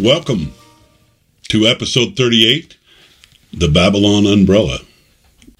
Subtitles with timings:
[0.00, 0.54] Welcome
[1.50, 2.78] to episode 38
[3.52, 4.78] The Babylon Umbrella,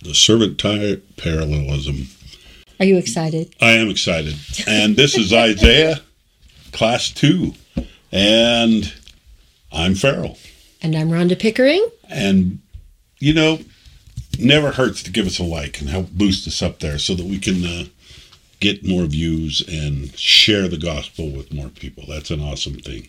[0.02, 2.06] the servant tyrant parallelism.
[2.78, 3.54] Are you excited?
[3.60, 4.36] I am excited.
[4.66, 6.00] And this is Isaiah,
[6.72, 7.52] class two.
[8.10, 8.90] And
[9.70, 10.38] I'm Farrell.
[10.80, 11.86] And I'm Rhonda Pickering.
[12.08, 12.60] And,
[13.18, 13.58] you know,
[14.38, 17.26] never hurts to give us a like and help boost us up there so that
[17.26, 17.84] we can uh,
[18.60, 22.04] get more views and share the gospel with more people.
[22.06, 23.08] That's an awesome thing.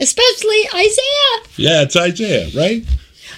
[0.00, 1.48] Especially Isaiah.
[1.56, 2.84] Yeah, it's Isaiah, right?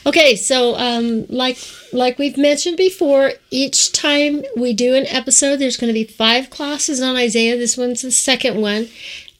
[0.07, 1.59] Okay, so um, like
[1.93, 6.51] like we've mentioned before, each time we do an episode, there's going to be five
[6.51, 7.57] classes on Isaiah.
[7.57, 8.89] This one's the second one.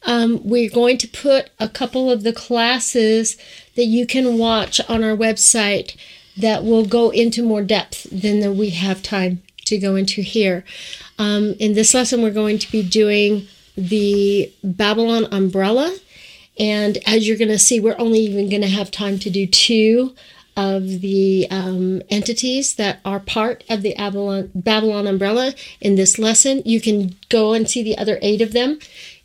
[0.03, 3.37] Um, we're going to put a couple of the classes
[3.75, 5.95] that you can watch on our website
[6.37, 10.63] that will go into more depth than we have time to go into here.
[11.17, 15.95] Um, in this lesson, we're going to be doing the Babylon umbrella.
[16.57, 19.45] And as you're going to see, we're only even going to have time to do
[19.45, 20.15] two
[20.57, 26.61] of the um, entities that are part of the Babylon, Babylon umbrella in this lesson.
[26.63, 28.79] You can go and see the other eight of them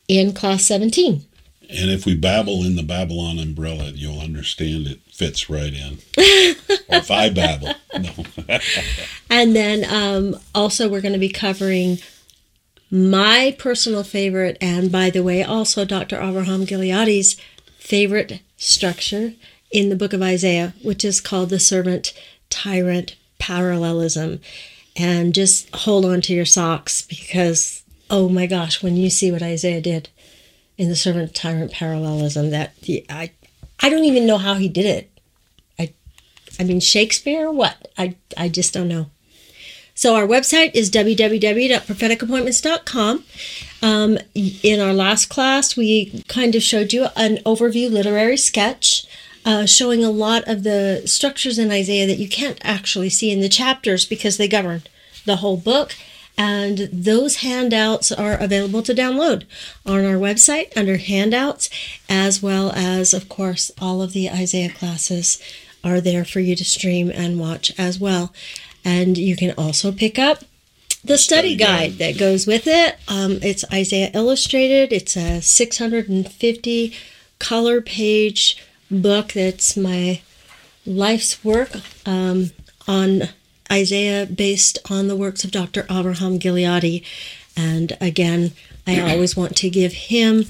[0.08, 1.24] in class 17.
[1.68, 5.98] And if we babble in the Babylon umbrella, you'll understand it fits right in.
[6.90, 8.58] if I babble, no.
[9.30, 11.98] and then um, also, we're going to be covering
[12.90, 16.20] my personal favorite, and by the way, also Dr.
[16.20, 17.40] Abraham Gileadi's
[17.78, 19.34] favorite structure
[19.70, 22.12] in the book of Isaiah, which is called the servant
[22.48, 24.40] tyrant parallelism.
[24.96, 29.42] And just hold on to your socks because, oh my gosh, when you see what
[29.42, 30.08] Isaiah did
[30.76, 32.74] in the servant tyrant parallelism, that
[33.08, 33.30] I,
[33.80, 35.09] I don't even know how he did it.
[36.60, 37.88] I, mean, Shakespeare or what?
[37.96, 39.06] I, I just don't know.
[39.94, 43.24] So our website is www.propheticappointments.com.
[43.82, 49.06] Um, in our last class, we kind of showed you an overview literary sketch
[49.44, 53.40] uh, showing a lot of the structures in Isaiah that you can't actually see in
[53.40, 54.82] the chapters because they govern
[55.24, 55.94] the whole book.
[56.38, 59.44] And those handouts are available to download
[59.84, 61.68] on our website under handouts,
[62.08, 65.42] as well as, of course, all of the Isaiah classes
[65.82, 68.32] are there for you to stream and watch as well.
[68.84, 70.44] And you can also pick up
[71.02, 72.98] the study, guide, that goes with it.
[73.08, 74.92] Um, it's Isaiah Illustrated.
[74.92, 76.94] It's a 650
[77.38, 80.20] color page book that's my
[80.84, 81.70] life's work
[82.04, 82.50] um,
[82.86, 83.22] on
[83.72, 85.86] Isaiah based on the works of Dr.
[85.90, 87.04] Abraham Gileadi.
[87.56, 88.52] And again,
[88.86, 90.44] I always want to give him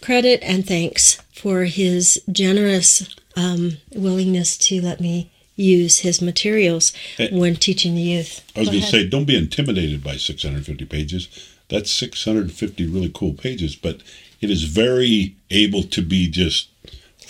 [0.00, 6.92] credit and thanks for his generous um, willingness to let me use his materials
[7.30, 8.42] when teaching the youth.
[8.56, 11.28] I was going to say, don't be intimidated by 650 pages.
[11.68, 14.00] That's 650 really cool pages, but
[14.40, 16.68] it is very able to be just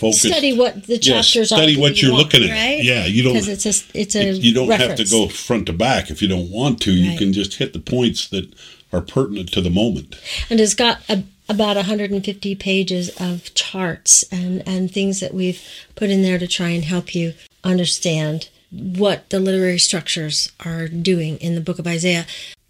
[0.01, 0.27] focused.
[0.27, 1.81] Study what the chapters yeah, study are.
[1.81, 2.53] what you're want, looking at.
[2.53, 2.83] Right?
[2.83, 3.33] Yeah, you don't.
[3.33, 4.99] Because it's a it's a you don't reference.
[4.99, 6.91] have to go front to back if you don't want to.
[6.91, 8.51] You can just hit the points that
[8.91, 10.19] are pertinent to the moment.
[10.49, 15.61] and it's got a, about 150 pages of charts and and things that we've
[15.95, 21.37] put in there to try and help you understand what the literary structures are doing
[21.37, 22.25] in the book of Isaiah,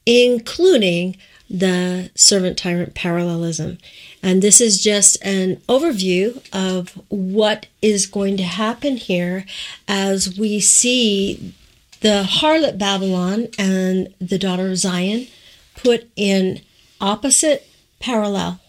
[0.06, 1.16] including
[1.47, 3.78] the servant tyrant parallelism.
[4.24, 9.46] And this is just an overview of what is going to happen here
[9.88, 11.53] as we see
[12.00, 15.28] the harlot Babylon and the daughter of Zion
[15.75, 16.62] put in
[17.00, 17.68] opposite
[18.00, 18.60] parallel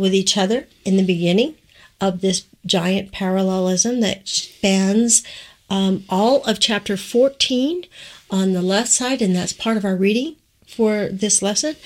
[0.00, 1.54] with each other in the beginning
[2.00, 5.22] of this giant parallelism that spans
[5.68, 7.84] um, all of chapter 14
[8.30, 11.76] on the left side, and that's part of our reading for this lesson.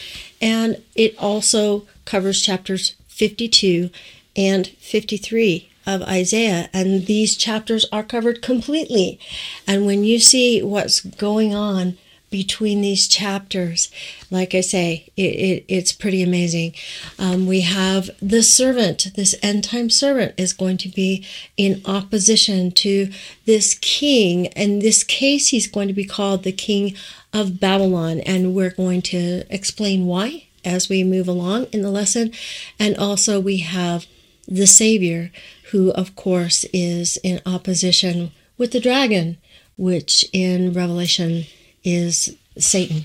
[0.41, 3.91] And it also covers chapters 52
[4.37, 9.19] and 53 of Isaiah, and these chapters are covered completely.
[9.67, 11.99] And when you see what's going on
[12.35, 13.93] between these chapters,
[14.29, 16.75] like I say, it, it, it's pretty amazing.
[17.17, 21.25] Um, we have the servant, this end time servant, is going to be
[21.57, 23.13] in opposition to
[23.47, 24.47] this king.
[24.47, 26.97] In this case, he's going to be called the king
[27.33, 32.33] of Babylon, and we're going to explain why as we move along in the lesson.
[32.81, 34.07] And also, we have
[34.49, 35.31] the Savior,
[35.71, 39.39] who, of course, is in opposition with the dragon,
[39.77, 41.45] which in Revelation
[41.85, 43.05] is Satan.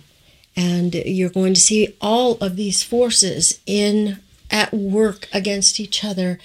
[0.56, 6.40] And you're going to see all of these forces in at work against each other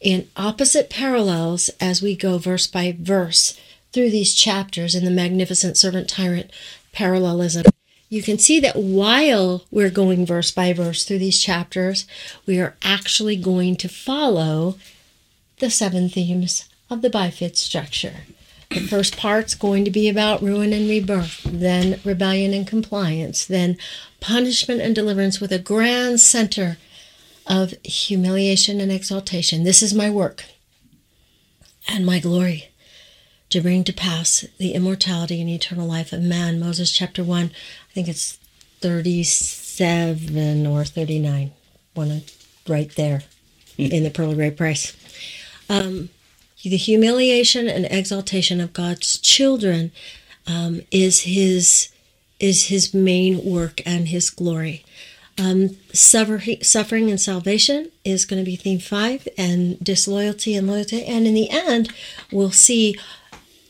[0.00, 3.58] in opposite parallels as we go verse by verse
[3.92, 6.50] through these chapters in the magnificent servant tyrant
[6.92, 7.64] parallelism.
[8.08, 12.06] You can see that while we're going verse by verse through these chapters,
[12.46, 14.76] we are actually going to follow
[15.58, 18.20] the seven themes of the bifid structure.
[18.70, 23.78] The first part's going to be about ruin and rebirth, then rebellion and compliance, then
[24.20, 26.76] punishment and deliverance with a grand center
[27.46, 29.64] of humiliation and exaltation.
[29.64, 30.44] This is my work
[31.88, 32.68] and my glory
[33.48, 36.60] to bring to pass the immortality and eternal life of man.
[36.60, 38.38] Moses chapter 1, I think it's
[38.80, 41.52] 37 or 39.
[41.94, 42.22] One
[42.68, 43.22] right there
[43.78, 44.94] in the Pearl of Great Price.
[45.70, 46.10] Um,
[46.62, 49.92] the humiliation and exaltation of God's children
[50.46, 51.90] um, is his
[52.40, 54.84] is his main work and his glory.
[55.38, 61.04] Um, suffer, suffering and salvation is going to be theme five, and disloyalty and loyalty.
[61.04, 61.92] And in the end,
[62.32, 62.96] we'll see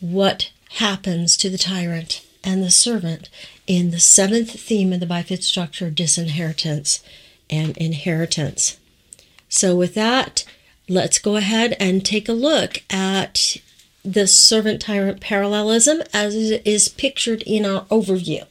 [0.00, 3.28] what happens to the tyrant and the servant
[3.66, 7.02] in the seventh theme of the bifid structure disinheritance
[7.50, 8.78] and inheritance.
[9.48, 10.44] So, with that,
[10.88, 13.58] let's go ahead and take a look at
[14.04, 18.46] the servant tyrant parallelism as it is pictured in our overview.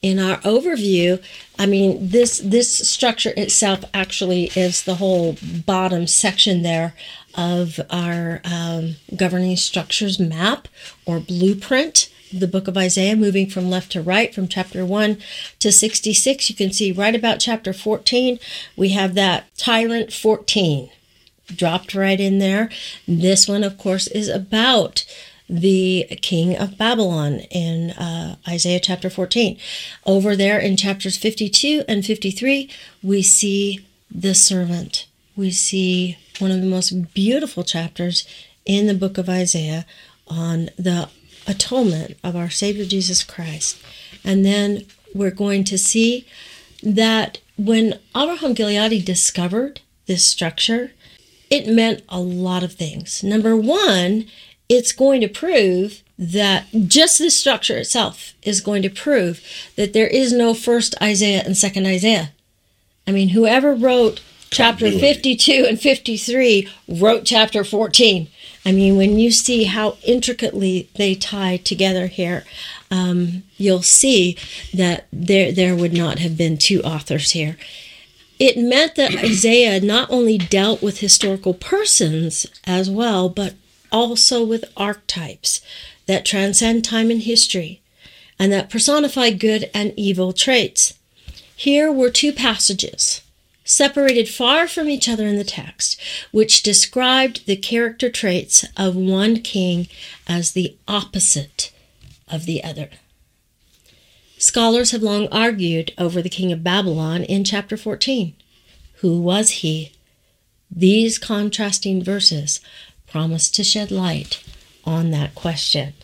[0.00, 1.22] In our overview,
[1.58, 5.36] I mean this this structure itself actually is the whole
[5.66, 6.94] bottom section there
[7.34, 10.68] of our um, governing structures map
[11.06, 15.18] or blueprint the book of Isaiah, moving from left to right, from chapter 1
[15.60, 16.50] to 66.
[16.50, 18.40] You can see right about chapter 14,
[18.76, 20.90] we have that tyrant 14
[21.46, 22.70] dropped right in there.
[23.06, 25.04] This one, of course, is about
[25.48, 29.58] the king of Babylon in uh, Isaiah chapter 14.
[30.06, 32.70] Over there in chapters 52 and 53,
[33.02, 35.06] we see the servant.
[35.36, 38.26] We see one of the most beautiful chapters
[38.64, 39.84] in the book of Isaiah
[40.26, 41.08] on the
[41.46, 43.78] atonement of our Savior Jesus Christ.
[44.24, 46.26] And then we're going to see
[46.82, 50.92] that when Abraham Gileadi discovered this structure,
[51.54, 53.22] it meant a lot of things.
[53.22, 54.26] Number one,
[54.68, 59.40] it's going to prove that just this structure itself is going to prove
[59.76, 62.32] that there is no first Isaiah and second Isaiah.
[63.06, 64.20] I mean, whoever wrote
[64.50, 68.28] chapter 52 and 53 wrote chapter 14.
[68.64, 72.44] I mean, when you see how intricately they tie together here,
[72.90, 74.38] um, you'll see
[74.72, 77.56] that there there would not have been two authors here.
[78.38, 83.54] It meant that Isaiah not only dealt with historical persons as well, but
[83.92, 85.60] also with archetypes
[86.06, 87.80] that transcend time and history
[88.38, 90.94] and that personify good and evil traits.
[91.56, 93.22] Here were two passages
[93.64, 95.98] separated far from each other in the text,
[96.32, 99.88] which described the character traits of one king
[100.26, 101.72] as the opposite
[102.28, 102.90] of the other.
[104.44, 108.36] Scholars have long argued over the king of Babylon in chapter 14.
[108.96, 109.92] Who was he?
[110.70, 112.60] These contrasting verses
[113.06, 114.44] promise to shed light
[114.84, 115.94] on that question.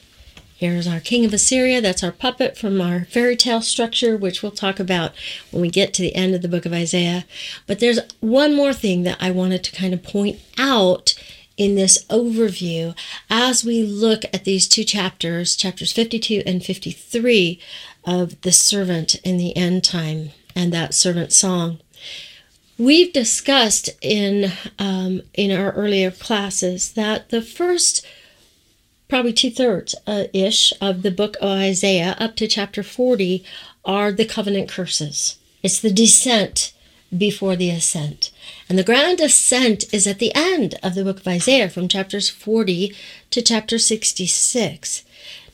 [0.56, 1.82] Here's our king of Assyria.
[1.82, 5.12] That's our puppet from our fairy tale structure, which we'll talk about
[5.50, 7.26] when we get to the end of the book of Isaiah.
[7.66, 11.14] But there's one more thing that I wanted to kind of point out
[11.58, 12.96] in this overview
[13.28, 17.60] as we look at these two chapters, chapters 52 and 53
[18.10, 21.79] of the servant in the end time and that servant song.
[22.76, 28.05] We've discussed in um, in our earlier classes that the first
[29.08, 33.44] probably two thirds uh, ish of the book of Isaiah up to chapter 40
[33.84, 35.38] are the covenant curses.
[35.62, 36.72] It's the descent
[37.17, 38.32] before the ascent.
[38.69, 42.29] And the grand ascent is at the end of the book of Isaiah from chapters
[42.29, 42.94] 40
[43.31, 45.05] to chapter 66.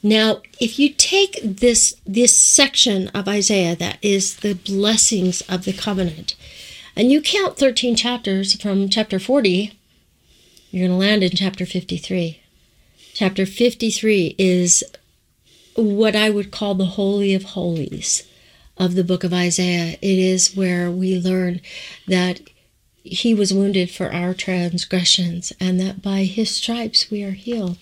[0.06, 5.72] Now, if you take this this section of Isaiah that is the blessings of the
[5.72, 6.36] covenant,
[6.94, 9.76] and you count 13 chapters from chapter 40,
[10.70, 12.40] you're going to land in chapter 53.
[13.14, 14.84] Chapter 53 is
[15.74, 18.22] what I would call the Holy of Holies
[18.76, 19.98] of the book of Isaiah.
[20.00, 21.60] It is where we learn
[22.06, 22.42] that
[23.02, 27.76] he was wounded for our transgressions and that by his stripes we are healed.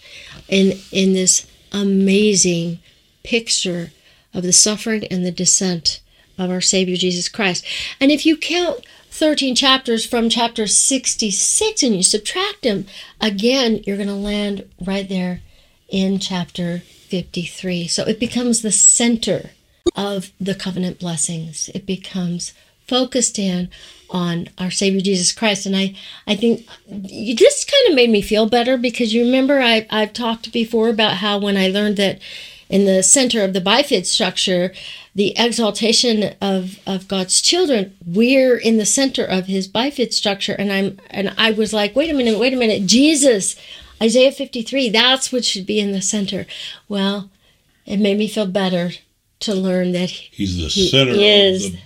[0.48, 2.78] In, in this amazing
[3.24, 3.90] picture
[4.32, 6.00] of the suffering and the descent
[6.38, 7.64] of our Savior Jesus Christ.
[8.00, 12.86] And if you count 13 chapters from chapter 66 and you subtract them,
[13.20, 15.40] again, you're going to land right there
[15.88, 17.86] in chapter 53.
[17.86, 19.50] So it becomes the center
[19.94, 21.68] of the covenant blessings.
[21.74, 22.52] It becomes
[22.88, 23.70] focused in
[24.10, 25.66] on our Savior Jesus Christ.
[25.66, 25.94] And I,
[26.26, 30.52] I think this kind of made me feel better because you remember I, I've talked
[30.52, 32.20] before about how when I learned that
[32.68, 34.72] in the center of the bifid structure,
[35.14, 40.54] the exaltation of, of God's children, we're in the center of his bifid structure.
[40.58, 43.56] And I'm and I was like, wait a minute, wait a minute, Jesus,
[44.02, 46.46] Isaiah 53, that's what should be in the center.
[46.88, 47.30] Well,
[47.86, 48.90] it made me feel better
[49.40, 51.76] to learn that He's the he center is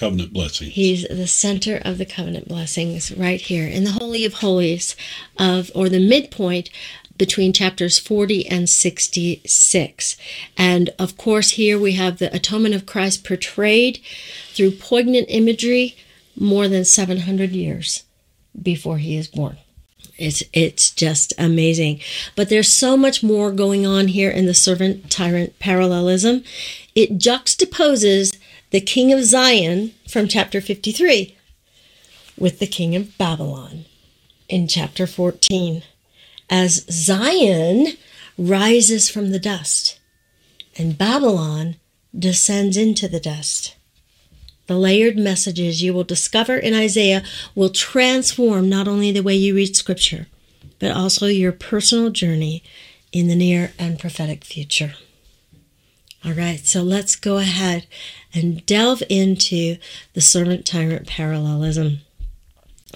[0.00, 0.72] covenant blessings.
[0.72, 4.96] He's the center of the covenant blessings right here in the Holy of Holies
[5.38, 6.70] of or the midpoint
[7.18, 10.16] between chapters 40 and 66.
[10.56, 14.00] And of course, here we have the atonement of Christ portrayed
[14.54, 15.96] through poignant imagery
[16.34, 18.04] more than 700 years
[18.60, 19.58] before he is born.
[20.16, 22.00] It's it's just amazing.
[22.36, 26.42] But there's so much more going on here in the servant tyrant parallelism.
[26.94, 28.36] It juxtaposes
[28.70, 31.36] the king of Zion from chapter 53
[32.38, 33.84] with the king of Babylon
[34.48, 35.82] in chapter 14
[36.48, 37.88] as Zion
[38.38, 39.98] rises from the dust
[40.76, 41.76] and Babylon
[42.16, 43.76] descends into the dust.
[44.66, 47.24] The layered messages you will discover in Isaiah
[47.54, 50.28] will transform not only the way you read scripture,
[50.78, 52.62] but also your personal journey
[53.12, 54.94] in the near and prophetic future.
[56.24, 57.86] All right, so let's go ahead
[58.34, 59.76] and delve into
[60.14, 62.00] the servant tyrant parallelism.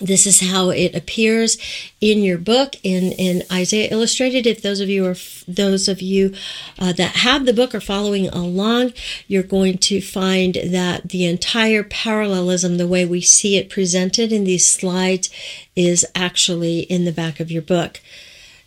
[0.00, 1.56] This is how it appears
[2.00, 4.44] in your book in, in Isaiah Illustrated.
[4.44, 5.14] If those of you are
[5.46, 6.34] those of you
[6.80, 8.92] uh, that have the book are following along,
[9.28, 14.42] you're going to find that the entire parallelism, the way we see it presented in
[14.42, 15.30] these slides,
[15.76, 18.00] is actually in the back of your book.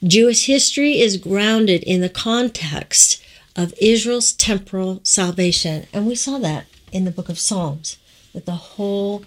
[0.01, 3.21] Jewish history is grounded in the context
[3.57, 7.97] of Israel's temporal salvation, and we saw that in the book of Psalms,
[8.33, 9.25] that the whole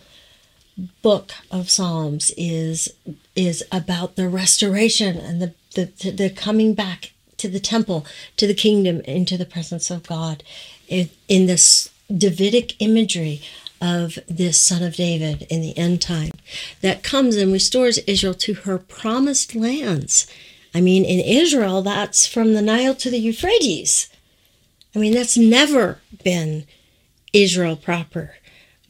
[1.02, 2.94] book of Psalms is
[3.36, 8.06] is about the restoration and the, the the coming back to the temple,
[8.36, 10.42] to the kingdom, into the presence of God,
[10.88, 13.40] in, in this Davidic imagery
[13.80, 16.32] of this son of David in the end time
[16.82, 20.26] that comes and restores Israel to her promised lands.
[20.74, 24.08] I mean, in Israel, that's from the Nile to the Euphrates.
[24.94, 26.66] I mean, that's never been
[27.32, 28.34] Israel proper.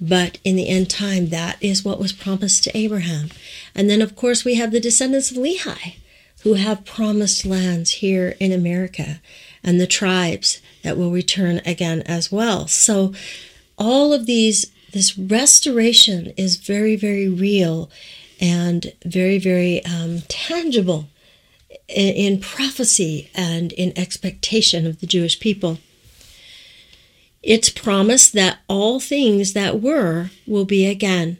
[0.01, 3.29] But in the end time, that is what was promised to Abraham.
[3.75, 5.97] And then, of course, we have the descendants of Lehi
[6.43, 9.21] who have promised lands here in America
[9.63, 12.67] and the tribes that will return again as well.
[12.67, 13.13] So,
[13.77, 17.91] all of these, this restoration is very, very real
[18.41, 21.09] and very, very um, tangible
[21.89, 25.79] in, in prophecy and in expectation of the Jewish people.
[27.43, 31.39] It's promise that all things that were will be again.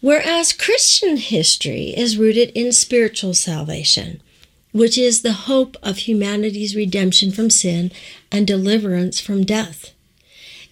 [0.00, 4.22] Whereas Christian history is rooted in spiritual salvation,
[4.72, 7.92] which is the hope of humanity's redemption from sin
[8.32, 9.92] and deliverance from death.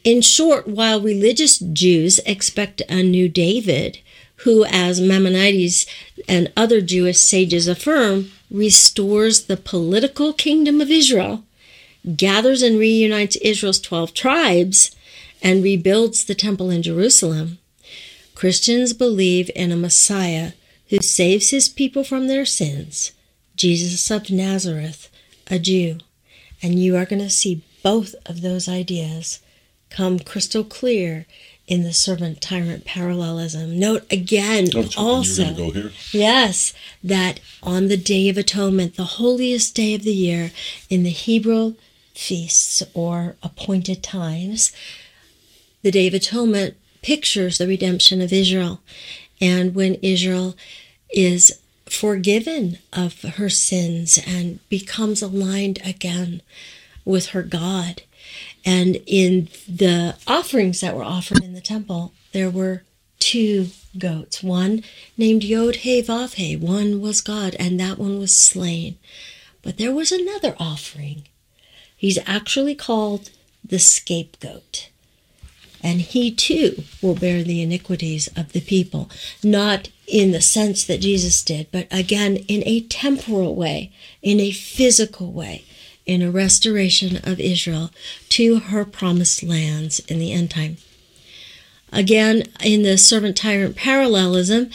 [0.02, 4.00] In short, while religious Jews expect a new David,
[4.36, 5.86] who, as Maimonides
[6.26, 11.44] and other Jewish sages affirm, restores the political kingdom of Israel
[12.16, 14.94] gathers and reunites Israel's 12 tribes,
[15.42, 17.58] and rebuilds the temple in Jerusalem,
[18.34, 20.52] Christians believe in a Messiah
[20.88, 23.12] who saves his people from their sins,
[23.56, 25.10] Jesus of Nazareth,
[25.48, 25.98] a Jew.
[26.62, 29.40] And you are going to see both of those ideas
[29.90, 31.26] come crystal clear
[31.66, 33.78] in the servant tyrant parallelism.
[33.78, 35.92] Note again, also, you're going to go here?
[36.12, 40.50] yes, that on the Day of Atonement, the holiest day of the year,
[40.88, 41.74] in the Hebrew
[42.14, 44.72] feasts or appointed times,
[45.82, 48.80] the Day of Atonement pictures the redemption of Israel.
[49.40, 50.56] And when Israel
[51.10, 56.40] is forgiven of her sins and becomes aligned again
[57.04, 58.02] with her God.
[58.64, 62.84] And in the offerings that were offered in the temple, there were
[63.18, 64.42] two goats.
[64.42, 64.84] One
[65.18, 66.56] named Yod He Vav He.
[66.56, 68.96] One was God, and that one was slain.
[69.62, 71.24] But there was another offering.
[72.02, 73.30] He's actually called
[73.64, 74.90] the scapegoat.
[75.84, 79.08] And he too will bear the iniquities of the people,
[79.44, 84.50] not in the sense that Jesus did, but again in a temporal way, in a
[84.50, 85.64] physical way,
[86.04, 87.92] in a restoration of Israel
[88.30, 90.78] to her promised lands in the end time.
[91.92, 94.70] Again, in the servant tyrant parallelism,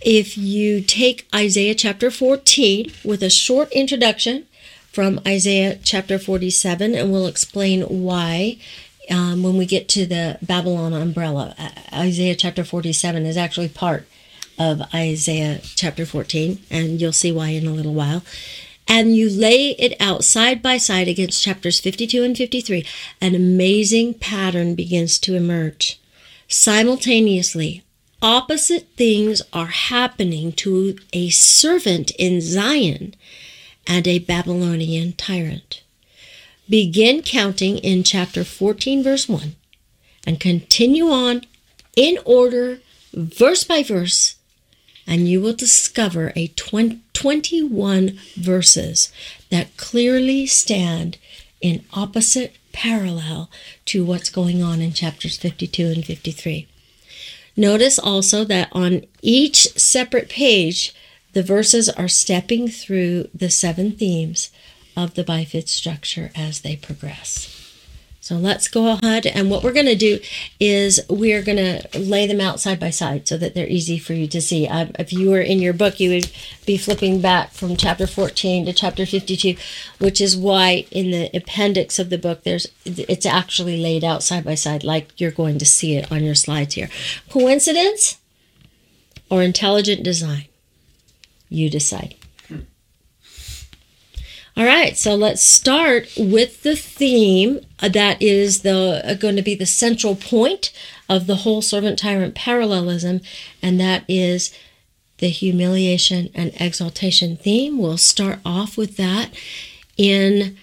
[0.00, 4.48] if you take Isaiah chapter 14 with a short introduction
[4.92, 8.58] from Isaiah chapter 47, and we'll explain why
[9.10, 11.54] um, when we get to the Babylon umbrella.
[11.92, 14.06] Isaiah chapter 47 is actually part
[14.58, 18.22] of Isaiah chapter 14, and you'll see why in a little while.
[18.86, 22.86] And you lay it out side by side against chapters 52 and 53,
[23.20, 25.98] an amazing pattern begins to emerge.
[26.48, 27.82] Simultaneously,
[28.20, 33.14] opposite things are happening to a servant in Zion
[33.86, 35.82] and a Babylonian tyrant.
[36.68, 39.56] Begin counting in chapter 14, verse 1,
[40.26, 41.42] and continue on
[41.96, 42.78] in order,
[43.12, 44.36] verse by verse,
[45.06, 49.12] and you will discover a 20, 21 verses
[49.50, 51.18] that clearly stand
[51.60, 53.50] in opposite parallel
[53.84, 56.66] to what's going on in chapters 52 and 53.
[57.56, 60.94] Notice also that on each separate page,
[61.32, 64.50] the verses are stepping through the seven themes
[64.96, 67.58] of the bifid structure as they progress.
[68.22, 70.20] So let's go ahead and what we're going to do
[70.60, 74.12] is we're going to lay them out side by side so that they're easy for
[74.12, 74.68] you to see.
[74.68, 76.30] Uh, if you were in your book, you would
[76.64, 79.56] be flipping back from chapter 14 to chapter 52,
[79.98, 84.44] which is why in the appendix of the book there's it's actually laid out side
[84.44, 86.88] by side like you're going to see it on your slides here.
[87.28, 88.18] Coincidence
[89.28, 90.44] or intelligent design?
[91.52, 92.14] You decide.
[94.54, 99.54] All right, so let's start with the theme that is the uh, going to be
[99.54, 100.72] the central point
[101.08, 103.22] of the whole servant tyrant parallelism,
[103.62, 104.54] and that is
[105.18, 107.78] the humiliation and exaltation theme.
[107.78, 109.34] We'll start off with that
[109.96, 110.56] in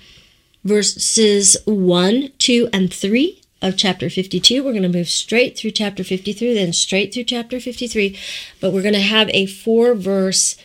[0.63, 4.63] verses 1, 2, and 3 of chapter 52.
[4.63, 8.17] We're going to move straight through chapter 53, then straight through chapter 53,
[8.61, 10.57] but we're going to have a four verse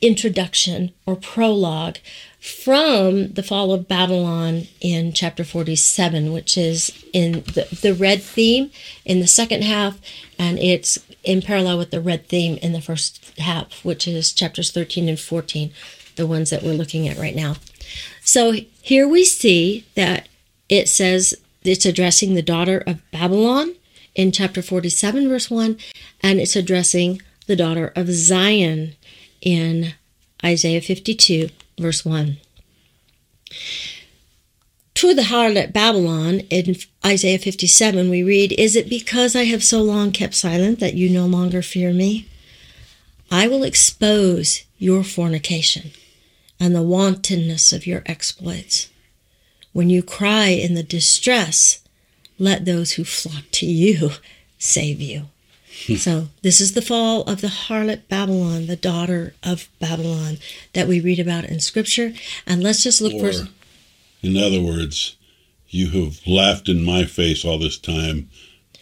[0.00, 1.98] introduction or prologue
[2.40, 8.70] from the fall of Babylon in chapter 47, which is in the, the red theme
[9.04, 9.98] in the second half,
[10.38, 14.70] and it's in parallel with the red theme in the first half, which is chapters
[14.70, 15.70] 13 and 14,
[16.16, 17.56] the ones that we're looking at right now.
[18.22, 20.28] So here we see that
[20.70, 23.74] it says it's addressing the daughter of Babylon
[24.14, 25.76] in chapter 47, verse 1,
[26.22, 28.94] and it's addressing the daughter of Zion
[29.40, 29.94] in
[30.44, 31.48] Isaiah 52,
[31.78, 32.38] verse 1.
[34.94, 39.80] To the harlot Babylon in Isaiah 57, we read, Is it because I have so
[39.80, 42.28] long kept silent that you no longer fear me?
[43.30, 45.92] I will expose your fornication
[46.58, 48.90] and the wantonness of your exploits.
[49.72, 51.78] When you cry in the distress,
[52.38, 54.10] let those who flock to you
[54.58, 55.29] save you.
[55.96, 60.38] So, this is the fall of the harlot Babylon, the daughter of Babylon,
[60.72, 62.12] that we read about in Scripture.
[62.46, 63.48] And let's just look or, for.
[64.22, 65.16] In other words,
[65.68, 68.28] you have laughed in my face all this time.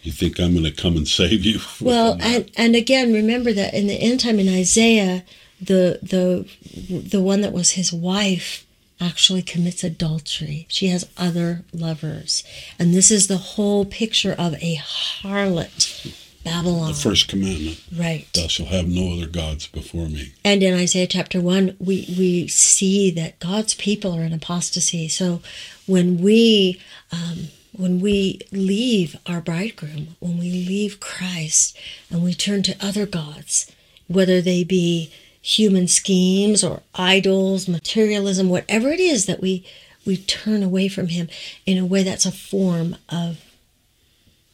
[0.01, 1.59] You think I'm going to come and save you?
[1.81, 5.23] Well, and and again, remember that in the end time in Isaiah,
[5.61, 6.47] the the
[6.89, 8.65] the one that was his wife
[9.01, 10.65] actually commits adultery.
[10.69, 12.43] She has other lovers,
[12.77, 16.89] and this is the whole picture of a harlot Babylon.
[16.89, 17.81] The first commandment.
[17.95, 18.27] Right.
[18.33, 20.33] Thou shalt have no other gods before me.
[20.43, 25.07] And in Isaiah chapter 1, we, we see that God's people are in apostasy.
[25.07, 25.41] So
[25.85, 26.81] when we.
[27.11, 31.77] Um, when we leave our bridegroom, when we leave Christ
[32.09, 33.71] and we turn to other gods,
[34.07, 39.65] whether they be human schemes or idols, materialism, whatever it is that we
[40.05, 41.29] we turn away from him
[41.65, 43.43] in a way that's a form of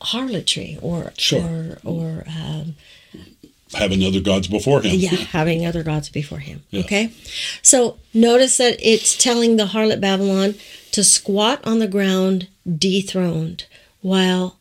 [0.01, 1.41] harlotry or sure.
[1.41, 2.75] or or um,
[3.73, 4.95] having other gods before him.
[4.95, 6.63] Yeah, having other gods before him.
[6.69, 6.81] Yeah.
[6.81, 7.13] Okay,
[7.61, 10.55] so notice that it's telling the harlot Babylon
[10.91, 13.65] to squat on the ground, dethroned,
[14.01, 14.57] while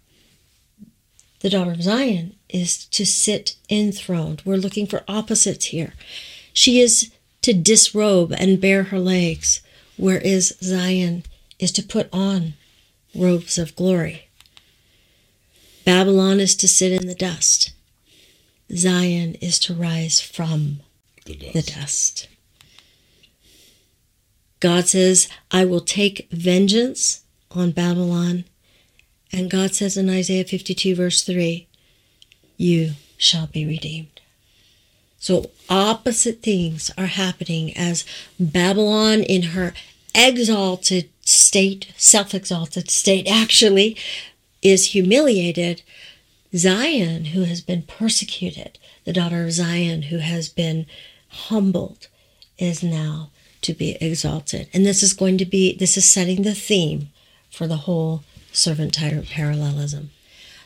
[1.41, 4.43] the daughter of Zion is to sit enthroned.
[4.45, 5.93] We're looking for opposites here.
[6.53, 9.61] She is to disrobe and bare her legs,
[9.97, 11.25] whereas Zion
[11.59, 12.55] is to put on
[13.15, 14.29] robes of glory.
[15.85, 17.73] Babylon is to sit in the dust.
[18.75, 20.81] Zion is to rise from
[21.27, 21.53] the dust.
[21.53, 22.29] The dust.
[24.61, 28.45] God says, I will take vengeance on Babylon.
[29.33, 31.67] And God says in Isaiah 52, verse 3,
[32.57, 34.21] You shall be redeemed.
[35.19, 38.05] So opposite things are happening as
[38.39, 39.73] Babylon, in her
[40.15, 43.97] exalted state, self exalted state, actually,
[44.65, 45.83] is humiliated,
[46.57, 50.87] Zion, who has been persecuted, the daughter of Zion, who has been
[51.29, 52.09] humbled,
[52.59, 54.69] is now to be exalted.
[54.73, 57.11] And this is going to be, this is setting the theme
[57.51, 60.11] for the whole servant tyrant parallelism.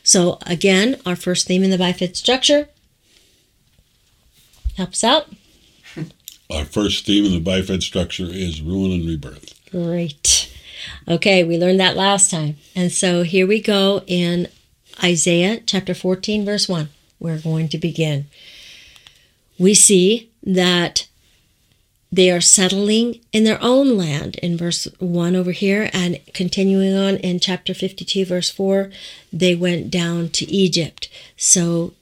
[0.02, 2.68] So, again, our first theme in the bifid structure.
[4.76, 5.28] helps out.
[6.50, 9.61] Our first theme in the bifid structure is ruin and rebirth.
[9.70, 10.38] Great.
[11.06, 12.56] Okay, we learned that last time.
[12.74, 14.48] And so here we go in
[15.02, 16.88] Isaiah chapter 14, verse 1.
[17.20, 18.26] we're going to begin.
[19.58, 21.08] We see that
[22.10, 27.16] they are settling in their own land in verse 1 over here and continuing on
[27.16, 28.90] in chapter 52 verse 4
[29.32, 31.92] they went down to egypt so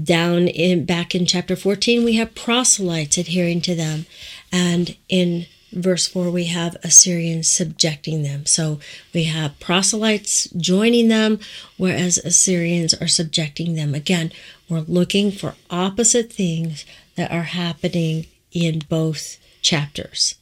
[0.00, 4.04] down in back in chapter 14 we have proselytes adhering to them
[4.52, 8.78] and in verse 4 we have assyrians subjecting them so
[9.14, 11.38] we have proselytes joining them
[11.76, 14.30] whereas assyrians are subjecting them again
[14.68, 16.84] we're looking for opposite things
[17.16, 20.36] that are happening in both chapters.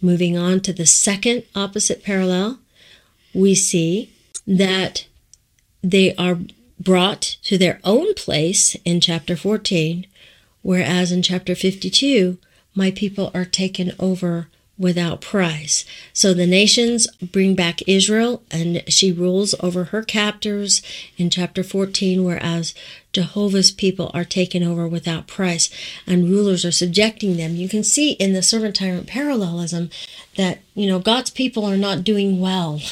[0.00, 2.58] Moving on to the second opposite parallel,
[3.34, 4.12] we see
[4.46, 5.06] that
[5.82, 6.38] they are
[6.78, 10.06] brought to their own place in chapter 14,
[10.62, 12.38] whereas in chapter 52,
[12.74, 15.84] my people are taken over without price.
[16.12, 20.82] So the nations bring back Israel, and she rules over her captors
[21.16, 22.74] in chapter 14, whereas
[23.12, 25.68] Jehovah's people are taken over without price,
[26.06, 27.54] and rulers are subjecting them.
[27.54, 29.90] You can see in the servant tyrant parallelism
[30.36, 32.80] that, you know, God's people are not doing well.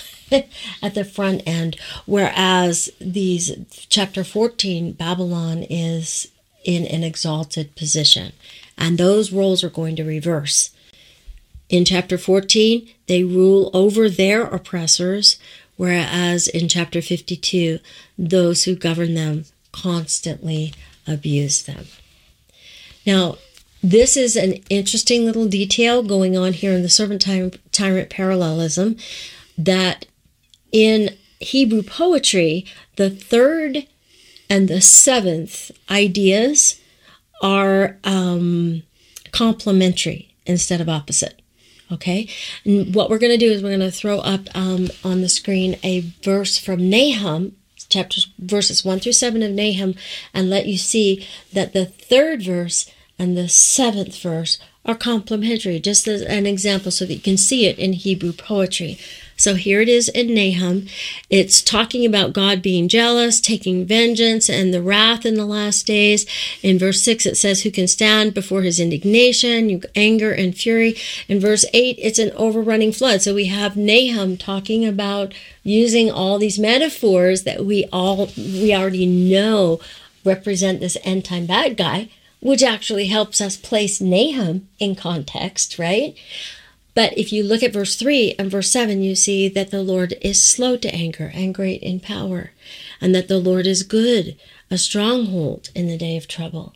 [0.82, 3.50] at the front end, whereas these
[3.88, 6.28] chapter 14, Babylon is
[6.64, 8.32] in an exalted position,
[8.78, 10.70] and those roles are going to reverse.
[11.70, 15.38] In chapter 14, they rule over their oppressors,
[15.76, 17.78] whereas in chapter 52,
[18.18, 20.74] those who govern them constantly
[21.06, 21.87] abuse them.
[23.06, 23.38] Now,
[23.83, 27.24] this is an interesting little detail going on here in the servant
[27.72, 28.96] tyrant parallelism
[29.56, 30.06] that
[30.72, 33.87] in Hebrew poetry, the third
[34.50, 36.80] and the seventh ideas
[37.40, 38.83] are um,
[39.30, 41.39] complementary instead of opposite.
[41.92, 42.29] Okay,
[42.64, 45.29] and what we're going to do is we're going to throw up um, on the
[45.29, 47.57] screen a verse from Nahum,
[47.88, 49.96] chapters verses one through seven of Nahum,
[50.33, 55.81] and let you see that the third verse and the seventh verse are complementary.
[55.81, 58.98] Just as an example, so that you can see it in Hebrew poetry.
[59.40, 60.87] So here it is in Nahum.
[61.31, 66.26] It's talking about God being jealous, taking vengeance, and the wrath in the last days.
[66.62, 70.94] In verse 6, it says, Who can stand before his indignation, anger, and fury?
[71.26, 73.22] In verse 8, it's an overrunning flood.
[73.22, 79.07] So we have Nahum talking about using all these metaphors that we all we already
[79.07, 79.81] know
[80.22, 86.14] represent this end time bad guy, which actually helps us place Nahum in context, right?
[86.94, 90.14] But if you look at verse 3 and verse 7, you see that the Lord
[90.20, 92.53] is slow to anger and great in power,
[93.00, 94.37] and that the Lord is good,
[94.70, 96.74] a stronghold in the day of trouble.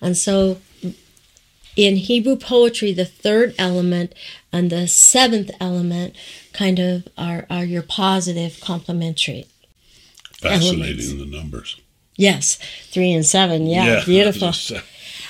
[0.00, 0.58] And so
[1.76, 4.14] in Hebrew poetry, the third element
[4.52, 6.14] and the seventh element
[6.52, 9.46] kind of are, are your positive complementary.
[10.38, 11.08] Fascinating elements.
[11.08, 11.80] the numbers.
[12.16, 12.56] Yes,
[12.90, 13.66] three and seven.
[13.66, 14.48] Yeah, yeah beautiful.
[14.48, 14.80] Uh,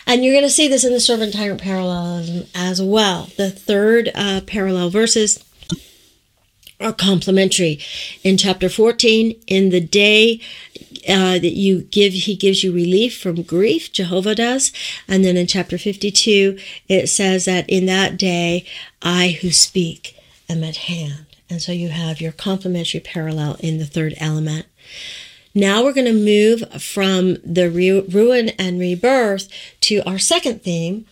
[0.06, 3.28] And you're going to see this in the servant tyrant parallelism as well.
[3.36, 5.44] The third uh, parallel verses
[6.80, 7.78] are complementary.
[8.22, 10.40] In chapter 14, in the day
[11.08, 14.72] uh, that you give, he gives you relief from grief, Jehovah does.
[15.08, 18.64] And then in chapter 52, it says that in that day,
[19.00, 20.16] I who speak
[20.48, 21.26] am at hand.
[21.48, 24.66] And so you have your complementary parallel in the third element.
[25.54, 29.48] Now we're going to move from the re- ruin and rebirth
[29.82, 31.06] to our second theme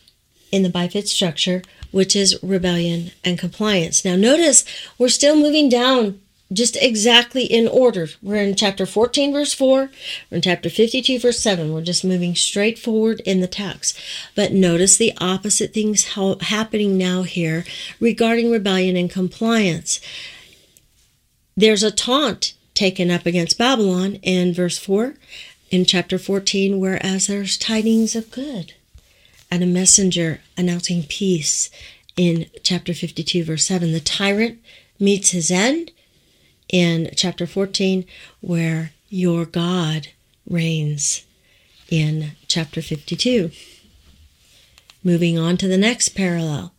[0.51, 4.05] in the bifid structure, which is rebellion and compliance.
[4.05, 4.65] Now notice
[4.99, 6.21] we're still moving down
[6.53, 8.09] just exactly in order.
[8.23, 9.91] We're in chapter 14, verse 4.
[10.31, 11.73] We're in chapter 52, verse 7.
[11.73, 13.99] We're just moving straight forward in the text.
[14.35, 17.65] But notice the opposite things happening now here
[18.01, 20.01] regarding rebellion and compliance.
[21.57, 25.13] There's a taunt taken up against Babylon in verse 4
[25.71, 28.73] in chapter 14, whereas there's tidings of good
[29.51, 31.69] and a messenger announcing peace
[32.17, 33.93] in chapter 52, verse 7.
[33.93, 34.61] The tyrant
[34.99, 35.91] meets his end
[36.71, 38.07] in chapter 14,
[38.41, 40.09] where your God
[40.49, 41.27] reigns
[41.91, 43.51] in chapter 52.
[45.05, 46.73] Moving on to the next parallel,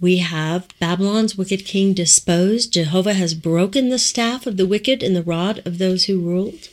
[0.00, 2.72] we have Babylon's wicked king disposed.
[2.72, 6.68] Jehovah has broken the staff of the wicked and the rod of those who ruled.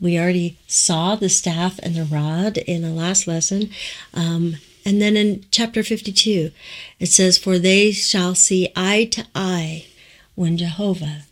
[0.00, 3.70] We already saw the staff and the rod in the last lesson.
[4.14, 6.50] Um, and then in chapter 52,
[6.98, 9.86] it says, For they shall see eye to eye
[10.34, 11.24] when Jehovah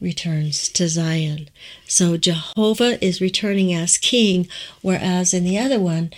[0.00, 1.48] returns to Zion.
[1.86, 4.48] So Jehovah is returning as king,
[4.82, 6.12] whereas in the other one,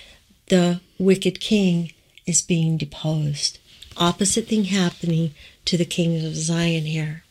[0.49, 1.93] the wicked king
[2.27, 3.60] is being deposed
[3.97, 7.25] opposite thing happening to the kings of Zion here.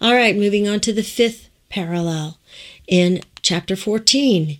[0.00, 2.38] All right, moving on to the fifth parallel
[2.86, 4.58] in chapter 14.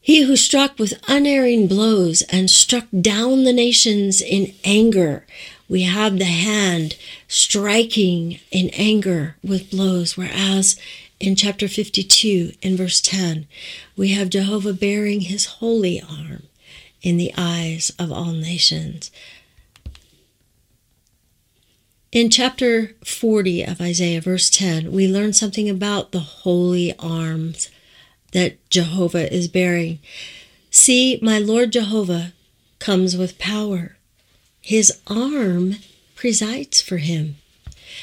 [0.00, 5.26] He who struck with unerring blows and struck down the nations in anger.
[5.68, 10.78] We have the hand striking in anger with blows, whereas
[11.18, 13.46] in chapter 52, in verse 10,
[13.96, 16.44] we have Jehovah bearing his holy arm
[17.02, 19.10] in the eyes of all nations.
[22.12, 27.68] In chapter 40 of Isaiah, verse 10, we learn something about the holy arms
[28.32, 29.98] that Jehovah is bearing.
[30.70, 32.32] See, my Lord Jehovah
[32.78, 33.96] comes with power.
[34.60, 35.76] His arm
[36.14, 37.36] presides for him.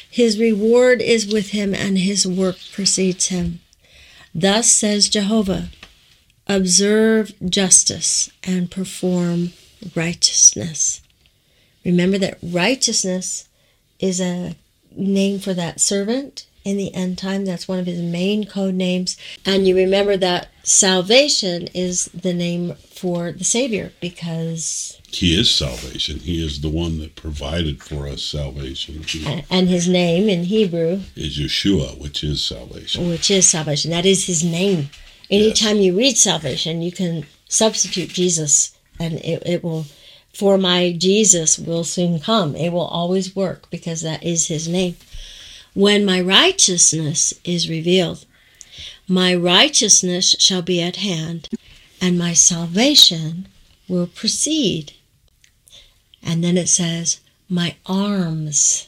[0.10, 3.62] His reward is with him, and his work precedes him.
[4.36, 5.70] Thus says Jehovah
[6.46, 9.54] Observe justice and perform
[9.96, 11.02] righteousness.
[11.86, 13.48] Remember that righteousness
[14.04, 14.54] is a
[14.96, 17.46] name for that servant in the end time.
[17.46, 19.18] That's one of his main code names.
[19.46, 26.20] And you remember that salvation is the name for the Savior because he is salvation.
[26.20, 29.04] He is the one that provided for us salvation.
[29.04, 33.08] He and his name in Hebrew is Yeshua, which is salvation.
[33.08, 33.92] Which is salvation.
[33.92, 34.90] That is his name.
[35.30, 35.86] Anytime yes.
[35.86, 39.86] you read salvation, you can substitute Jesus and it, it will
[40.34, 42.56] for my Jesus will soon come.
[42.56, 44.98] It will always work because that is his name.
[45.74, 48.26] When my righteousness is revealed,
[49.08, 51.50] my righteousness shall be at hand,
[52.00, 53.48] and my salvation
[53.88, 54.94] will proceed.
[56.22, 57.20] And then it says,
[57.50, 58.88] My arms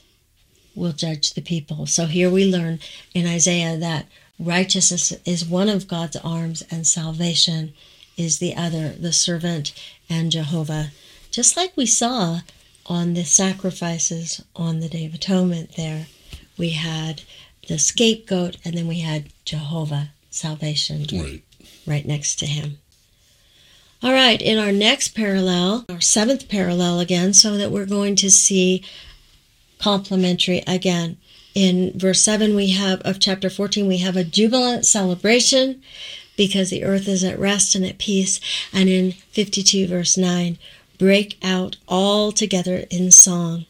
[0.73, 1.85] will judge the people.
[1.85, 2.79] So here we learn
[3.13, 4.07] in Isaiah that
[4.39, 7.73] righteousness is one of God's arms and salvation
[8.17, 9.73] is the other, the servant
[10.09, 10.91] and Jehovah.
[11.35, 12.39] Just like we saw
[12.85, 16.07] on the sacrifices on the Day of Atonement there
[16.57, 17.23] we had
[17.67, 21.43] the scapegoat, and then we had Jehovah, salvation, right,
[21.85, 22.77] right next to him.
[24.01, 28.31] All right, in our next parallel, our seventh parallel again, so that we're going to
[28.31, 28.81] see
[29.77, 31.17] complementary again.
[31.53, 35.81] In verse 7 we have of chapter 14 we have a jubilant celebration
[36.37, 38.39] because the earth is at rest and at peace
[38.71, 40.57] and in 52 verse 9
[40.97, 43.65] break out all together in song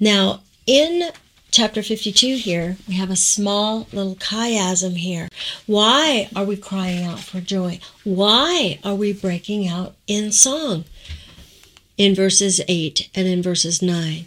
[0.00, 1.10] Now, in
[1.50, 5.28] chapter 52 here, we have a small little chiasm here.
[5.66, 7.80] Why are we crying out for joy?
[8.04, 10.84] Why are we breaking out in song?
[11.96, 14.26] In verses 8 and in verses 9,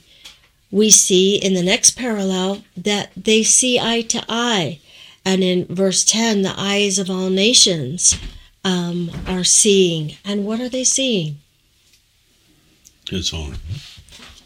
[0.71, 4.79] we see in the next parallel that they see eye to eye.
[5.23, 8.17] And in verse 10, the eyes of all nations
[8.63, 10.15] um, are seeing.
[10.23, 11.37] And what are they seeing?
[13.09, 13.55] His arm.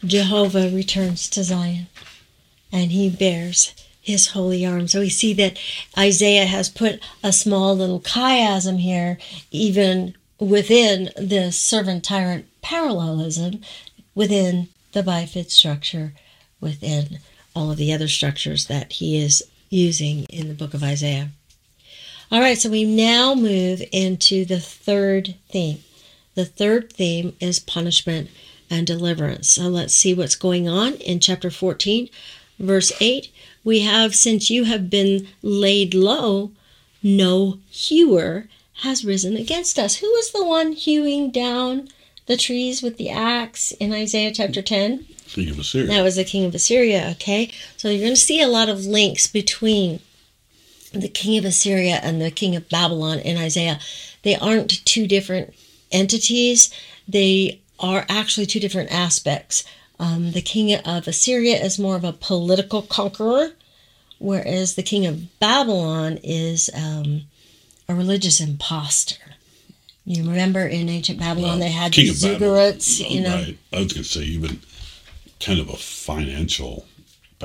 [0.03, 1.87] Jehovah returns to Zion
[2.71, 4.87] and he bears his holy arm.
[4.87, 5.57] So we see that
[5.97, 9.17] Isaiah has put a small little chiasm here,
[9.49, 13.61] even within the servant tyrant parallelism,
[14.13, 16.13] within the bifid structure,
[16.59, 17.19] within
[17.55, 21.29] all of the other structures that he is using in the book of Isaiah.
[22.35, 25.81] All right, so we now move into the third theme.
[26.33, 28.29] The third theme is punishment
[28.69, 29.47] and deliverance.
[29.47, 32.09] So let's see what's going on in chapter 14,
[32.59, 33.31] verse 8.
[33.63, 36.51] We have, since you have been laid low,
[37.01, 38.49] no hewer
[38.81, 39.99] has risen against us.
[39.99, 41.87] Who was the one hewing down
[42.25, 45.05] the trees with the axe in Isaiah chapter 10?
[45.27, 45.87] King of Assyria.
[45.87, 47.49] That was the king of Assyria, okay?
[47.77, 50.01] So you're going to see a lot of links between
[51.01, 53.79] the king of Assyria and the king of Babylon in Isaiah.
[54.23, 55.53] They aren't two different
[55.91, 56.73] entities.
[57.07, 59.63] They are actually two different aspects.
[59.99, 63.51] Um, the king of Assyria is more of a political conqueror,
[64.19, 67.21] whereas the king of Babylon is um,
[67.87, 69.21] a religious impostor.
[70.05, 73.35] You remember in ancient Babylon well, they had the ziggurats, you know.
[73.35, 73.57] Right.
[73.73, 74.59] I was going to say even
[75.39, 76.85] kind of a financial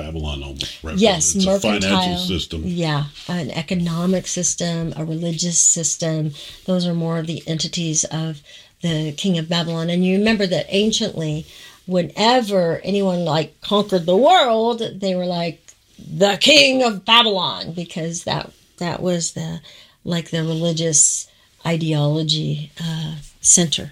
[0.01, 0.83] Babylon almost.
[0.95, 1.77] Yes, it's mercantile.
[1.77, 2.61] a financial system.
[2.65, 6.31] Yeah, an economic system, a religious system.
[6.65, 8.41] Those are more of the entities of
[8.81, 9.89] the king of Babylon.
[9.89, 11.45] And you remember that anciently,
[11.85, 15.61] whenever anyone like conquered the world, they were like
[15.99, 19.61] the king of Babylon because that that was the
[20.03, 21.27] like the religious
[21.65, 23.91] ideology uh, center.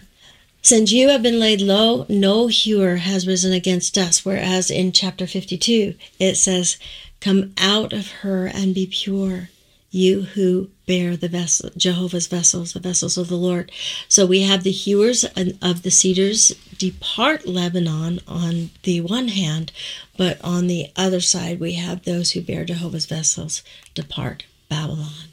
[0.61, 4.25] Since you have been laid low, no hewer has risen against us.
[4.25, 6.77] Whereas in chapter 52, it says,
[7.21, 9.49] Come out of her and be pure
[9.91, 13.71] you who bear the vessel, Jehovah's vessels, the vessels of the Lord.
[14.07, 19.71] So we have the hewers of the cedars depart Lebanon on the one hand,
[20.17, 25.29] but on the other side we have those who bear Jehovah's vessels depart Babylon.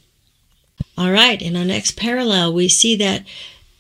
[0.97, 3.25] All right, in our next parallel, we see that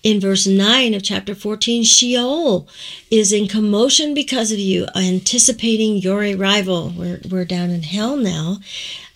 [0.07, 2.69] in verse 9 of chapter 14, Sheol
[3.11, 6.92] is in commotion because of you, anticipating your arrival.
[6.97, 8.59] We're, we're down in hell now.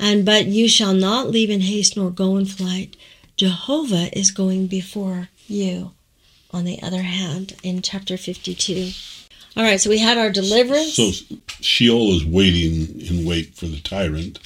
[0.01, 2.97] And but you shall not leave in haste nor go in flight.
[3.37, 5.93] Jehovah is going before you.
[6.51, 8.91] On the other hand, in chapter 52.
[9.57, 10.95] All right, so we had our deliverance.
[10.95, 11.13] So
[11.61, 14.41] Sheol is waiting in wait for the tyrant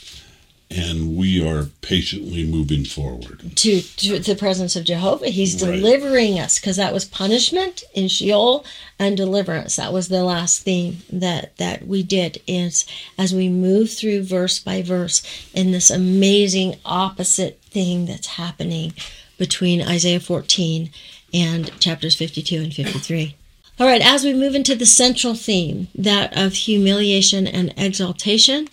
[0.75, 5.29] and we are patiently moving forward to, to the presence of Jehovah.
[5.29, 5.77] He's Right.
[5.77, 8.65] delivering us because that was punishment in Sheol
[8.99, 9.77] and deliverance.
[9.77, 12.85] That was the last theme that that we did is
[13.17, 18.93] as we move through verse by verse in this amazing opposite thing that's happening
[19.39, 20.91] between Isaiah 14
[21.33, 23.35] and chapters 52 and 53.
[23.81, 28.69] All right, as we move into the central theme, that of humiliation and exaltation,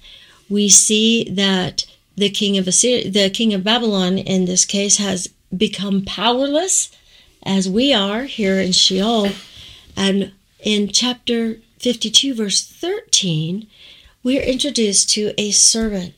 [0.47, 1.85] we see that
[2.15, 6.91] the king of Assyria, the king of Babylon in this case has become powerless
[7.43, 9.29] as we are here in Sheol.
[9.95, 13.67] And in chapter 52 verse 13,
[14.23, 16.13] we are introduced to a servant,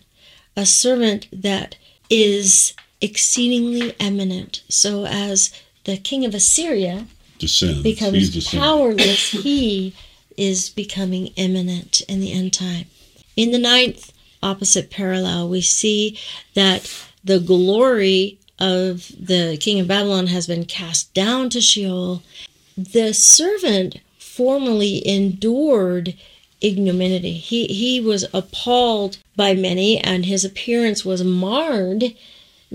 [0.55, 1.75] a servant that
[2.09, 4.63] is exceedingly eminent.
[4.69, 5.53] So as
[5.85, 7.07] the king of Assyria
[7.39, 7.83] descends.
[7.83, 9.93] Becomes powerless, he
[10.37, 12.85] is becoming eminent in the end time.
[13.35, 14.12] In the ninth
[14.43, 16.19] opposite parallel, we see
[16.53, 16.91] that
[17.23, 22.21] the glory of the king of Babylon has been cast down to Sheol.
[22.77, 26.15] The servant formerly endured
[26.61, 27.33] ignominy.
[27.33, 32.15] He, he was appalled by many, and his appearance was marred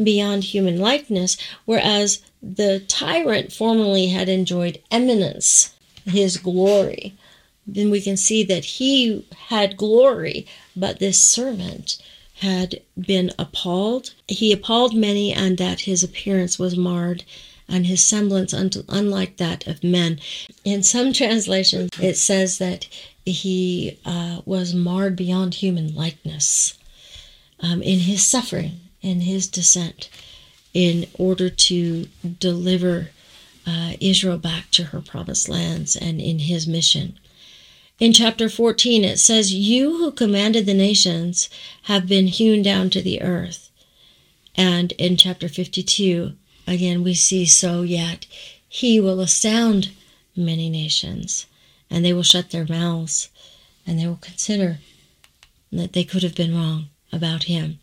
[0.01, 7.15] beyond human likeness, whereas the tyrant formerly had enjoyed eminence, his glory.
[7.67, 10.47] Then we can see that he had glory,
[10.79, 11.99] but this servant
[12.41, 14.15] had been appalled.
[14.29, 17.25] He appalled many, and that his appearance was marred,
[17.69, 20.21] and his semblance un- unlike that of men.
[20.65, 22.87] In some translations, it says that
[23.25, 26.79] he uh, was marred beyond human likeness
[27.61, 30.09] um, in his suffering, in his descent,
[30.73, 32.07] in order to
[32.39, 33.11] deliver
[33.67, 37.19] uh, Israel back to her promised lands and in his mission.
[37.99, 41.51] In chapter 14, it says, You who commanded the nations
[41.83, 43.71] have been hewn down to the earth.
[44.55, 46.33] And in chapter 52,
[46.67, 48.27] again, we see, So yet
[48.69, 49.91] he will astound
[50.37, 51.47] many nations,
[51.91, 53.31] and they will shut their mouths,
[53.85, 54.79] and they will consider
[55.73, 57.81] that they could have been wrong about him.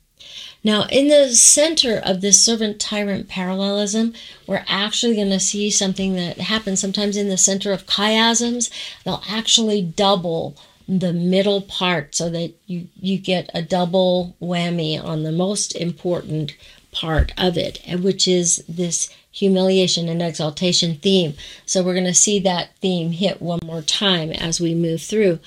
[0.64, 4.14] Now, in the center of this servant tyrant parallelism,
[4.48, 8.72] we're actually going to see something that happens sometimes in the center of chiasms.
[9.04, 10.56] They'll actually double
[10.88, 16.56] the middle part so that you, you get a double whammy on the most important
[16.92, 21.34] part of it, which is this humiliation and exaltation theme.
[21.66, 25.40] So we're going to see that theme hit one more time as we move through.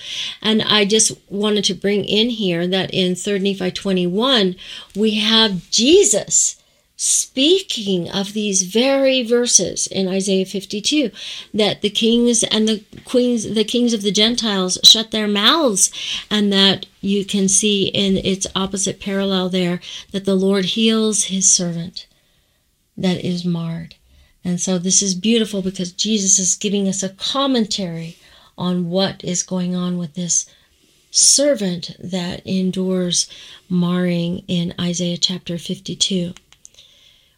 [0.42, 4.57] And I just wanted to bring in here that in 3rd Nephi 21,
[4.94, 6.57] we have Jesus
[6.96, 11.12] speaking of these very verses in Isaiah 52
[11.55, 15.92] that the kings and the queens the kings of the gentiles shut their mouths
[16.29, 19.79] and that you can see in its opposite parallel there
[20.11, 22.07] that the Lord heals his servant
[22.98, 23.94] that is marred.
[24.44, 28.16] And so this is beautiful because Jesus is giving us a commentary
[28.56, 30.46] on what is going on with this
[31.11, 33.30] servant that endures
[33.70, 36.34] marring in Isaiah chapter 52.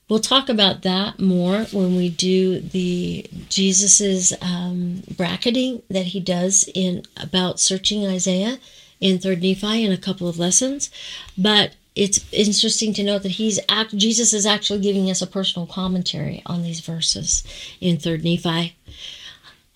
[0.09, 6.69] We'll talk about that more when we do the Jesus's um, bracketing that he does
[6.75, 8.59] in about searching Isaiah
[9.01, 10.91] in Third Nephi in a couple of lessons.
[11.39, 15.67] But it's interesting to note that he's act, Jesus is actually giving us a personal
[15.67, 17.43] commentary on these verses
[17.81, 18.77] in Third Nephi.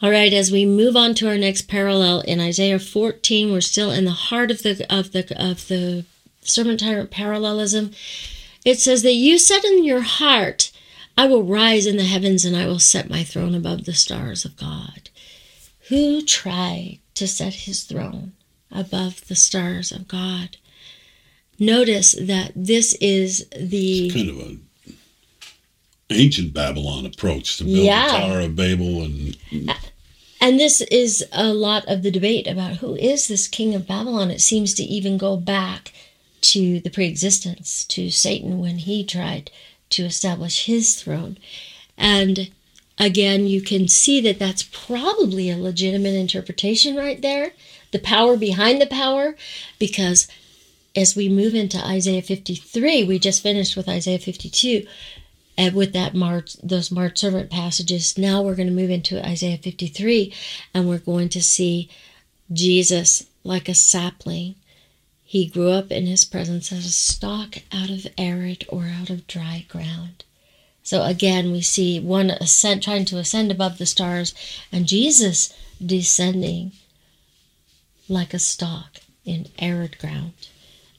[0.02, 3.90] All right, as we move on to our next parallel in Isaiah 14, we're still
[3.90, 6.04] in the heart of the of the of the
[6.42, 7.92] servant tyrant parallelism.
[8.64, 10.72] It says that you said in your heart,
[11.16, 14.44] I will rise in the heavens and I will set my throne above the stars
[14.44, 15.10] of God.
[15.88, 18.32] Who tried to set his throne
[18.70, 20.56] above the stars of God?
[21.58, 24.56] Notice that this is the kind of a
[26.10, 28.06] ancient Babylon approach to build Yeah.
[28.06, 29.36] the Tower of Babel and
[30.40, 34.30] And this is a lot of the debate about who is this king of Babylon.
[34.30, 35.92] It seems to even go back
[36.42, 39.50] to the preexistence, to Satan when he tried
[39.90, 41.38] to establish his throne.
[41.96, 42.50] And
[42.98, 47.52] again, you can see that that's probably a legitimate interpretation right there.
[47.92, 49.36] The power behind the power,
[49.78, 50.28] because
[50.96, 54.86] as we move into Isaiah 53, we just finished with Isaiah 52
[55.56, 59.58] and with that marred, those marred servant passages, now we're going to move into Isaiah
[59.58, 60.32] 53
[60.72, 61.88] and we're going to see
[62.52, 64.56] Jesus like a sapling.
[65.22, 69.26] He grew up in his presence as a stalk out of arid or out of
[69.26, 70.24] dry ground.
[70.82, 74.34] So again, we see one ascent, trying to ascend above the stars,
[74.70, 76.72] and Jesus descending
[78.08, 80.32] like a stalk in arid ground.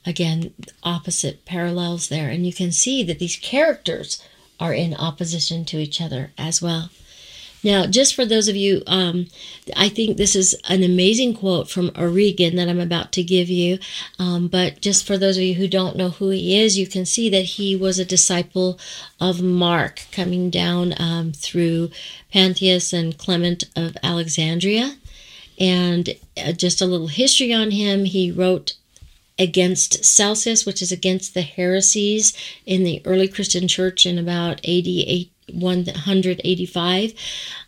[0.05, 0.53] Again,
[0.83, 2.29] opposite parallels there.
[2.29, 4.23] And you can see that these characters
[4.59, 6.89] are in opposition to each other as well.
[7.65, 9.25] Now, just for those of you, um,
[9.75, 13.79] I think this is an amazing quote from Origen that I'm about to give you.
[14.19, 17.07] Um, but just for those of you who don't know who he is, you can
[17.07, 18.79] see that he was a disciple
[19.19, 21.89] of Mark, coming down um, through
[22.31, 24.97] Pantaenus and Clement of Alexandria.
[25.59, 28.75] And uh, just a little history on him he wrote
[29.37, 32.33] against Celsus, which is against the heresies
[32.65, 35.31] in the early Christian church in about 88.
[35.51, 37.13] 185.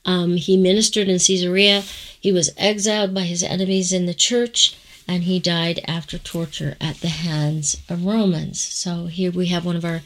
[0.05, 1.83] Um, he ministered in Caesarea.
[2.19, 4.75] He was exiled by his enemies in the church,
[5.07, 8.59] and he died after torture at the hands of Romans.
[8.61, 10.01] So here we have one of our,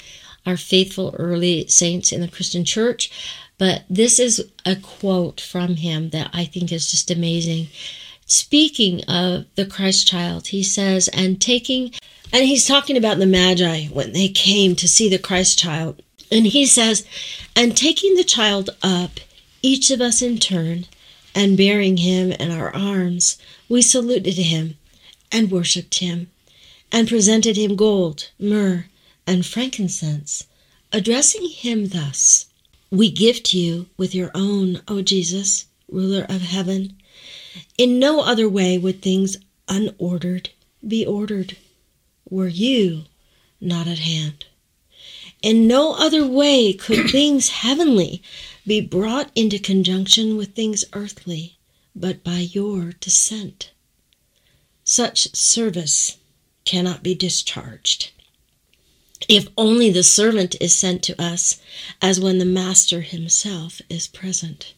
[0.45, 3.09] our faithful early saints in the Christian church.
[3.57, 7.67] But this is a quote from him that I think is just amazing.
[8.31, 11.91] Speaking of the Christ child, he says, and taking,
[12.31, 16.01] and he's talking about the Magi when they came to see the Christ child.
[16.31, 17.05] And he says,
[17.57, 19.19] and taking the child up,
[19.61, 20.85] each of us in turn,
[21.35, 24.77] and bearing him in our arms, we saluted him
[25.29, 26.31] and worshipped him,
[26.89, 28.85] and presented him gold, myrrh,
[29.27, 30.47] and frankincense,
[30.93, 32.45] addressing him thus
[32.89, 36.95] we gift you with your own, O Jesus, ruler of heaven.
[37.77, 39.37] In no other way would things
[39.67, 40.49] unordered
[40.87, 41.57] be ordered,
[42.29, 43.05] were you
[43.59, 44.45] not at hand.
[45.41, 48.21] In no other way could things heavenly
[48.65, 51.57] be brought into conjunction with things earthly,
[51.95, 53.71] but by your descent.
[54.83, 56.17] Such service
[56.65, 58.11] cannot be discharged
[59.27, 61.59] if only the servant is sent to us,
[62.01, 64.73] as when the master himself is present.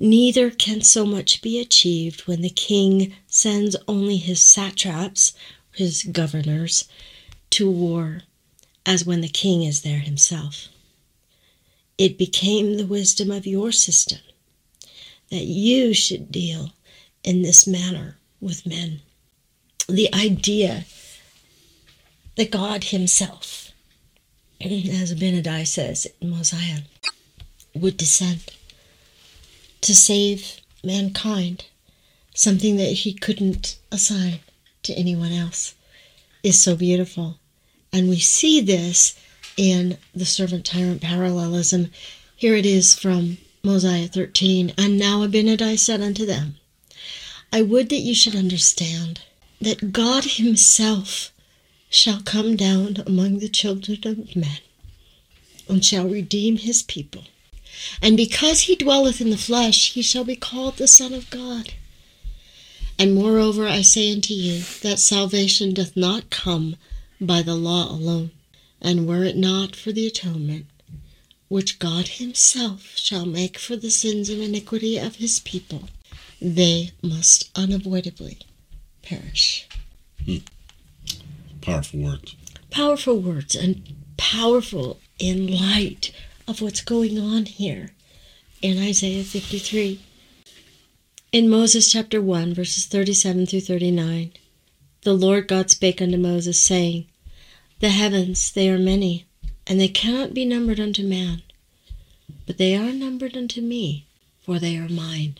[0.00, 5.32] Neither can so much be achieved when the king sends only his satraps,
[5.72, 6.88] his governors,
[7.50, 8.22] to war,
[8.86, 10.68] as when the king is there himself.
[11.98, 14.20] It became the wisdom of your system
[15.30, 16.72] that you should deal
[17.24, 19.00] in this manner with men.
[19.88, 20.84] The idea
[22.36, 23.72] that God Himself,
[24.60, 26.82] as Abinadi says in Mosiah,
[27.74, 28.44] would descend
[29.80, 31.64] to save mankind,
[32.34, 34.40] something that He couldn't assign
[34.82, 35.74] to anyone else,
[36.42, 37.38] is so beautiful.
[37.92, 39.18] And we see this
[39.56, 41.90] in the servant tyrant parallelism.
[42.36, 44.72] Here it is from Mosiah 13.
[44.78, 46.56] And now Abinadi said unto them,
[47.52, 49.20] I would that you should understand
[49.60, 51.32] that God Himself
[51.90, 54.58] shall come down among the children of men,
[55.68, 57.24] and shall redeem his people.
[58.02, 61.74] And because he dwelleth in the flesh, he shall be called the Son of God.
[62.98, 66.76] And moreover, I say unto you, that salvation doth not come
[67.20, 68.30] by the law alone,
[68.80, 70.66] and were it not for the atonement,
[71.48, 75.88] which God himself shall make for the sins and iniquity of his people,
[76.40, 78.38] they must unavoidably
[79.02, 79.66] perish.
[80.24, 80.38] Hmm.
[81.60, 82.36] Powerful words.
[82.70, 86.12] Powerful words and powerful in light
[86.48, 87.90] of what's going on here
[88.62, 90.00] in Isaiah 53.
[91.30, 94.32] In Moses chapter 1, verses 37 through 39,
[95.02, 97.06] the Lord God spake unto Moses, saying,
[97.80, 99.26] The heavens, they are many,
[99.66, 101.42] and they cannot be numbered unto man,
[102.46, 104.06] but they are numbered unto me,
[104.40, 105.36] for they are mine.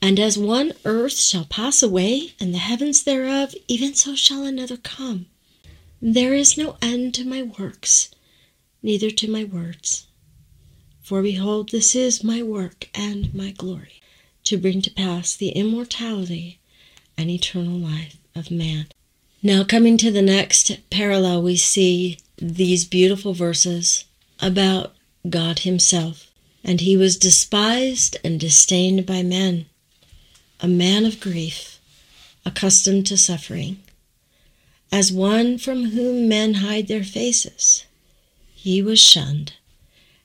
[0.00, 4.78] And as one earth shall pass away, and the heavens thereof, even so shall another
[4.78, 5.26] come.
[6.00, 8.10] There is no end to my works,
[8.82, 10.06] neither to my words.
[11.04, 14.00] For behold, this is my work and my glory,
[14.44, 16.60] to bring to pass the immortality
[17.18, 18.86] and eternal life of man.
[19.42, 24.06] Now, coming to the next parallel, we see these beautiful verses
[24.40, 24.94] about
[25.28, 26.30] God Himself.
[26.64, 29.66] And He was despised and disdained by men,
[30.60, 31.78] a man of grief,
[32.46, 33.82] accustomed to suffering
[34.90, 37.84] as one from whom men hide their faces.
[38.54, 39.52] He was shunned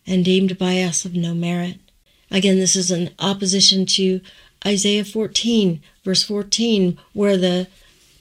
[0.09, 1.77] and deemed by us of no merit.
[2.31, 4.21] Again, this is in opposition to
[4.65, 7.67] Isaiah 14, verse 14, where the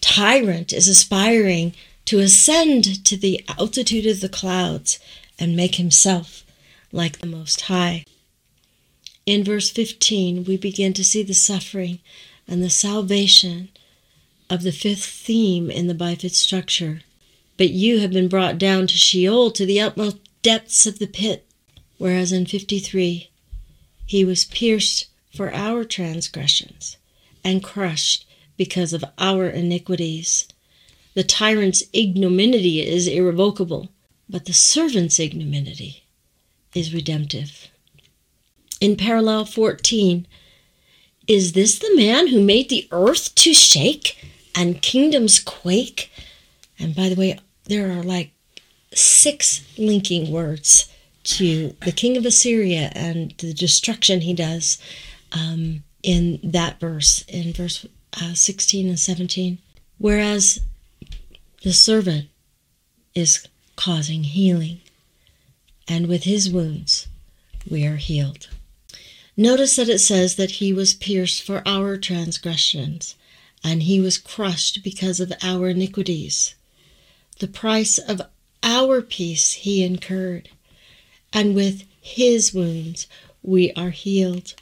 [0.00, 1.74] tyrant is aspiring
[2.04, 4.98] to ascend to the altitude of the clouds
[5.38, 6.44] and make himself
[6.92, 8.04] like the Most High.
[9.26, 12.00] In verse 15, we begin to see the suffering
[12.46, 13.68] and the salvation
[14.48, 17.00] of the fifth theme in the bifid structure.
[17.56, 21.47] But you have been brought down to Sheol, to the utmost depths of the pit.
[21.98, 23.28] Whereas in 53,
[24.06, 26.96] he was pierced for our transgressions
[27.44, 28.26] and crushed
[28.56, 30.46] because of our iniquities.
[31.14, 33.88] The tyrant's ignominy is irrevocable,
[34.28, 36.04] but the servant's ignominy
[36.74, 37.68] is redemptive.
[38.80, 40.26] In parallel 14,
[41.26, 44.16] is this the man who made the earth to shake
[44.54, 46.10] and kingdoms quake?
[46.78, 48.30] And by the way, there are like
[48.94, 50.88] six linking words
[51.28, 54.78] to the king of Assyria and the destruction he does
[55.32, 57.86] um, in that verse, in verse
[58.20, 59.58] uh, 16 and 17.
[59.98, 60.60] Whereas
[61.62, 62.28] the servant
[63.14, 64.80] is causing healing,
[65.86, 67.08] and with his wounds
[67.68, 68.48] we are healed.
[69.36, 73.14] Notice that it says that he was pierced for our transgressions,
[73.62, 76.54] and he was crushed because of our iniquities.
[77.38, 78.22] The price of
[78.62, 80.48] our peace he incurred,
[81.32, 83.06] and with his wounds
[83.42, 84.54] we are healed.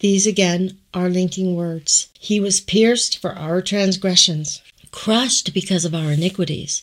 [0.00, 2.08] These again are linking words.
[2.18, 4.60] He was pierced for our transgressions,
[4.90, 6.82] crushed because of our iniquities.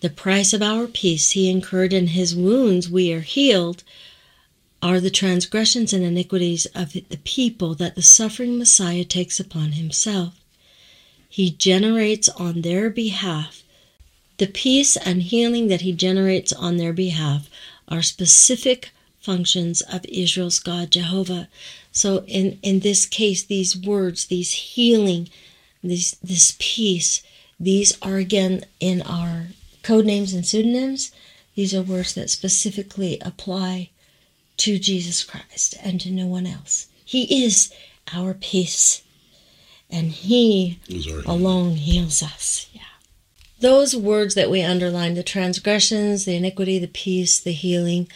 [0.00, 3.82] The price of our peace he incurred, in his wounds we are healed
[4.80, 10.34] are the transgressions and iniquities of the people that the suffering Messiah takes upon himself.
[11.28, 13.62] He generates on their behalf.
[14.38, 17.50] The peace and healing that he generates on their behalf
[17.88, 21.48] are specific functions of Israel's God Jehovah.
[21.92, 25.28] So in, in this case, these words, these healing,
[25.82, 27.22] this this peace,
[27.58, 29.48] these are again in our
[29.82, 31.12] code names and pseudonyms.
[31.54, 33.90] These are words that specifically apply
[34.58, 36.86] to Jesus Christ and to no one else.
[37.04, 37.72] He is
[38.12, 39.02] our peace,
[39.90, 40.78] and He
[41.26, 42.68] alone heals us.
[42.72, 42.82] Yeah.
[43.60, 48.08] Those words that we underline the transgressions, the iniquity, the peace, the healing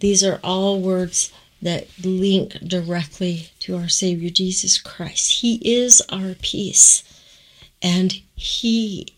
[0.00, 5.40] these are all words that link directly to our Savior Jesus Christ.
[5.40, 7.02] He is our peace,
[7.82, 9.08] and He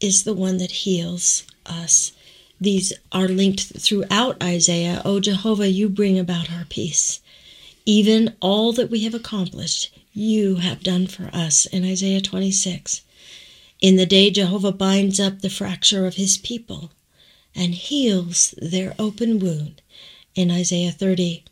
[0.00, 2.12] is the one that heals us
[2.60, 5.00] these are linked throughout Isaiah.
[5.04, 7.20] O Jehovah, you bring about our peace.
[7.86, 13.02] Even all that we have accomplished, you have done for us in Isaiah 26.
[13.80, 16.90] In the day Jehovah binds up the fracture of his people
[17.54, 19.82] and heals their open wound
[20.34, 21.44] in Isaiah 30.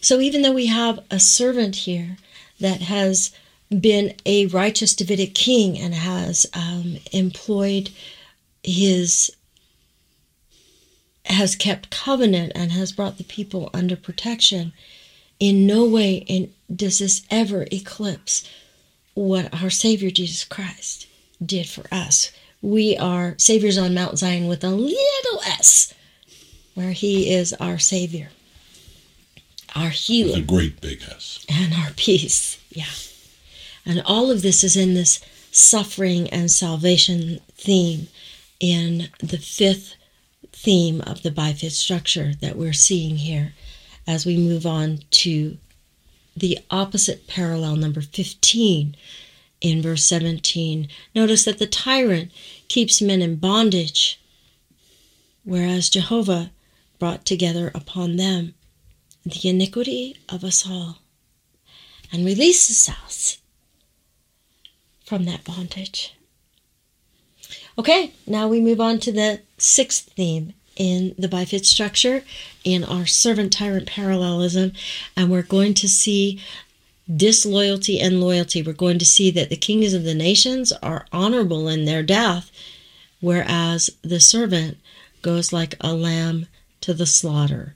[0.00, 2.16] So even though we have a servant here
[2.60, 3.32] that has
[3.80, 7.90] been a righteous Davidic king and has um, employed
[8.62, 9.32] his
[11.26, 14.74] has kept covenant and has brought the people under protection,
[15.40, 18.48] in no way in, does this ever eclipse
[19.14, 21.06] what our Savior Jesus Christ
[21.46, 22.32] did for us.
[22.62, 25.92] We are Saviors on Mount Zion with a little s,
[26.74, 28.30] where He is our Savior,
[29.76, 30.38] our healer.
[30.38, 31.44] a great big S.
[31.48, 32.58] And our peace.
[32.70, 32.84] Yeah.
[33.84, 35.20] And all of this is in this
[35.52, 38.08] suffering and salvation theme
[38.60, 39.94] in the fifth
[40.52, 43.52] theme of the bifid structure that we're seeing here
[44.06, 45.58] as we move on to
[46.36, 48.96] the opposite parallel, number 15,
[49.60, 50.88] in verse 17.
[51.14, 52.30] Notice that the tyrant
[52.68, 54.20] keeps men in bondage,
[55.44, 56.50] whereas Jehovah
[56.98, 58.54] brought together upon them
[59.24, 60.98] the iniquity of us all
[62.12, 63.38] and releases us
[65.04, 66.14] from that bondage.
[67.76, 72.24] Okay, now we move on to the sixth theme in the bifid structure
[72.64, 74.72] in our servant tyrant parallelism,
[75.16, 76.40] and we're going to see
[77.12, 78.62] disloyalty and loyalty.
[78.62, 82.50] We're going to see that the kings of the nations are honorable in their death,
[83.20, 84.78] whereas the servant
[85.22, 86.46] goes like a lamb
[86.80, 87.74] to the slaughter.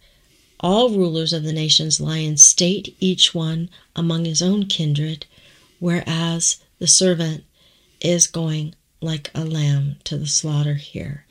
[0.60, 5.26] All rulers of the nations lie in state, each one among his own kindred,
[5.78, 7.44] whereas the servant
[8.00, 11.24] is going like a lamb to the slaughter here.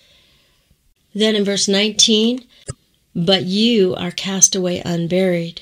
[1.13, 2.45] Then in verse 19,
[3.15, 5.61] but you are cast away unburied.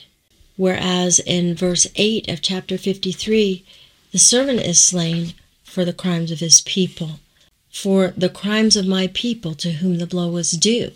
[0.58, 3.66] Whereas in verse 8 of chapter 53,
[4.12, 5.34] the servant is slain
[5.64, 7.20] for the crimes of his people,
[7.70, 10.92] for the crimes of my people to whom the blow was due.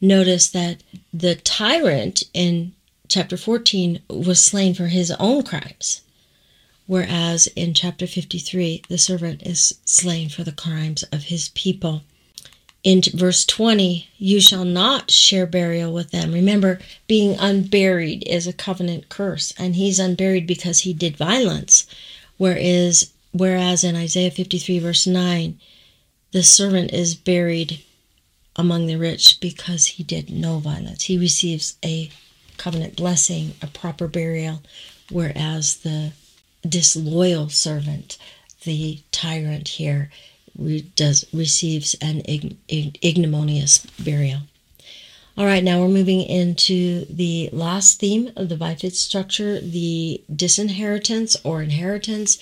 [0.00, 0.82] Notice that
[1.12, 2.72] the tyrant in
[3.08, 6.02] chapter 14 was slain for his own crimes
[6.90, 12.02] whereas in chapter 53, the servant is slain for the crimes of his people.
[12.82, 16.32] In verse 20, you shall not share burial with them.
[16.32, 21.86] Remember, being unburied is a covenant curse, and he's unburied because he did violence.
[22.38, 25.58] Whereas, whereas in Isaiah 53, verse 9,
[26.32, 27.82] the servant is buried
[28.56, 31.04] among the rich because he did no violence.
[31.04, 32.10] He receives a
[32.56, 34.62] covenant blessing, a proper burial,
[35.10, 36.12] whereas the
[36.66, 38.16] disloyal servant,
[38.64, 40.10] the tyrant here,
[40.58, 44.40] re- does receives an ig- ig- ignominious burial.
[45.36, 51.36] All right, now we're moving into the last theme of the bifid structure, the disinheritance
[51.44, 52.38] or inheritance.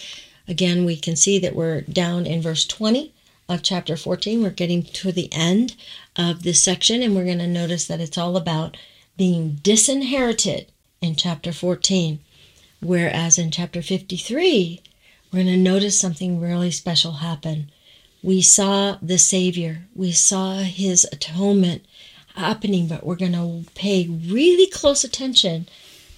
[0.49, 3.13] Again, we can see that we're down in verse 20
[3.49, 4.43] of chapter 14.
[4.43, 5.77] We're getting to the end
[6.17, 8.77] of this section, and we're going to notice that it's all about
[9.17, 10.67] being disinherited
[11.01, 12.21] in chapter 14.
[12.81, 14.81] Whereas in chapter 53,
[15.33, 17.71] we're going to notice something really special happen.
[18.23, 21.85] We saw the Savior, we saw his atonement
[22.35, 25.69] happening, but we're going to pay really close attention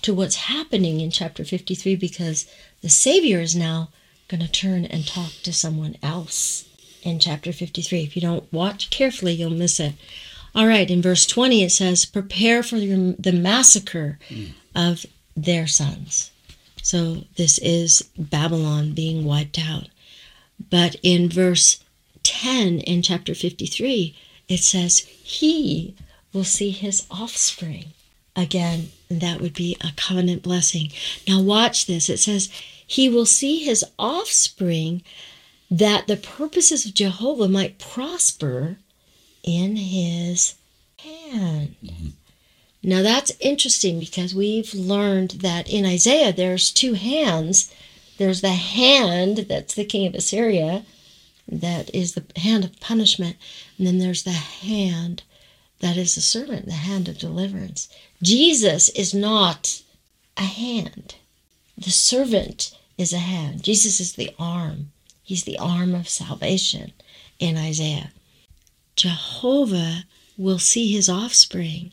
[0.03, 2.47] to what's happening in chapter 53 because
[2.81, 3.91] the Savior is now
[4.29, 6.67] going to turn and talk to someone else
[7.03, 8.03] in chapter 53.
[8.03, 9.95] If you don't watch carefully, you'll miss it.
[10.55, 14.53] All right, in verse 20 it says, Prepare for the massacre mm.
[14.75, 16.33] of their sons.
[16.83, 19.89] So this is Babylon being wiped out.
[20.71, 21.83] But in verse
[22.31, 24.17] 10 in chapter 53,
[24.49, 25.97] it says, He
[26.33, 27.87] will see his offspring.
[28.37, 30.93] Again, that would be a covenant blessing.
[31.27, 32.09] Now, watch this.
[32.09, 32.49] It says,
[32.87, 35.03] He will see his offspring
[35.71, 38.77] that the purposes of Jehovah might prosper
[39.43, 40.55] in his
[40.99, 41.75] hand.
[41.83, 42.09] Mm-hmm.
[42.83, 47.73] Now that's interesting because we've learned that in Isaiah there's two hands.
[48.17, 50.85] There's the hand that's the king of Assyria,
[51.49, 53.37] that is the hand of punishment,
[53.79, 55.23] and then there's the hand
[55.81, 57.89] that is the servant, the hand of deliverance.
[58.23, 59.83] Jesus is not
[60.37, 61.17] a hand.
[61.77, 63.63] The servant is a hand.
[63.63, 64.93] Jesus is the arm.
[65.23, 66.93] He's the arm of salvation
[67.39, 68.13] in Isaiah.
[68.97, 70.05] Jehovah
[70.37, 71.93] will see his offspring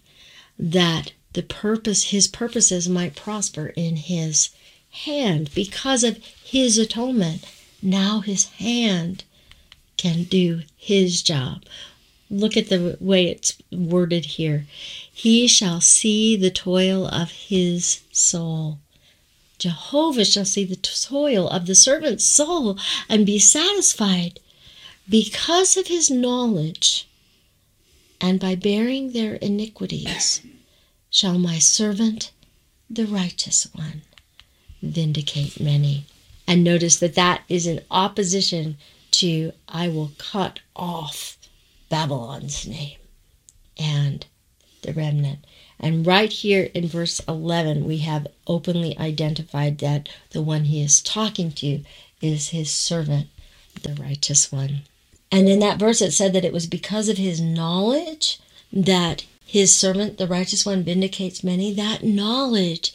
[0.59, 4.49] that the purpose his purposes might prosper in his
[4.89, 7.45] hand because of his atonement.
[7.81, 9.23] Now his hand
[9.97, 11.63] can do his job.
[12.29, 14.65] Look at the way it's worded here.
[15.11, 18.79] He shall see the toil of his soul.
[19.57, 22.77] Jehovah shall see the toil of the servant's soul
[23.09, 24.39] and be satisfied
[25.09, 27.07] because of his knowledge.
[28.19, 30.41] And by bearing their iniquities
[31.09, 32.31] shall my servant,
[32.89, 34.01] the righteous one,
[34.81, 36.05] vindicate many.
[36.45, 38.77] And notice that that is in opposition
[39.19, 41.37] to I will cut off
[41.89, 42.97] Babylon's name
[43.77, 44.25] and
[44.81, 45.39] the remnant.
[45.79, 51.01] And right here in verse 11, we have openly identified that the one he is
[51.01, 51.83] talking to
[52.21, 53.27] is his servant,
[53.83, 54.81] the righteous one.
[55.31, 58.39] And in that verse, it said that it was because of his knowledge
[58.71, 61.73] that his servant, the righteous one, vindicates many.
[61.73, 62.93] That knowledge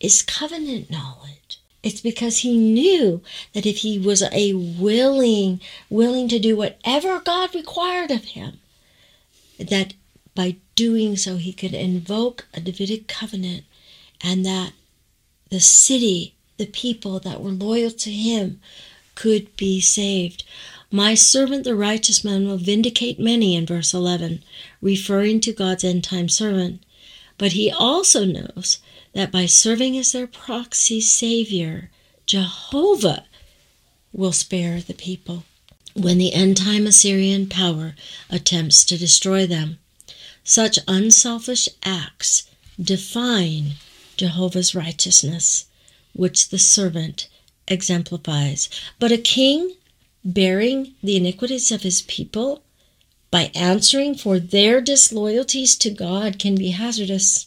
[0.00, 1.41] is covenant knowledge.
[1.82, 3.22] It's because he knew
[3.54, 5.60] that if he was a willing,
[5.90, 8.60] willing to do whatever God required of him,
[9.58, 9.94] that
[10.34, 13.64] by doing so, he could invoke a Davidic covenant
[14.22, 14.72] and that
[15.50, 18.60] the city, the people that were loyal to him,
[19.14, 20.44] could be saved.
[20.90, 24.42] My servant, the righteous man, will vindicate many in verse 11,
[24.80, 26.82] referring to God's end time servant.
[27.38, 28.78] But he also knows
[29.12, 31.90] that by serving as their proxy savior,
[32.26, 33.26] Jehovah
[34.12, 35.44] will spare the people
[35.94, 37.94] when the end time Assyrian power
[38.30, 39.78] attempts to destroy them.
[40.44, 42.44] Such unselfish acts
[42.80, 43.74] define
[44.16, 45.66] Jehovah's righteousness,
[46.14, 47.28] which the servant
[47.68, 48.68] exemplifies.
[48.98, 49.74] But a king
[50.24, 52.62] bearing the iniquities of his people
[53.30, 57.46] by answering for their disloyalties to God can be hazardous.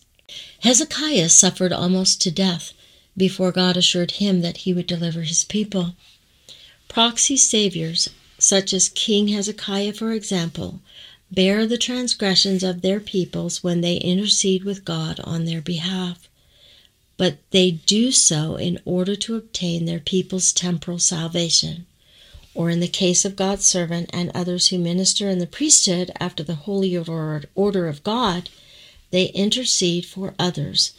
[0.61, 2.73] Hezekiah suffered almost to death
[3.15, 5.95] before God assured him that he would deliver his people.
[6.87, 8.09] Proxy saviors,
[8.39, 10.81] such as King Hezekiah, for example,
[11.31, 16.27] bear the transgressions of their peoples when they intercede with God on their behalf.
[17.17, 21.85] But they do so in order to obtain their people's temporal salvation.
[22.53, 26.43] Or in the case of God's servant and others who minister in the priesthood after
[26.43, 28.49] the holy order of God,
[29.11, 30.93] they intercede for others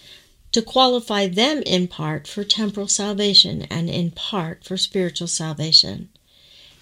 [0.53, 6.09] to qualify them in part for temporal salvation and in part for spiritual salvation.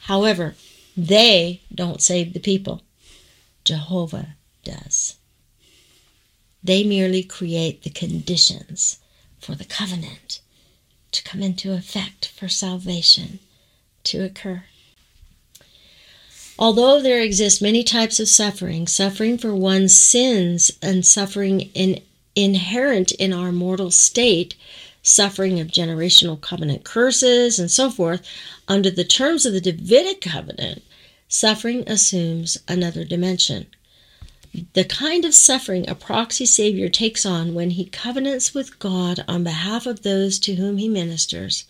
[0.03, 0.55] However,
[0.97, 2.83] they don't save the people.
[3.65, 5.17] Jehovah does.
[6.63, 8.99] They merely create the conditions
[9.39, 10.41] for the covenant
[11.11, 13.41] to come into effect for salvation
[14.05, 14.65] to occur.
[16.59, 22.01] Although there exist many types of suffering, suffering for one's sins and suffering in,
[22.37, 24.55] inherent in our mortal state,
[25.03, 28.23] suffering of generational covenant curses and so forth,
[28.69, 30.83] under the terms of the Davidic covenant,
[31.29, 33.67] suffering assumes another dimension.
[34.75, 39.43] The kind of suffering a proxy Savior takes on when he covenants with God on
[39.43, 41.65] behalf of those to whom he ministers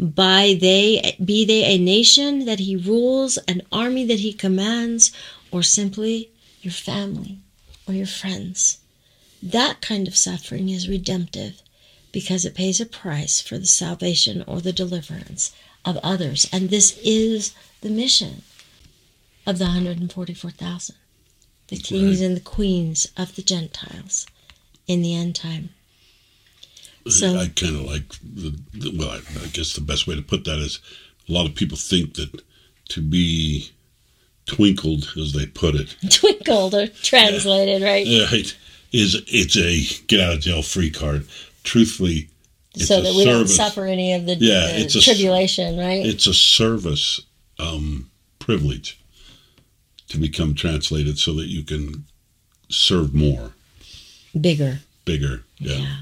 [0.00, 5.12] by they be they a nation that he rules, an army that he commands,
[5.50, 6.30] or simply
[6.62, 7.38] your family
[7.86, 8.78] or your friends.
[9.42, 11.60] That kind of suffering is redemptive
[12.12, 15.52] because it pays a price for the salvation or the deliverance
[15.84, 16.48] of others.
[16.50, 18.42] And this is the mission
[19.46, 20.96] of the 144,000,
[21.68, 22.26] the kings right.
[22.26, 24.26] and the queens of the Gentiles
[24.86, 25.70] in the end time.
[27.08, 30.22] So I kind of like the, the well, I, I, guess the best way to
[30.22, 30.80] put that is
[31.28, 32.42] a lot of people think that
[32.90, 33.70] to be
[34.46, 38.06] twinkled, as they put it, twinkled or translated, yeah, right?
[38.30, 38.56] Right,
[38.92, 41.26] is it's a get out of jail free card.
[41.62, 42.28] Truthfully,
[42.74, 43.56] so that we service.
[43.56, 46.04] don't suffer any of the, yeah, the it's a, tribulation, right?
[46.04, 47.20] It's a service
[47.58, 49.00] um, privilege
[50.08, 52.04] to become translated so that you can
[52.68, 53.52] serve more,
[54.38, 55.76] bigger, bigger, yeah.
[55.76, 55.96] yeah.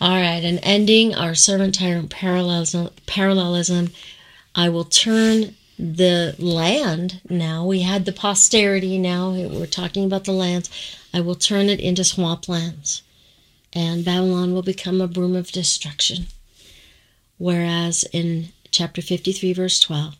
[0.00, 3.90] All right, and ending our servant tyrant parallelism, parallelism,
[4.54, 7.64] I will turn the land now.
[7.66, 9.30] We had the posterity now.
[9.32, 10.70] We're talking about the lands.
[11.12, 13.02] I will turn it into swamplands,
[13.72, 16.28] and Babylon will become a broom of destruction.
[17.36, 20.16] Whereas in chapter 53, verse 12,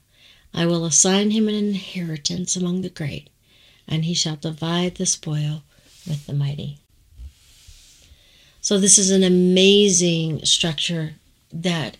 [0.54, 3.28] I will assign him an inheritance among the great,
[3.86, 5.62] and he shall divide the spoil
[6.04, 6.78] with the mighty.
[8.68, 11.14] So, this is an amazing structure
[11.50, 11.96] that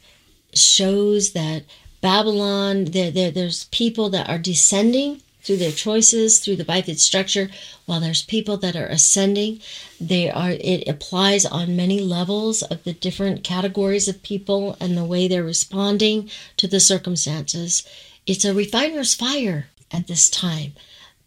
[0.52, 1.62] shows that
[2.02, 7.48] Babylon, there, there, there's people that are descending through their choices, through the bifid structure,
[7.86, 9.62] while there's people that are ascending.
[9.98, 15.06] They are it applies on many levels of the different categories of people and the
[15.06, 17.88] way they're responding to the circumstances.
[18.26, 20.74] It's a refiner's fire at this time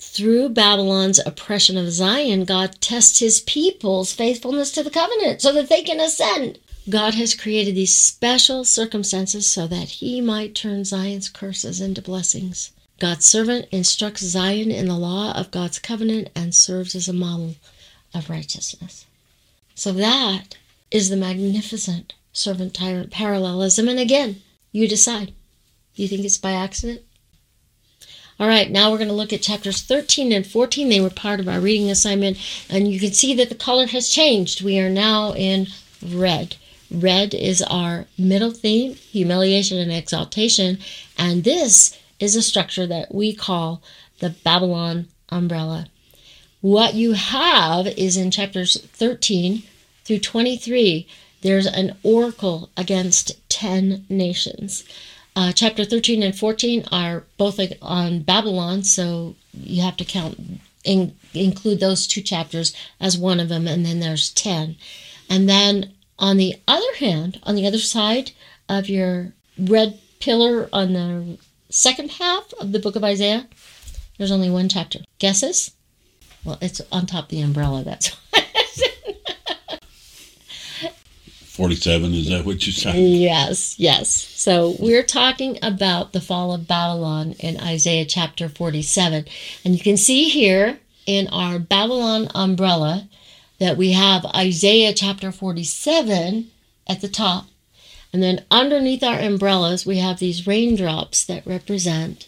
[0.01, 5.69] through Babylon's oppression of Zion, God tests his people's faithfulness to the covenant so that
[5.69, 6.57] they can ascend.
[6.89, 12.71] God has created these special circumstances so that he might turn Zion's curses into blessings.
[12.99, 17.55] God's servant instructs Zion in the law of God's covenant and serves as a model
[18.11, 19.05] of righteousness.
[19.75, 20.57] So that
[20.89, 23.87] is the magnificent servant tyrant parallelism.
[23.87, 24.41] And again,
[24.71, 25.33] you decide.
[25.93, 27.01] You think it's by accident?
[28.41, 30.89] All right, now we're going to look at chapters 13 and 14.
[30.89, 32.39] They were part of our reading assignment,
[32.71, 34.63] and you can see that the color has changed.
[34.63, 35.67] We are now in
[36.03, 36.55] red.
[36.89, 40.79] Red is our middle theme, humiliation and exaltation,
[41.19, 43.83] and this is a structure that we call
[44.17, 45.85] the Babylon umbrella.
[46.61, 49.61] What you have is in chapters 13
[50.03, 51.07] through 23,
[51.41, 54.83] there's an oracle against 10 nations.
[55.35, 60.37] Uh, chapter 13 and 14 are both on Babylon, so you have to count,
[60.83, 64.75] in, include those two chapters as one of them, and then there's 10.
[65.29, 68.31] And then on the other hand, on the other side
[68.67, 71.37] of your red pillar on the
[71.69, 73.47] second half of the book of Isaiah,
[74.17, 74.99] there's only one chapter.
[75.19, 75.71] Guesses?
[76.43, 78.45] Well, it's on top of the umbrella, that's why.
[81.61, 82.95] 47, is that what you said?
[82.95, 84.09] Yes, yes.
[84.09, 89.25] So we're talking about the fall of Babylon in Isaiah chapter 47.
[89.63, 93.07] And you can see here in our Babylon umbrella
[93.59, 96.49] that we have Isaiah chapter 47
[96.87, 97.45] at the top.
[98.11, 102.27] And then underneath our umbrellas, we have these raindrops that represent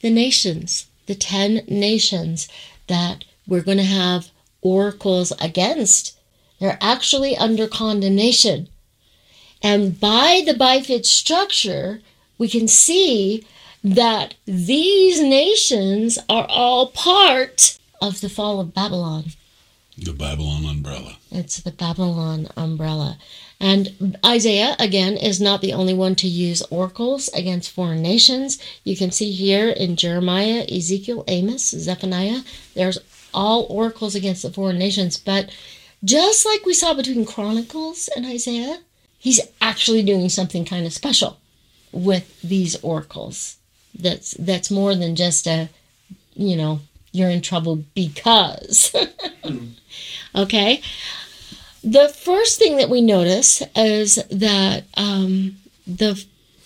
[0.00, 2.48] the nations, the 10 nations
[2.88, 6.18] that we're going to have oracles against
[6.60, 8.68] they're actually under condemnation.
[9.62, 12.00] And by the bifid structure,
[12.38, 13.46] we can see
[13.82, 19.24] that these nations are all part of the fall of Babylon.
[19.96, 21.16] The Babylon umbrella.
[21.30, 23.18] It's the Babylon umbrella.
[23.60, 28.58] And Isaiah, again, is not the only one to use oracles against foreign nations.
[28.82, 32.40] You can see here in Jeremiah, Ezekiel, Amos, Zephaniah,
[32.74, 32.98] there's
[33.32, 35.16] all oracles against the foreign nations.
[35.16, 35.50] But
[36.04, 38.80] just like we saw between Chronicles and Isaiah,
[39.18, 41.38] he's actually doing something kind of special
[41.92, 43.56] with these oracles.
[43.94, 45.68] That's that's more than just a,
[46.34, 46.80] you know,
[47.12, 48.94] you're in trouble because.
[50.34, 50.82] okay?
[51.82, 56.24] The first thing that we notice is that um, the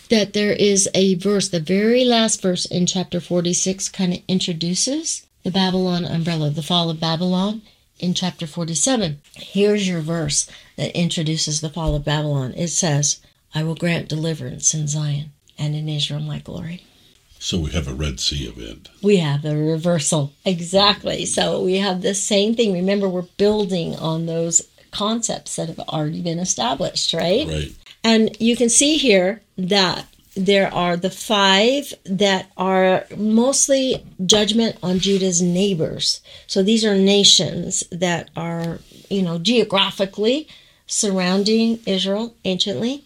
[0.08, 5.26] that there is a verse, the very last verse in chapter 46 kind of introduces
[5.42, 7.60] the Babylon umbrella, the fall of Babylon
[7.98, 9.20] in chapter 47.
[9.34, 12.54] Here's your verse that introduces the fall of Babylon.
[12.56, 13.20] It says,
[13.54, 16.84] I will grant deliverance in Zion and in Israel my glory.
[17.40, 18.88] So we have a Red Sea event.
[19.02, 20.32] We have the reversal.
[20.44, 21.24] Exactly.
[21.24, 22.72] So we have the same thing.
[22.72, 27.46] Remember, we're building on those concepts that have already been established, right?
[27.46, 27.72] Right.
[28.02, 30.06] And you can see here that
[30.38, 36.20] there are the five that are mostly judgment on Judah's neighbors.
[36.46, 38.78] So these are nations that are,
[39.10, 40.48] you know, geographically
[40.86, 43.04] surrounding Israel anciently.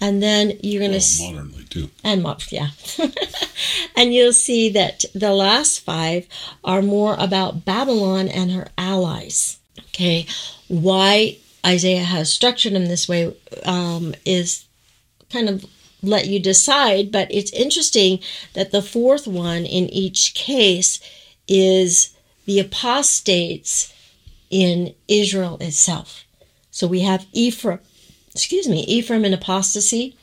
[0.00, 1.90] And then you're going to well, modernly too.
[2.02, 2.70] And yeah.
[3.96, 6.26] and you'll see that the last five
[6.64, 9.60] are more about Babylon and her allies.
[9.90, 10.26] Okay.
[10.68, 13.32] Why Isaiah has structured them this way
[13.64, 14.64] um, is
[15.30, 15.64] kind of
[16.02, 18.18] let you decide, but it's interesting
[18.54, 21.00] that the fourth one in each case
[21.46, 23.92] is the apostates
[24.50, 26.24] in Israel itself.
[26.70, 27.78] So we have Ephraim,
[28.34, 30.16] excuse me, Ephraim in apostasy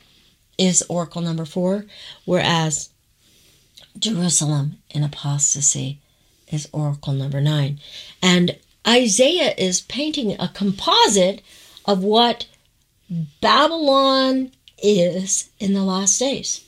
[0.58, 1.86] is oracle number four,
[2.26, 2.90] whereas
[3.98, 6.00] Jerusalem in apostasy
[6.48, 7.80] is oracle number nine.
[8.22, 8.56] And
[8.86, 11.42] Isaiah is painting a composite
[11.86, 12.46] of what
[13.40, 14.52] Babylon
[14.82, 16.64] is in the last days.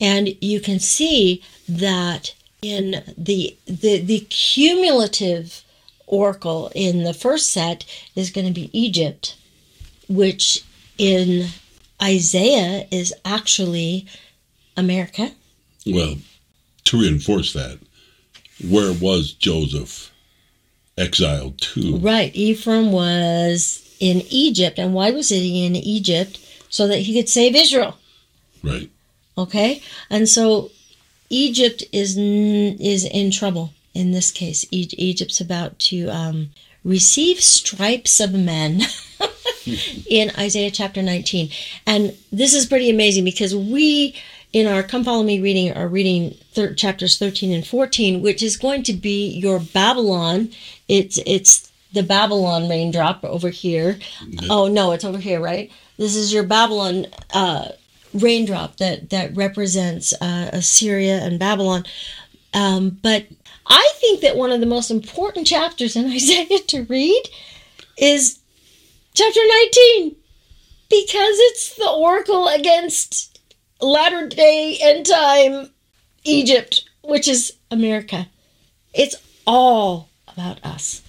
[0.00, 5.62] And you can see that in the the, the cumulative
[6.06, 7.84] oracle in the first set
[8.14, 9.36] is going to be Egypt,
[10.08, 10.64] which
[10.96, 11.48] in
[12.02, 14.06] Isaiah is actually
[14.76, 15.32] America.
[15.86, 16.16] Well,
[16.84, 17.78] to reinforce that,
[18.66, 20.12] where was Joseph
[20.96, 21.96] exiled to?
[21.96, 22.34] Right.
[22.34, 24.78] Ephraim was in Egypt.
[24.78, 26.38] And why was he in Egypt?
[26.70, 27.96] So that he could save Israel.
[28.62, 28.90] Right.
[29.36, 29.82] Okay.
[30.10, 30.70] And so
[31.30, 34.66] Egypt is is in trouble in this case.
[34.70, 36.50] E- Egypt's about to um,
[36.84, 38.82] receive stripes of men.
[40.08, 41.50] in Isaiah chapter 19.
[41.86, 44.14] And this is pretty amazing because we,
[44.52, 48.56] in our Come Follow Me reading, are reading thir- chapters 13 and 14, which is
[48.56, 50.50] going to be your Babylon.
[50.88, 53.98] It's, it's the Babylon raindrop over here.
[54.48, 55.70] Oh, no, it's over here, right?
[55.98, 57.70] This is your Babylon uh,
[58.14, 61.84] raindrop that, that represents uh, Assyria and Babylon.
[62.54, 63.26] Um, but
[63.66, 67.22] I think that one of the most important chapters in Isaiah to read
[67.98, 68.38] is
[69.14, 69.40] chapter
[70.00, 70.16] 19
[70.88, 73.40] because it's the oracle against
[73.80, 75.70] latter day end time
[76.24, 78.28] Egypt, which is America.
[78.94, 81.02] It's all about us.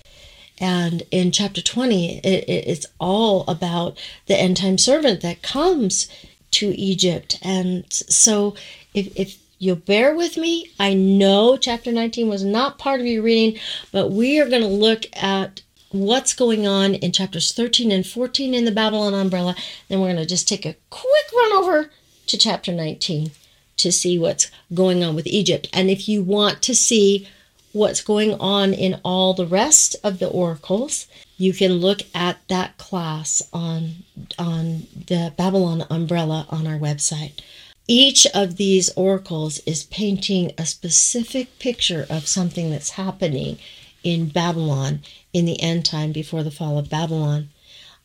[0.59, 3.97] And in chapter 20, it, it, it's all about
[4.27, 6.07] the end time servant that comes
[6.51, 7.39] to Egypt.
[7.41, 8.55] And so
[8.93, 13.23] if, if you'll bear with me, I know chapter 19 was not part of your
[13.23, 13.59] reading,
[13.91, 18.53] but we are going to look at what's going on in chapters 13 and 14
[18.53, 19.55] in the Babylon umbrella.
[19.87, 21.91] Then we're going to just take a quick run over
[22.27, 23.31] to chapter 19
[23.77, 25.69] to see what's going on with Egypt.
[25.73, 27.27] And if you want to see
[27.71, 31.07] what's going on in all the rest of the oracles,
[31.37, 34.03] you can look at that class on
[34.37, 37.39] on the Babylon umbrella on our website.
[37.87, 43.57] Each of these oracles is painting a specific picture of something that's happening
[44.03, 45.01] in Babylon
[45.33, 47.49] in the end time before the fall of Babylon.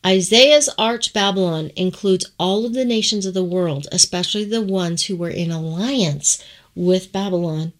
[0.05, 5.15] Isaiah's arch Babylon includes all of the nations of the world, especially the ones who
[5.15, 6.43] were in alliance
[6.75, 7.73] with Babylon.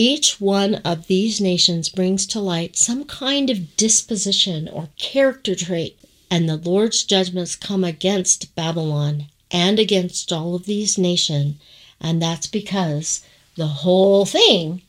[0.00, 5.98] Each one of these nations brings to light some kind of disposition or character trait,
[6.30, 11.56] and the Lord's judgments come against Babylon and against all of these nations,
[12.00, 13.24] and that's because
[13.56, 14.82] the whole thing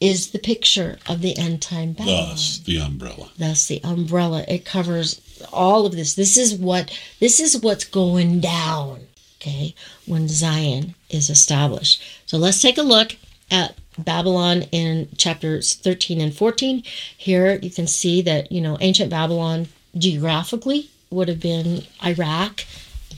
[0.00, 2.30] is the picture of the end time Babylon.
[2.30, 3.30] Thus, the umbrella.
[3.38, 4.44] Thus, the umbrella.
[4.48, 5.20] It covers
[5.52, 6.14] all of this.
[6.14, 6.90] This is what
[7.20, 9.06] this is what's going down.
[9.40, 12.02] Okay, when Zion is established.
[12.26, 13.14] So let's take a look
[13.48, 16.82] at Babylon in chapters 13 and 14.
[17.16, 22.64] Here you can see that you know ancient Babylon geographically would have been Iraq,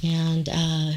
[0.02, 0.92] and uh,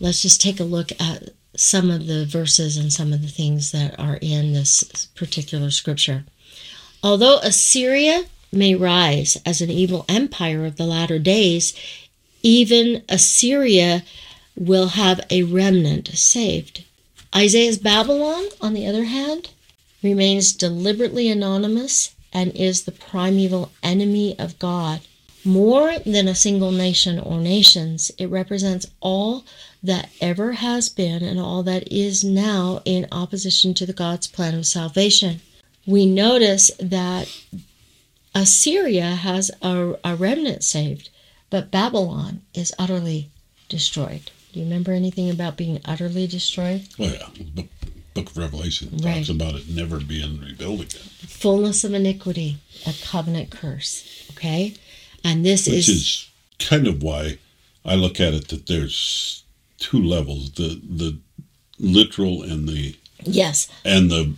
[0.00, 3.72] let's just take a look at some of the verses and some of the things
[3.72, 6.24] that are in this particular scripture.
[7.02, 11.74] Although Assyria may rise as an evil empire of the latter days,
[12.42, 14.02] even Assyria
[14.56, 16.84] will have a remnant saved.
[17.36, 19.50] Isaiah's Babylon, on the other hand,
[20.02, 25.00] remains deliberately anonymous and is the primeval enemy of God.
[25.44, 29.44] More than a single nation or nations, it represents all
[29.82, 34.54] that ever has been and all that is now in opposition to the God's plan
[34.54, 35.40] of salvation.
[35.86, 37.28] We notice that
[38.34, 41.10] Assyria has a, a remnant saved,
[41.50, 43.30] but Babylon is utterly
[43.68, 44.30] destroyed.
[44.54, 46.86] Do you remember anything about being utterly destroyed?
[47.00, 47.26] Oh yeah,
[47.56, 47.66] book,
[48.14, 49.16] book of Revelation Right.
[49.16, 54.28] talks about it never being rebuilt again, Fullness of iniquity, a covenant curse.
[54.30, 54.76] Okay?
[55.24, 56.30] And this which is, is
[56.60, 57.38] kind of why
[57.84, 59.42] I look at it that there's
[59.78, 61.18] two levels: the the
[61.80, 62.94] literal and the
[63.24, 64.34] yes, and the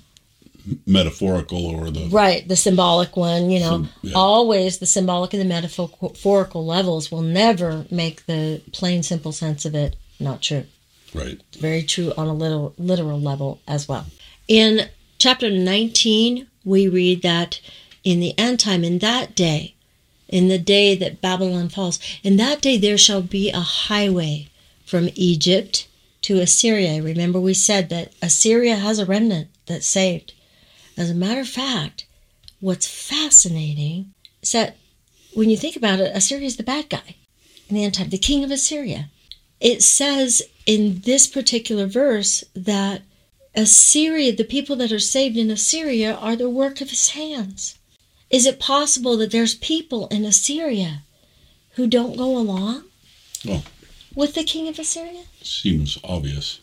[0.87, 4.14] metaphorical or the right, the symbolic one, you know, yeah.
[4.14, 9.75] always the symbolic and the metaphorical levels will never make the plain simple sense of
[9.75, 10.64] it not true.
[11.14, 11.41] right.
[11.59, 14.07] very true on a little literal level as well.
[14.49, 14.89] In
[15.19, 17.61] chapter 19, we read that
[18.05, 19.75] in the end time, in that day,
[20.29, 24.49] in the day that Babylon falls, in that day there shall be a highway
[24.85, 25.89] from Egypt
[26.23, 27.03] to Assyria.
[27.03, 30.33] Remember, we said that Assyria has a remnant that's saved.
[30.97, 32.07] As a matter of fact,
[32.61, 34.12] what's fascinating
[34.43, 34.77] is that
[35.35, 37.17] when you think about it, Assyria is the bad guy
[37.69, 39.11] in the end time, the king of Assyria
[39.61, 43.03] it says in this particular verse that
[43.55, 47.79] Assyria, the people that are saved in Assyria, are the work of his hands.
[48.29, 51.03] Is it possible that there's people in Assyria
[51.73, 52.85] who don't go along
[53.45, 53.63] Well,
[54.15, 55.25] with the king of Assyria?
[55.43, 56.61] seems obvious.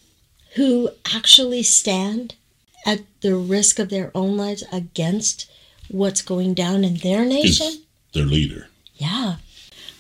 [0.55, 2.35] Who actually stand
[2.85, 5.49] at the risk of their own lives against
[5.87, 7.67] what's going down in their nation?
[7.67, 7.79] Is
[8.13, 8.67] their leader.
[8.95, 9.37] Yeah.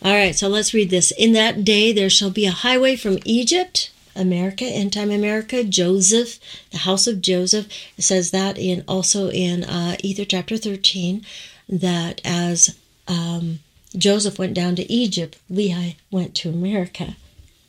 [0.03, 1.11] All right, so let's read this.
[1.11, 6.39] In that day there shall be a highway from Egypt, America, end time America, Joseph,
[6.71, 7.67] the house of Joseph.
[7.97, 11.25] It says that in also in uh, Ether chapter 13
[11.69, 12.77] that as
[13.07, 13.59] um,
[13.97, 17.15] Joseph went down to Egypt, Lehi went to America,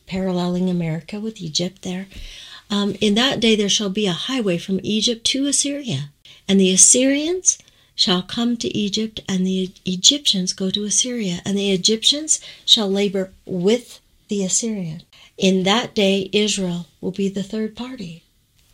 [0.09, 2.09] paralleling America with Egypt there.
[2.69, 6.11] Um, in that day there shall be a highway from Egypt to Assyria,
[6.49, 7.59] and the Assyrians
[7.95, 13.33] shall come to Egypt, and the Egyptians go to Assyria, and the Egyptians shall labor
[13.47, 15.03] with the Assyrian.
[15.37, 18.25] In that day, Israel will be the third party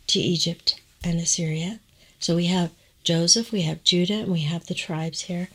[0.07, 1.79] to Egypt and Assyria.
[2.19, 2.71] So we have
[3.03, 5.49] Joseph, we have Judah, and we have the tribes here.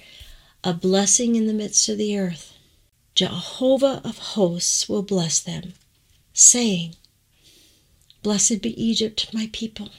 [0.64, 2.52] A blessing in the midst of the earth.
[3.14, 5.74] Jehovah of hosts will bless them,
[6.34, 6.96] saying,
[8.22, 9.90] Blessed be Egypt, my people.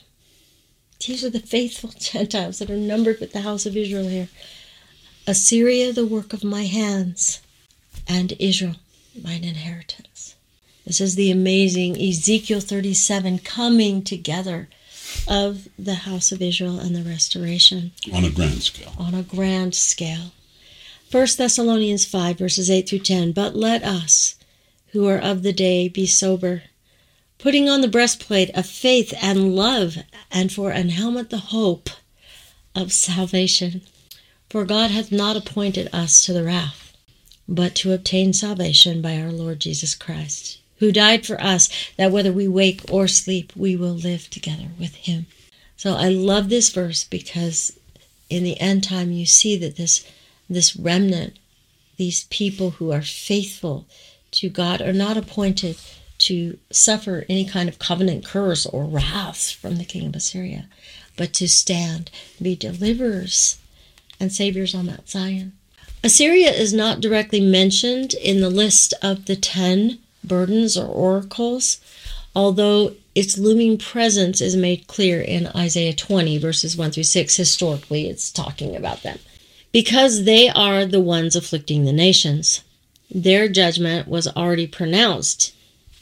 [1.05, 4.29] These are the faithful Gentiles that are numbered with the house of Israel here.
[5.25, 7.41] Assyria, the work of my hands,
[8.07, 8.75] and Israel,
[9.21, 10.35] mine inheritance.
[10.85, 14.69] This is the amazing Ezekiel 37 coming together
[15.27, 18.93] of the house of Israel and the restoration on a grand scale.
[18.97, 20.31] on a grand scale.
[21.11, 23.31] 1 Thessalonians 5, verses 8 through 10.
[23.33, 24.35] But let us,
[24.91, 26.63] who are of the day, be sober,
[27.39, 29.97] putting on the breastplate of faith and love,
[30.31, 31.89] and for an helmet the hope
[32.75, 33.81] of salvation.
[34.49, 36.93] For God hath not appointed us to the wrath,
[37.47, 42.31] but to obtain salvation by our Lord Jesus Christ, who died for us, that whether
[42.31, 45.27] we wake or sleep, we will live together with him.
[45.75, 47.77] So I love this verse because
[48.29, 50.05] in the end time you see that this
[50.49, 51.37] this remnant,
[51.97, 53.85] these people who are faithful
[54.31, 55.77] to God are not appointed
[56.27, 60.67] to suffer any kind of covenant curse or wrath from the king of Assyria,
[61.15, 62.11] but to stand,
[62.41, 63.57] be deliverers
[64.19, 65.53] and saviors on Mount Zion.
[66.03, 71.79] Assyria is not directly mentioned in the list of the ten burdens or oracles,
[72.35, 77.35] although its looming presence is made clear in Isaiah 20, verses 1 through 6.
[77.35, 79.19] Historically, it's talking about them.
[79.71, 82.61] Because they are the ones afflicting the nations,
[83.09, 85.53] their judgment was already pronounced.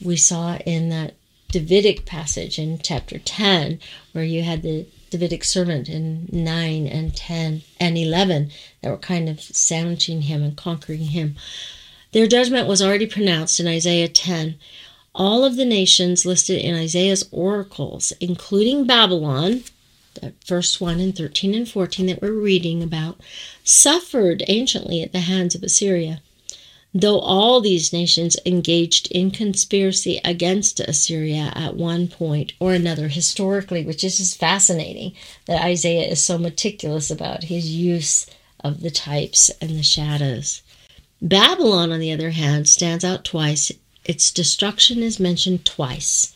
[0.02, 1.14] We saw in that
[1.50, 3.80] Davidic passage in chapter 10,
[4.12, 8.50] where you had the Davidic servant in 9 and 10 and 11
[8.82, 11.36] that were kind of sandwiching him and conquering him.
[12.12, 14.56] Their judgment was already pronounced in Isaiah 10.
[15.14, 19.64] All of the nations listed in Isaiah's oracles, including Babylon,
[20.14, 23.20] the first one in 13 and 14 that we're reading about,
[23.64, 26.20] suffered anciently at the hands of Assyria.
[26.98, 33.84] Though all these nations engaged in conspiracy against Assyria at one point or another historically,
[33.84, 35.12] which is just fascinating
[35.44, 38.24] that Isaiah is so meticulous about his use
[38.64, 40.62] of the types and the shadows.
[41.20, 43.70] Babylon, on the other hand, stands out twice.
[44.06, 46.34] Its destruction is mentioned twice.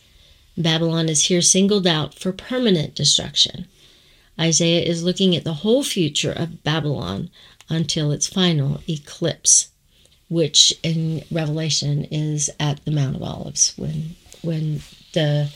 [0.55, 3.65] Babylon is here singled out for permanent destruction.
[4.39, 7.31] Isaiah is looking at the whole future of Babylon
[7.67, 9.70] until its final eclipse,
[10.31, 15.51] which in Revelation is at the Mount of Olives when when the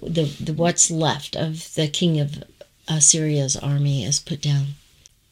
[0.00, 2.44] the, the what's left of the king of
[2.86, 4.68] Assyria's army is put down.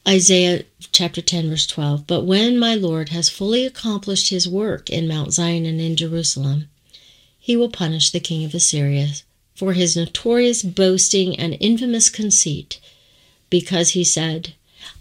[0.07, 2.09] Isaiah chapter 10, verse 12.
[2.09, 6.69] But when my Lord has fully accomplished his work in Mount Zion and in Jerusalem,
[7.39, 9.11] he will punish the king of Assyria
[9.55, 12.81] for his notorious boasting and infamous conceit,
[13.49, 14.55] because he said,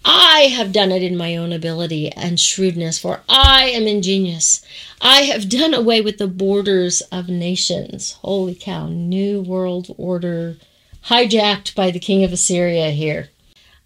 [0.05, 4.65] I have done it in my own ability and shrewdness, for I am ingenious.
[5.01, 8.13] I have done away with the borders of nations.
[8.21, 10.57] Holy cow, New World Order
[11.05, 13.29] hijacked by the king of Assyria here.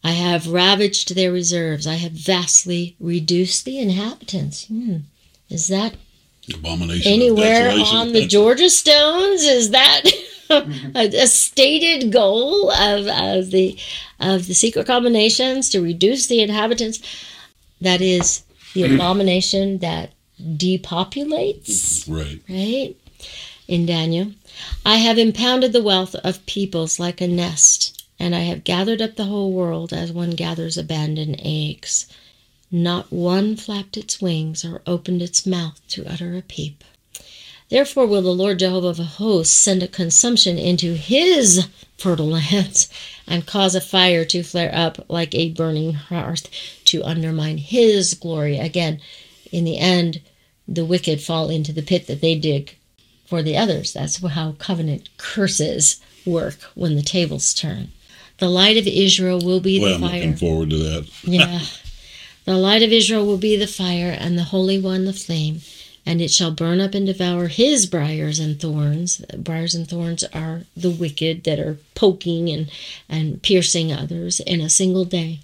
[0.03, 1.85] I have ravaged their reserves.
[1.85, 4.65] I have vastly reduced the inhabitants.
[4.65, 4.97] Hmm.
[5.49, 5.95] Is that
[6.51, 7.11] Abomination.
[7.11, 9.43] anywhere on the Georgia Stones?
[9.43, 10.03] Is that
[10.95, 13.77] a, a stated goal of, of the
[14.19, 16.99] of the secret combinations to reduce the inhabitants?
[17.79, 18.43] That is
[18.73, 18.95] the mm-hmm.
[18.95, 20.11] abomination that
[20.57, 22.39] depopulates Right.
[22.49, 22.95] right?
[23.67, 24.33] In Daniel,
[24.85, 29.15] I have impounded the wealth of peoples like a nest, and I have gathered up
[29.15, 32.07] the whole world as one gathers abandoned eggs.
[32.71, 36.83] Not one flapped its wings or opened its mouth to utter a peep.
[37.71, 41.67] Therefore will the Lord Jehovah of hosts send a consumption into his
[41.97, 42.89] fertile lands
[43.25, 46.49] and cause a fire to flare up like a burning hearth
[46.85, 48.57] to undermine his glory.
[48.57, 48.99] Again,
[49.53, 50.21] in the end,
[50.67, 52.75] the wicked fall into the pit that they dig
[53.25, 53.93] for the others.
[53.93, 57.87] That's how covenant curses work when the tables turn.
[58.39, 60.19] The light of Israel will be Well, the I'm fire.
[60.19, 61.09] looking forward to that.
[61.23, 61.61] Yeah.
[62.43, 65.61] The light of Israel will be the fire, and the Holy One the flame,
[66.05, 69.23] and it shall burn up and devour his briars and thorns.
[69.37, 72.71] Briars and thorns are the wicked that are poking and,
[73.07, 75.39] and piercing others in a single day.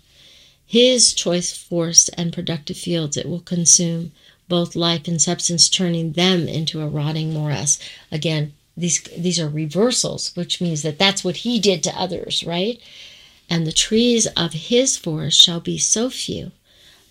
[0.66, 4.12] His choice forest and productive fields it will consume,
[4.50, 7.80] both life and substance, turning them into a rotting morass.
[8.12, 12.80] Again, these these are reversals, which means that that's what he did to others, right?
[13.50, 16.52] And the trees of his forest shall be so few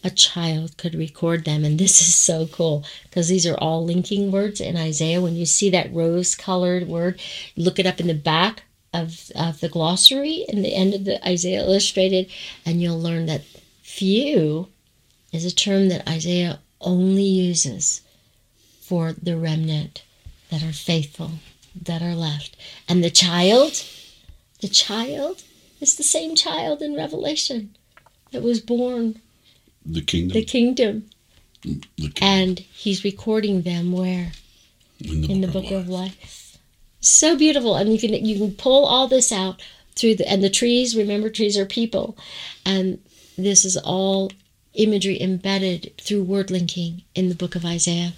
[0.07, 1.65] a child could record them.
[1.65, 5.21] And this is so cool because these are all linking words in Isaiah.
[5.21, 7.21] When you see that rose colored word,
[7.57, 8.63] look it up in the back
[8.95, 12.31] of, of the glossary in the end of the Isaiah Illustrated,
[12.65, 13.43] and you'll learn that
[13.83, 14.69] few
[15.33, 18.03] is a term that Isaiah only uses
[18.81, 20.05] for the remnant
[20.51, 21.33] that are faithful,
[21.75, 22.57] that are left.
[22.89, 23.83] And the child,
[24.61, 25.43] the child
[25.81, 27.77] is the same child in Revelation
[28.31, 29.21] that was born
[29.89, 30.35] The kingdom.
[30.35, 31.07] the kingdom.
[31.63, 34.33] The king, and he's recording them where?
[35.01, 36.59] In the, in the book of life.
[37.01, 37.77] so beautiful.
[37.77, 39.63] And you can you can pull all this out
[39.95, 42.17] through the and the trees remember trees are people.
[42.65, 42.99] And
[43.37, 44.31] this is all
[44.75, 48.13] imagery embedded through word linking in the book of isaiah.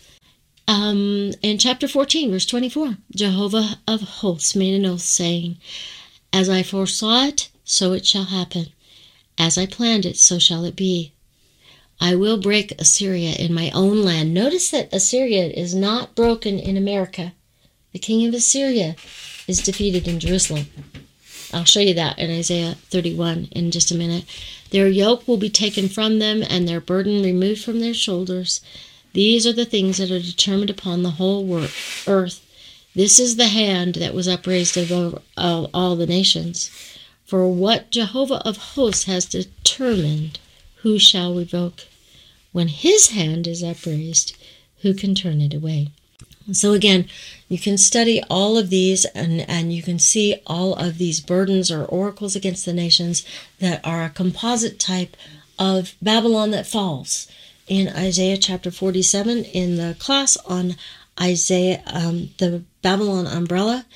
[0.66, 5.58] Um in chapter 14 verse 24 jehovah of hosts made an oath saying
[6.32, 8.66] as i foresaw it so it shall happen.
[9.38, 11.12] As i planned it so shall it be
[12.00, 14.32] I will break Assyria in my own land.
[14.32, 17.32] Notice that Assyria is not broken in America.
[17.92, 18.94] The king of Assyria
[19.48, 20.66] is defeated in Jerusalem.
[21.52, 24.24] I'll show you that in Isaiah 31 in just a minute.
[24.70, 28.60] Their yoke will be taken from them and their burden removed from their shoulders.
[29.14, 31.68] These are the things that are determined upon the whole wor-
[32.06, 32.44] earth.
[32.94, 36.70] This is the hand that was upraised above all, all the nations.
[37.24, 40.38] For what Jehovah of hosts has determined,
[40.82, 41.87] who shall revoke?
[42.58, 44.36] When his hand is upraised,
[44.82, 45.92] who can turn it away?
[46.50, 47.08] So again,
[47.48, 51.70] you can study all of these and, and you can see all of these burdens
[51.70, 53.24] or oracles against the nations
[53.60, 55.16] that are a composite type
[55.56, 57.28] of Babylon that falls
[57.68, 60.74] in Isaiah chapter 47 in the class on
[61.20, 63.86] Isaiah, um, the Babylon umbrella.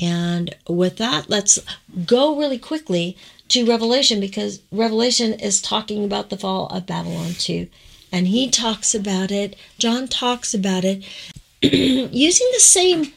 [0.00, 1.60] And with that, let's
[2.06, 3.16] go really quickly
[3.50, 7.68] to Revelation because Revelation is talking about the fall of Babylon too.
[8.12, 11.04] And he talks about it, John talks about it
[11.62, 13.12] using the same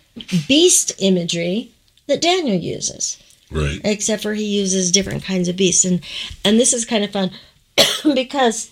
[0.48, 1.72] beast imagery
[2.08, 3.18] that Daniel uses,
[3.50, 3.82] right.
[3.84, 5.86] except for he uses different kinds of beasts.
[5.86, 6.02] And
[6.46, 7.32] and this is kind of fun
[8.14, 8.70] because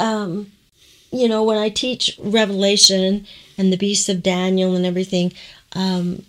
[0.00, 0.50] um
[1.14, 3.26] you know, when I teach Revelation
[3.56, 5.32] and the beasts of Daniel and everything,
[5.74, 6.24] um,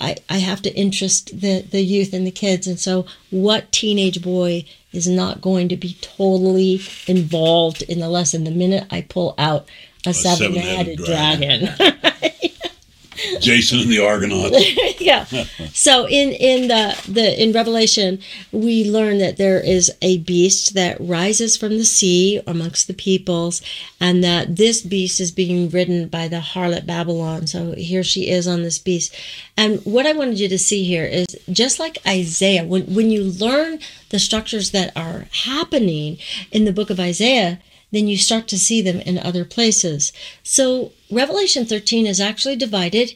[0.00, 2.66] I, I have to interest the, the youth and the kids.
[2.66, 8.44] And so, what teenage boy is not going to be totally involved in the lesson
[8.44, 9.68] the minute I pull out
[10.06, 12.29] a, seven headed seven-headed dragon?
[13.40, 15.00] Jason and the Argonauts.
[15.00, 15.24] yeah.
[15.72, 18.20] So in in the the in Revelation,
[18.52, 23.62] we learn that there is a beast that rises from the sea amongst the peoples,
[24.00, 27.46] and that this beast is being ridden by the harlot Babylon.
[27.46, 29.14] So here she is on this beast.
[29.56, 33.24] And what I wanted you to see here is just like Isaiah, when when you
[33.24, 33.80] learn
[34.10, 36.18] the structures that are happening
[36.50, 37.60] in the book of Isaiah,
[37.92, 40.12] then you start to see them in other places.
[40.42, 43.14] So Revelation 13 is actually divided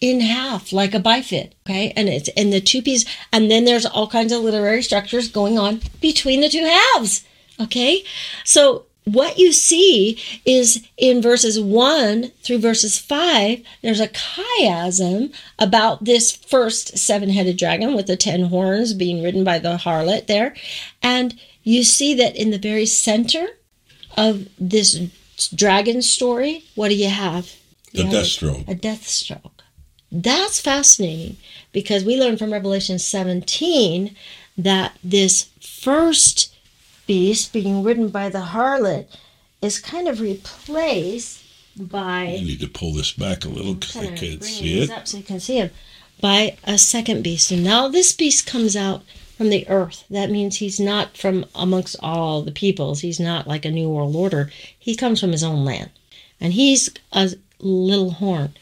[0.00, 1.92] in half like a bifid okay?
[1.96, 5.58] And it's in the two pieces and then there's all kinds of literary structures going
[5.58, 7.24] on between the two halves
[7.60, 8.04] okay?
[8.44, 16.04] So what you see is in verses 1 through verses 5 there's a chiasm about
[16.04, 20.54] this first seven-headed dragon with the ten horns being ridden by the harlot there.
[21.02, 23.46] And you see that in the very center
[24.16, 24.94] of this
[25.54, 27.54] dragon story, what do you have?
[27.92, 28.64] The You have death stroke.
[28.68, 29.62] A death stroke.
[30.10, 31.36] That's fascinating
[31.72, 34.14] because we learn from Revelation 17
[34.56, 36.54] that this first
[37.06, 39.06] beast being ridden by the harlot
[39.62, 41.42] is kind of replaced
[41.78, 44.90] by I need to pull this back a little because I can't see it.
[44.90, 45.70] up so you can see him
[46.20, 47.50] by a second beast.
[47.50, 49.02] And now this beast comes out
[49.36, 50.04] from the earth.
[50.10, 53.00] That means he's not from amongst all the peoples.
[53.00, 54.50] He's not like a new world order.
[54.78, 55.90] He comes from his own land,
[56.40, 57.30] and he's a
[57.60, 58.54] little horn.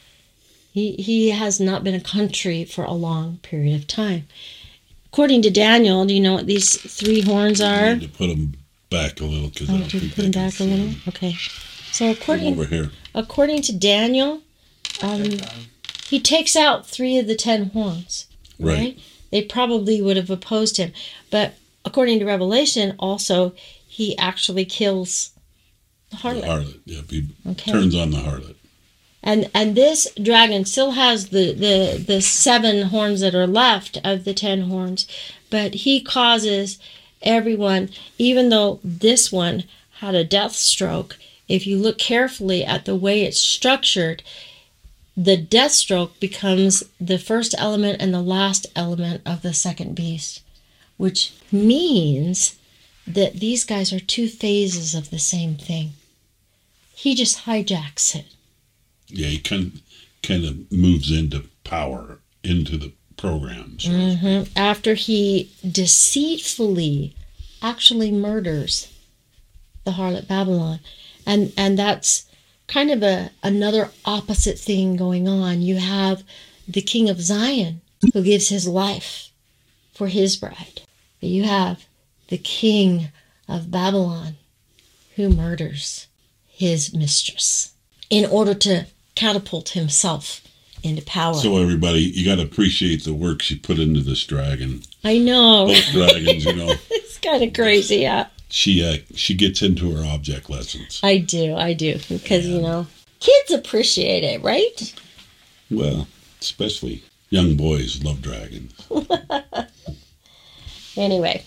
[0.72, 4.26] He he has not been a country for a long period of time.
[5.12, 7.94] According to Daniel, do you know what these three horns I are?
[7.96, 8.55] need to put them
[8.90, 10.86] back a little because I Oh, don't do think put them back a little?
[10.86, 11.02] them.
[11.09, 11.36] Okay.
[11.92, 12.90] So according over here.
[13.14, 14.40] according to Daniel,
[15.01, 15.38] um,
[16.09, 18.26] he takes out three of the ten horns.
[18.59, 18.76] Right.
[18.78, 18.98] Right.
[19.35, 20.93] They probably would have opposed him,
[21.28, 21.55] but
[21.85, 23.52] according to Revelation, also
[23.85, 25.32] he actually kills
[26.11, 26.44] the The harlot.
[26.44, 26.81] harlot.
[26.86, 27.11] Yep.
[27.11, 27.73] He Okay.
[27.73, 28.55] turns on the harlot.
[29.24, 34.23] And and this dragon still has the, the the seven horns that are left of
[34.23, 35.09] the ten horns,
[35.51, 36.78] but he causes
[37.20, 39.65] everyone, even though this one
[39.98, 44.23] had a death stroke, if you look carefully at the way it's structured,
[45.16, 50.42] the death stroke becomes the first element and the last element of the second beast,
[50.96, 52.56] which means
[53.06, 55.92] that these guys are two phases of the same thing.
[56.94, 58.26] He just hijacks it.
[59.08, 59.80] Yeah, he kind
[60.22, 63.84] kind of moves into power into the programs.
[63.84, 64.48] Mhm.
[64.56, 67.14] After he deceitfully
[67.62, 68.88] actually murders
[69.84, 70.80] the harlot Babylon.
[71.26, 72.24] And and that's
[72.74, 75.62] kind of a another opposite thing going on.
[75.62, 76.24] You have
[76.66, 77.80] the king of Zion
[78.12, 79.30] who gives his life
[79.92, 80.82] for his bride.
[81.20, 81.86] But you have
[82.28, 83.09] the king
[83.48, 84.36] of Babylon
[85.14, 86.09] who murders
[86.48, 87.74] his mistress
[88.10, 90.40] in order to catapult himself
[90.82, 91.34] into power.
[91.34, 94.82] So everybody, you got to appreciate the work she put into this dragon.
[95.05, 95.66] I know.
[95.68, 98.26] Both dragons, you know, It's kind of crazy, yeah.
[98.55, 101.01] She uh, she gets into her object lessons.
[101.02, 102.86] I do, I do, because you know,
[103.18, 104.94] kids appreciate it, right?
[105.72, 106.06] Well,
[106.40, 108.72] especially young boys love dragons.
[110.97, 111.44] Anyway,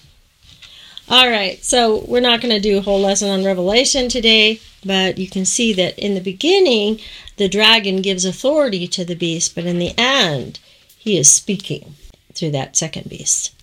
[1.08, 1.64] all right.
[1.64, 5.46] So we're not going to do a whole lesson on Revelation today, but you can
[5.46, 7.00] see that in the beginning,
[7.38, 10.60] the dragon gives authority to the beast, but in the end,
[10.98, 11.96] he is speaking
[12.34, 13.57] through that second beast.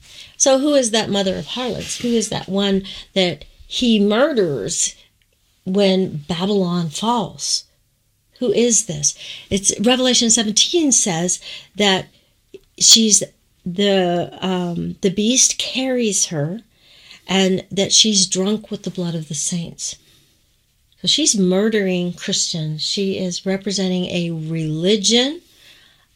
[0.45, 1.97] So who is that mother of harlots?
[2.03, 2.83] Who is that one
[3.15, 4.95] that he murders
[5.65, 7.65] when Babylon falls?
[8.41, 9.15] Who is this?
[9.49, 11.41] It's Revelation 17 says
[11.77, 12.09] that
[12.79, 13.23] she's
[13.65, 16.61] the um, the beast carries her,
[17.27, 19.97] and that she's drunk with the blood of the saints.
[21.01, 22.83] So she's murdering Christians.
[22.83, 25.41] She is representing a religion,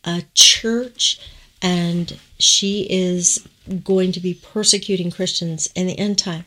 [0.05, 1.19] a church,
[1.63, 3.47] and she is
[3.85, 6.45] going to be persecuting Christians in the end time.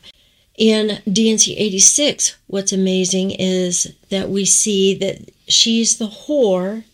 [0.56, 6.84] In D&C 86, what's amazing is that we see that she's the whore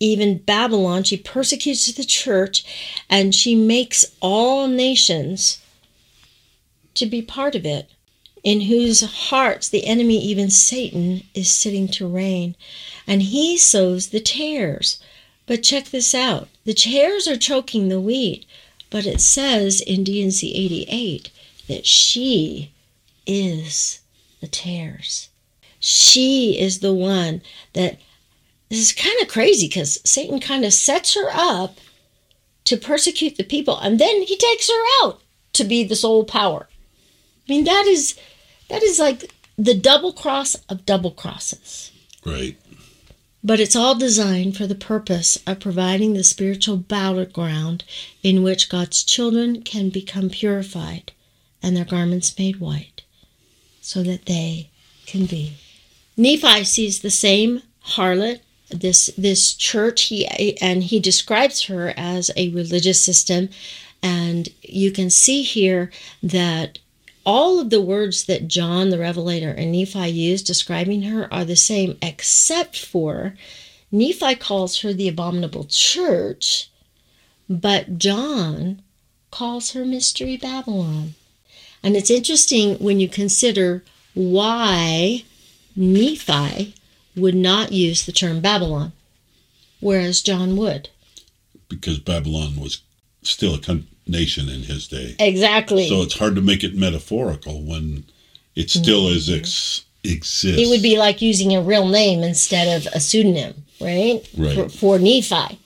[0.00, 2.64] even Babylon, she persecutes the church
[3.10, 5.60] and she makes all nations
[6.94, 7.90] to be part of it,
[8.44, 12.56] in whose hearts the enemy, even Satan, is sitting to reign.
[13.06, 15.00] And he sows the tares.
[15.46, 18.44] But check this out the tares are choking the wheat,
[18.90, 21.30] but it says in D&C 88
[21.66, 22.74] that she
[23.26, 24.00] is
[24.42, 25.30] the tares.
[25.80, 27.40] She is the one
[27.72, 27.98] that
[28.68, 31.78] this is kind of crazy because Satan kind of sets her up
[32.66, 35.22] to persecute the people, and then he takes her out
[35.54, 36.68] to be the sole power.
[37.48, 38.14] I mean, that is
[38.68, 41.92] that is like the double cross of double crosses.
[42.26, 42.58] Right.
[43.42, 47.84] But it's all designed for the purpose of providing the spiritual battleground
[48.22, 51.12] in which God's children can become purified
[51.62, 53.02] and their garments made white
[53.80, 54.70] so that they
[55.06, 55.54] can be.
[56.16, 57.62] Nephi sees the same
[57.94, 58.40] harlot,
[58.70, 60.26] this this church he
[60.60, 63.48] and he describes her as a religious system
[64.02, 65.90] and you can see here
[66.22, 66.78] that
[67.28, 71.56] all of the words that John the Revelator and Nephi use describing her are the
[71.56, 73.34] same, except for
[73.92, 76.70] Nephi calls her the abominable church,
[77.46, 78.80] but John
[79.30, 81.16] calls her Mystery Babylon.
[81.82, 83.84] And it's interesting when you consider
[84.14, 85.24] why
[85.76, 86.74] Nephi
[87.14, 88.92] would not use the term Babylon,
[89.80, 90.88] whereas John would.
[91.68, 92.80] Because Babylon was
[93.22, 93.58] still a
[94.08, 95.14] nation in his day.
[95.18, 95.88] Exactly.
[95.88, 98.04] So it's hard to make it metaphorical when
[98.54, 99.16] it still mm-hmm.
[99.16, 100.60] is ex- exists.
[100.60, 104.28] It would be like using a real name instead of a pseudonym, right?
[104.36, 104.54] Right.
[104.54, 105.58] For, for Nephi.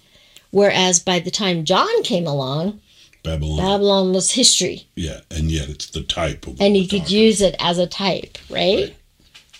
[0.50, 2.80] Whereas by the time John came along,
[3.22, 3.58] Babylon.
[3.58, 4.86] Babylon was history.
[4.96, 6.60] Yeah, and yet it's the type of.
[6.60, 7.16] And you could talking.
[7.16, 8.94] use it as a type, right?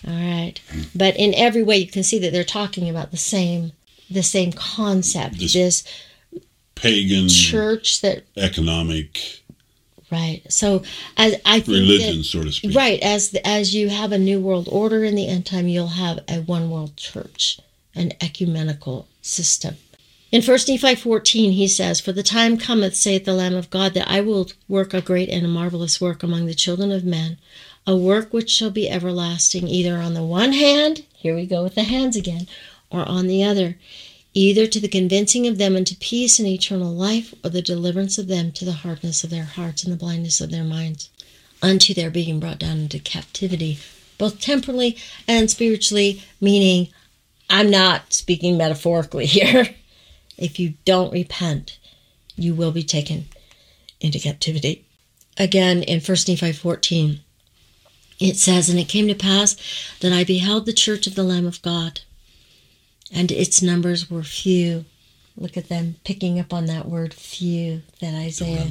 [0.05, 0.07] right.
[0.07, 0.61] All right.
[0.93, 3.71] But in every way, you can see that they're talking about the same,
[4.09, 5.39] the same concept.
[5.39, 5.83] This, this
[6.83, 9.41] pagan church that economic
[10.11, 10.41] right.
[10.49, 10.83] So
[11.17, 12.75] as i think religion that, so to speak.
[12.75, 13.01] Right.
[13.01, 16.41] As as you have a new world order in the end time you'll have a
[16.41, 17.59] one world church
[17.95, 19.77] an ecumenical system.
[20.31, 23.93] In 1 Nephi 14, he says, For the time cometh, saith the Lamb of God,
[23.93, 27.37] that I will work a great and a marvelous work among the children of men,
[27.85, 31.75] a work which shall be everlasting, either on the one hand, here we go with
[31.75, 32.47] the hands again,
[32.89, 33.77] or on the other
[34.33, 38.27] either to the convincing of them unto peace and eternal life, or the deliverance of
[38.27, 41.09] them to the hardness of their hearts and the blindness of their minds,
[41.61, 43.79] unto their being brought down into captivity,
[44.17, 44.97] both temporally
[45.27, 46.89] and spiritually, meaning
[47.49, 49.69] I'm not speaking metaphorically here.
[50.37, 51.77] if you don't repent,
[52.35, 53.25] you will be taken
[53.99, 54.85] into captivity.
[55.37, 57.19] Again, in 1 Nephi 14,
[58.19, 59.55] it says, And it came to pass
[59.99, 62.01] that I beheld the church of the Lamb of God
[63.13, 64.85] and its numbers were few.
[65.37, 68.67] Look at them picking up on that word few that Isaiah,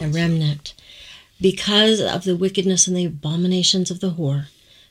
[0.00, 0.74] a remnant,
[1.40, 4.46] because of the wickedness and the abominations of the whore,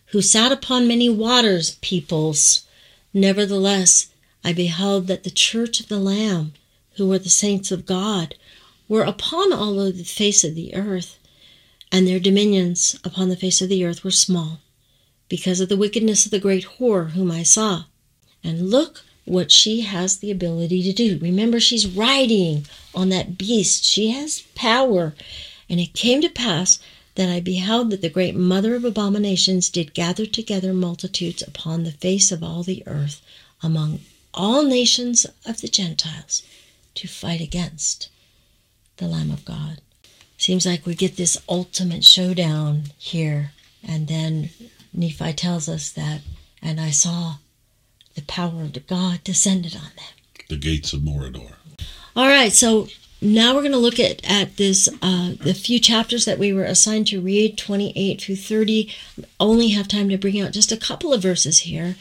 [0.07, 2.65] who sat upon many waters, peoples.
[3.13, 4.09] Nevertheless,
[4.43, 6.53] I beheld that the church of the Lamb,
[6.95, 8.35] who were the saints of God,
[8.88, 11.19] were upon all of the face of the earth,
[11.91, 14.59] and their dominions upon the face of the earth were small,
[15.27, 17.84] because of the wickedness of the great whore whom I saw.
[18.44, 21.20] And look what she has the ability to do.
[21.22, 25.14] Remember, she's riding on that beast, she has power.
[25.70, 26.80] And it came to pass
[27.16, 31.91] that I beheld that the great mother of abominations did gather together multitudes upon the
[31.91, 33.22] face of all the earth
[33.61, 33.99] among
[34.34, 36.44] all nations of the Gentiles
[36.95, 38.10] to fight against
[38.98, 39.82] the Lamb of God.
[40.38, 43.52] Seems like we get this ultimate showdown here.
[43.84, 44.49] And then
[44.94, 46.22] Nephi tells us that,
[46.61, 47.36] and I saw
[48.20, 50.46] the power of God descended on them.
[50.50, 51.54] The gates of Mordor.
[52.18, 52.90] All right, so
[53.22, 56.66] now we're going to look at at this uh, the few chapters that we were
[56.66, 58.94] assigned to read, 28 through 30.
[59.40, 61.96] Only have time to bring out just a couple of verses here,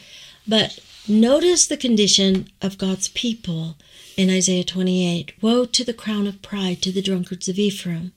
[0.45, 3.77] but notice the condition of God's people
[4.17, 5.41] in Isaiah 28.
[5.41, 8.11] Woe to the crown of pride to the drunkards of Ephraim,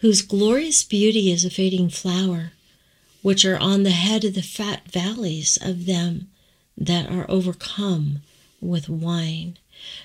[0.00, 2.52] whose glorious beauty is a fading flower,
[3.22, 6.28] which are on the head of the fat valleys of them
[6.76, 8.20] that are overcome
[8.60, 9.58] with wine.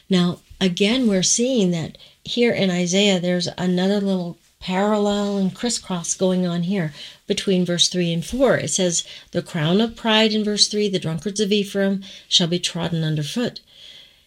[0.10, 6.46] Now, again, we're seeing that here in Isaiah, there's another little parallel and crisscross going
[6.46, 6.94] on here
[7.28, 8.58] between verse 3 and 4.
[8.58, 12.60] It says, The crown of pride in verse 3, the drunkards of Ephraim shall be
[12.60, 13.62] trodden underfoot,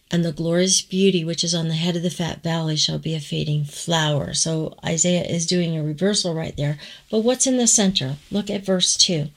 [0.09, 3.13] and the glorious beauty which is on the head of the fat valley shall be
[3.13, 4.33] a fading flower.
[4.33, 6.77] So Isaiah is doing a reversal right there.
[7.09, 8.17] But what's in the center?
[8.31, 9.29] Look at verse 2.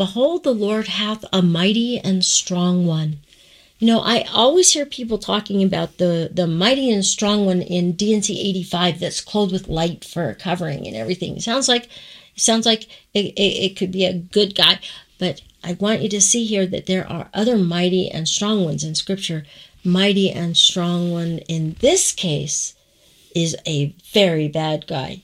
[0.00, 3.18] Behold, the Lord hath a mighty and strong one.
[3.78, 7.92] You know, I always hear people talking about the, the mighty and strong one in
[7.92, 11.38] D&C 85 that's clothed with light for covering and everything.
[11.38, 14.80] Sounds like it sounds like it, it, it could be a good guy,
[15.18, 18.82] but I want you to see here that there are other mighty and strong ones
[18.82, 19.44] in Scripture.
[19.84, 22.74] Mighty and strong one in this case
[23.34, 25.20] is a very bad guy,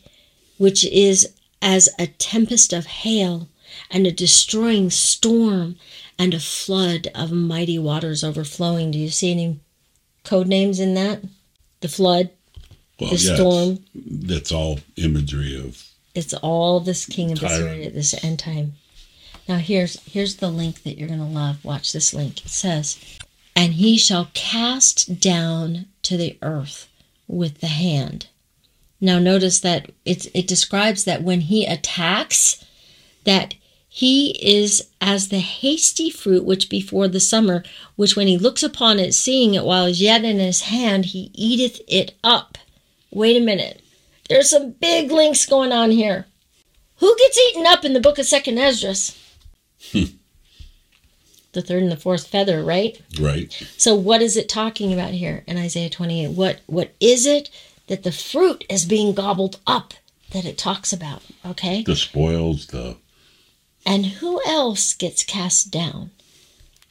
[0.59, 1.33] which is
[1.63, 3.49] as a tempest of hail
[3.91, 5.77] and a destroying storm
[6.19, 8.91] and a flood of mighty waters overflowing.
[8.91, 9.61] Do you see any
[10.25, 11.23] code names in that?
[11.81, 12.31] The flood,
[12.99, 13.85] well, the storm.
[13.95, 15.85] That's all imagery of.
[16.15, 18.75] It's all this king of at this end time.
[19.49, 21.65] Now here's here's the link that you're gonna love.
[21.65, 22.45] Watch this link.
[22.45, 22.99] It says,
[23.55, 26.89] and he shall cast down to the earth
[27.29, 28.27] with the hand.
[29.01, 32.65] Now notice that it, it describes that when he attacks,
[33.25, 33.55] that
[33.97, 37.63] he is as the hasty fruit which before the summer,
[37.95, 41.07] which when he looks upon it, seeing it while it is yet in his hand,
[41.07, 42.59] he eateth it up.
[43.11, 43.81] Wait a minute.
[44.29, 46.27] There's some big links going on here.
[46.99, 49.19] Who gets eaten up in the book of Second Esdras?
[49.93, 50.03] Hmm.
[51.53, 53.01] the third and the fourth feather, right?
[53.19, 53.51] Right.
[53.79, 56.33] So what is it talking about here in Isaiah 28?
[56.33, 57.49] What what is it
[57.87, 59.95] that the fruit is being gobbled up
[60.33, 61.23] that it talks about?
[61.47, 61.83] Okay?
[61.83, 62.99] The spoils, the
[63.87, 66.11] And who else gets cast down?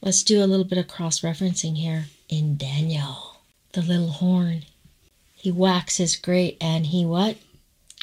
[0.00, 3.36] Let's do a little bit of cross referencing here in Daniel,
[3.72, 4.64] the little horn.
[5.34, 7.36] He waxes great and he what?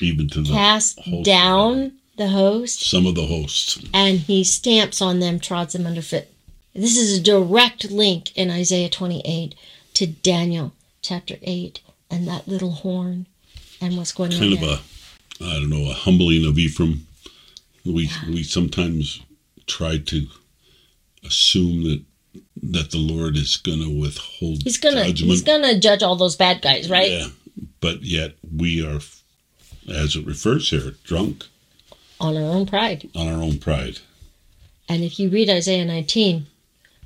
[0.02, 1.26] even to the Cast host.
[1.26, 3.80] down the host some of the hosts.
[3.94, 6.28] and he stamps on them, trods them underfoot.
[6.74, 9.54] This is a direct link in Isaiah 28
[9.94, 11.80] to Daniel chapter 8
[12.10, 13.28] and that little horn
[13.80, 14.80] and what's going Kind on Kind of
[15.40, 15.48] there.
[15.48, 17.06] a I don't know, a humbling of Ephraim.
[17.86, 19.22] We we sometimes
[19.68, 20.28] try to
[21.26, 22.04] assume that
[22.62, 25.20] that the Lord is gonna withhold He's gonna judgment.
[25.32, 27.12] he's gonna judge all those bad guys, right?
[27.12, 27.28] Yeah.
[27.82, 29.00] But yet we are
[29.90, 31.46] as it refers here, drunk
[32.22, 33.10] On our own pride.
[33.16, 34.00] on our own pride.
[34.88, 36.46] And if you read Isaiah 19,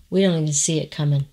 [0.10, 1.26] we don't even see it coming.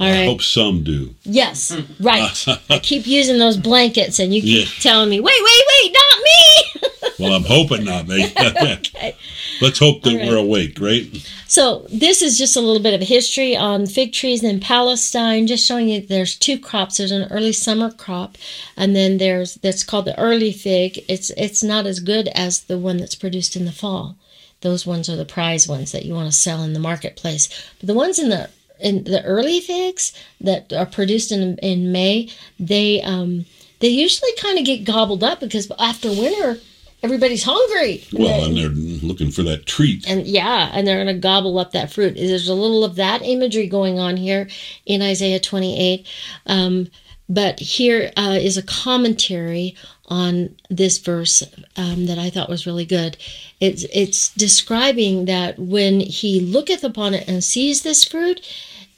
[0.00, 0.24] All I right.
[0.26, 1.14] hope some do.
[1.24, 2.46] Yes, right.
[2.70, 4.80] I keep using those blankets, and you keep Yeah.
[4.82, 6.82] telling me, wait, wait, wait, not me.
[7.18, 8.32] Well, I'm hoping not, mate.
[8.40, 9.16] okay.
[9.60, 10.28] Let's hope that right.
[10.28, 11.04] we're awake, right?
[11.48, 15.66] So this is just a little bit of history on fig trees in Palestine, just
[15.66, 16.98] showing you there's two crops.
[16.98, 18.38] There's an early summer crop,
[18.76, 21.04] and then there's that's called the early fig.
[21.08, 24.16] It's it's not as good as the one that's produced in the fall.
[24.60, 27.48] Those ones are the prize ones that you want to sell in the marketplace.
[27.80, 28.48] But the ones in the
[28.80, 33.46] in the early figs that are produced in in May, they um
[33.80, 36.58] they usually kind of get gobbled up because after winter
[37.02, 38.04] everybody's hungry.
[38.12, 40.08] Well, and they're looking for that treat.
[40.08, 42.14] And yeah, and they're going to gobble up that fruit.
[42.14, 44.48] There's a little of that imagery going on here
[44.86, 46.06] in Isaiah 28.
[46.46, 46.88] Um,
[47.28, 49.76] but here uh, is a commentary
[50.06, 51.42] on this verse
[51.76, 53.18] um, that I thought was really good.
[53.60, 58.40] It's it's describing that when he looketh upon it and sees this fruit,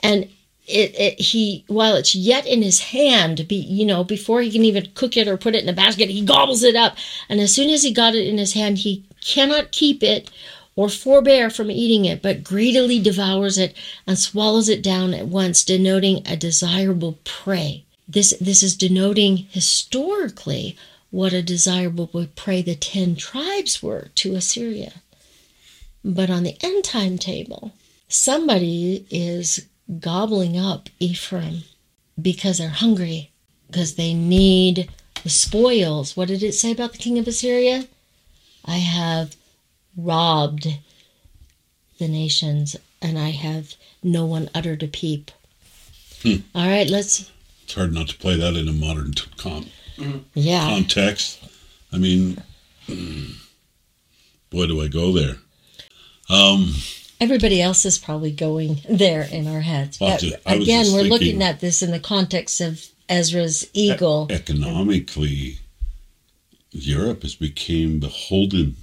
[0.02, 0.28] and
[0.66, 4.64] it, it he while it's yet in his hand, be you know before he can
[4.64, 6.97] even cook it or put it in a basket, he gobbles it up,
[7.28, 10.31] and as soon as he got it in his hand, he cannot keep it
[10.77, 15.64] or forbear from eating it, but greedily devours it and swallows it down at once,
[15.64, 17.85] denoting a desirable prey.
[18.09, 20.77] This this is denoting historically
[21.10, 24.93] what a desirable prey the ten tribes were to Assyria.
[26.05, 27.72] But on the end time table,
[28.09, 29.66] somebody is
[29.99, 31.62] gobbling up Ephraim
[32.21, 33.31] because they're hungry,
[33.67, 34.89] because they need
[35.23, 36.17] the spoils.
[36.17, 37.87] What did it say about the king of Assyria?
[38.65, 39.35] I have
[39.97, 40.69] robbed
[41.99, 45.31] the nations and I have no one uttered a peep.
[46.23, 46.37] Hmm.
[46.55, 47.31] All right, let's,
[47.65, 49.71] It's hard not to play that in a modern t- con-
[50.35, 50.67] yeah.
[50.69, 51.43] context.
[51.93, 52.43] I mean,
[52.87, 53.35] mm,
[54.51, 55.37] boy, do I go there.
[56.29, 56.75] Um,
[57.21, 59.99] Everybody else is probably going there in our heads.
[59.99, 64.27] But ju- I was again, we're looking at this in the context of Ezra's eagle.
[64.31, 65.59] economically,
[66.71, 68.77] Europe has became beholden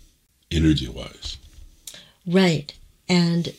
[0.51, 1.37] energy-wise.
[2.25, 2.73] Right.
[3.09, 3.53] And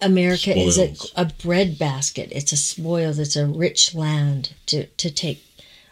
[0.00, 1.12] America is a, Spoils.
[1.16, 2.28] a bread basket.
[2.32, 3.18] It's a spoils.
[3.18, 5.44] It's a rich land to, to take.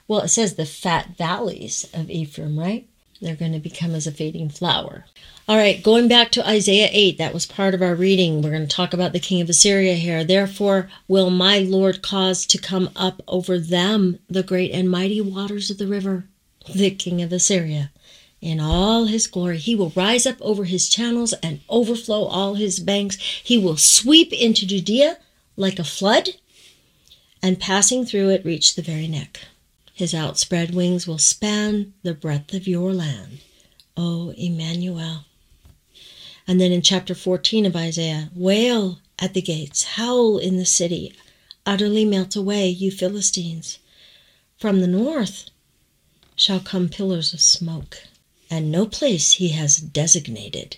[0.09, 2.87] Well, it says the fat valleys of Ephraim, right?
[3.21, 5.05] They're going to become as a fading flower.
[5.49, 8.43] All right, going back to Isaiah 8, that was part of our reading.
[8.43, 10.25] We're going to talk about the king of Assyria here.
[10.25, 15.71] Therefore, will my Lord cause to come up over them the great and mighty waters
[15.71, 16.25] of the river,
[16.75, 17.93] the king of Assyria
[18.41, 19.59] in all his glory.
[19.59, 23.17] He will rise up over his channels and overflow all his banks.
[23.45, 25.19] He will sweep into Judea
[25.57, 26.31] like a flood,
[27.41, 29.43] and passing through it reach the very neck.
[29.95, 33.39] His outspread wings will span the breadth of your land.
[33.97, 35.25] O Emmanuel.
[36.49, 41.15] And then in chapter 14 of Isaiah, wail at the gates, howl in the city,
[41.65, 43.79] utterly melt away, you Philistines.
[44.59, 45.51] From the north
[46.37, 47.99] shall come pillars of smoke
[48.51, 50.77] and no place he has designated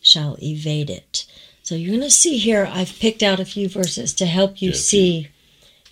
[0.00, 1.26] shall evade it.
[1.62, 4.70] So you're going to see here, I've picked out a few verses to help you
[4.70, 4.84] Yes.
[4.84, 5.28] see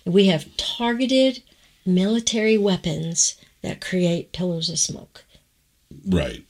[0.05, 1.43] we have targeted
[1.85, 5.25] military weapons that create pillars of smoke.
[6.05, 6.43] Right.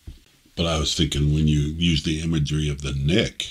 [0.57, 3.45] But I was thinking when you use the imagery of the neck,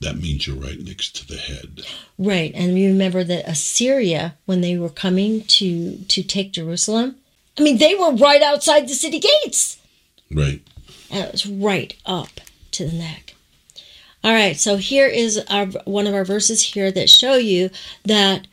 [0.00, 1.82] That means you're right next to the head.
[2.18, 7.16] Right, and you remember that Assyria, when they were coming to to take Jerusalem,
[7.58, 9.78] I mean they were right outside the city gates.
[10.30, 10.62] Right.
[11.10, 12.40] And it was right up
[12.72, 13.34] to the neck.
[14.24, 17.70] All right, so here is our one of our verses here that show you
[18.04, 18.46] that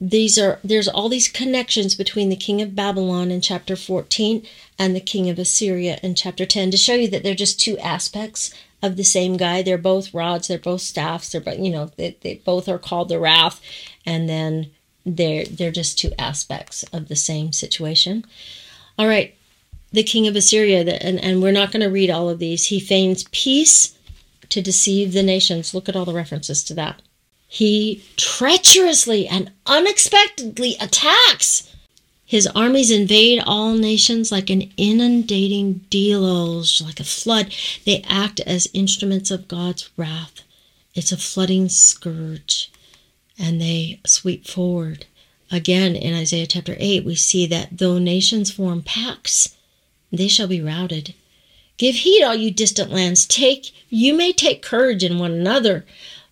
[0.00, 4.46] these are there's all these connections between the king of Babylon in chapter 14
[4.78, 7.76] and the king of Assyria in chapter 10 to show you that they're just two
[7.78, 9.60] aspects of the same guy.
[9.62, 13.08] They're both rods, they're both staffs, they're both, you know, they, they both are called
[13.08, 13.60] the wrath
[14.06, 14.70] and then
[15.04, 18.24] they're they're just two aspects of the same situation.
[18.98, 19.34] All right,
[19.90, 22.66] the king of Assyria and and we're not going to read all of these.
[22.66, 23.96] He feigns peace
[24.50, 25.74] to deceive the nations.
[25.74, 27.02] Look at all the references to that.
[27.48, 31.74] He treacherously and unexpectedly attacks.
[32.26, 37.54] His armies invade all nations like an inundating deluge, like a flood.
[37.86, 40.42] They act as instruments of God's wrath.
[40.94, 42.70] It's a flooding scourge,
[43.38, 45.06] and they sweep forward.
[45.50, 49.56] Again, in Isaiah chapter 8, we see that though nations form pacts,
[50.12, 51.14] they shall be routed.
[51.78, 53.24] Give heed, all you distant lands.
[53.24, 55.86] Take, you may take courage in one another,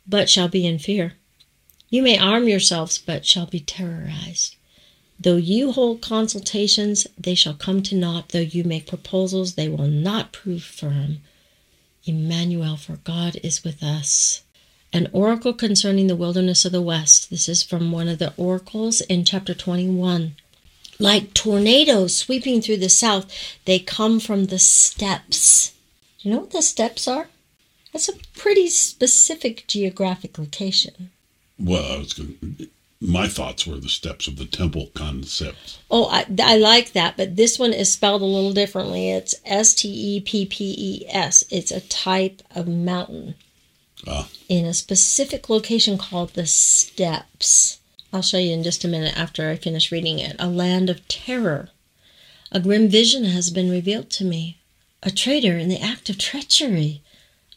[0.08, 1.14] but shall be in fear.
[1.88, 4.56] You may arm yourselves, but shall be terrorized.
[5.18, 8.30] Though you hold consultations, they shall come to naught.
[8.30, 11.18] Though you make proposals, they will not prove firm.
[12.04, 14.42] Emmanuel, for God is with us.
[14.92, 17.30] An oracle concerning the wilderness of the west.
[17.30, 20.36] This is from one of the oracles in chapter 21.
[20.98, 23.26] Like tornadoes sweeping through the south,
[23.64, 25.72] they come from the steppes.
[26.18, 27.28] Do you know what the steppes are?
[27.96, 31.12] That's a pretty specific geographic location.
[31.58, 32.68] Well, I was going.
[33.00, 35.78] My thoughts were the steps of the temple concept.
[35.90, 39.08] Oh, I, I like that, but this one is spelled a little differently.
[39.08, 41.42] It's S T E P P E S.
[41.48, 43.34] It's a type of mountain
[44.06, 47.78] Ah, in a specific location called the steppes.
[48.12, 50.36] I'll show you in just a minute after I finish reading it.
[50.38, 51.70] A land of terror.
[52.52, 54.58] A grim vision has been revealed to me.
[55.02, 57.00] A traitor in the act of treachery.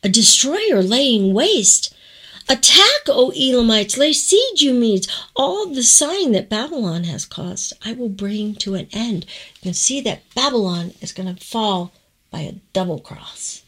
[0.02, 1.94] A destroyer laying waste.
[2.48, 3.98] Attack, O Elamites!
[3.98, 5.10] Lay siege, you Medes!
[5.36, 9.26] All the sighing that Babylon has caused, I will bring to an end.
[9.56, 11.92] You can see that Babylon is going to fall
[12.32, 13.64] by a double cross,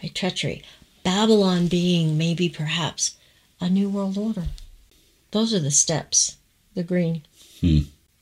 [0.00, 0.62] by treachery.
[1.04, 3.16] Babylon being maybe perhaps
[3.60, 4.46] a new world order.
[5.30, 6.38] Those are the steppes,
[6.74, 7.22] the green.
[7.60, 7.80] Hmm.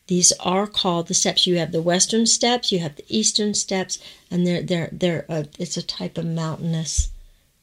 [0.08, 1.46] These are called the steppes.
[1.46, 5.46] You have the western steppes, you have the eastern steppes, and they're they're they're a,
[5.58, 7.10] it's a type of mountainous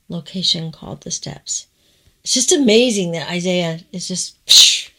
[0.10, 1.68] location called the steppes.
[2.24, 4.90] It's just amazing that Isaiah is just psh,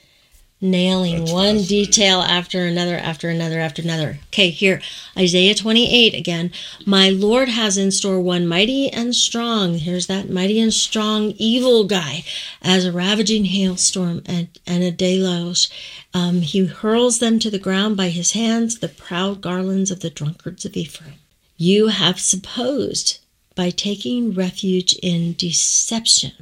[0.61, 1.85] nailing That's one fascinating.
[1.87, 4.19] detail after another, after another, after another.
[4.29, 4.81] Okay, here,
[5.19, 6.53] Isaiah 28 again.
[6.87, 9.79] My Lord has in store one mighty and strong.
[9.79, 12.25] Here's that mighty and strong evil guy
[12.63, 15.69] as a ravaging hailstorm and, and a deluge.
[16.15, 20.11] Um, he hurls them to the ground by his hands, the proud garlands of the
[20.11, 21.15] drunkards of Ephraim.
[21.59, 23.19] You have supposed
[23.57, 26.33] by taking refuge in deception.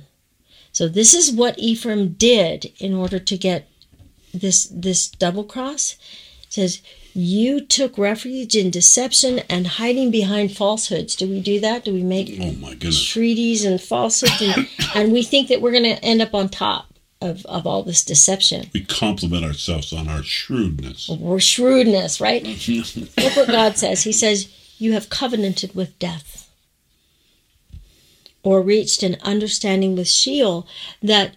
[0.73, 3.69] So this is what Ephraim did in order to get
[4.35, 5.97] this this double cross.
[6.43, 6.82] It says
[7.15, 11.15] you took refuge in deception and hiding behind falsehoods.
[11.15, 11.85] Do we do that?
[11.85, 16.05] Do we make oh treaties and falsehoods and, and we think that we're going to
[16.05, 18.70] end up on top of, of all this deception.
[18.74, 21.09] We compliment ourselves on our shrewdness.
[21.09, 22.45] We're shrewdness, right?
[23.16, 24.03] Look what God says.
[24.03, 26.44] He says, You have covenanted with death.
[28.45, 30.69] Or reached an understanding with Sheol
[31.03, 31.37] that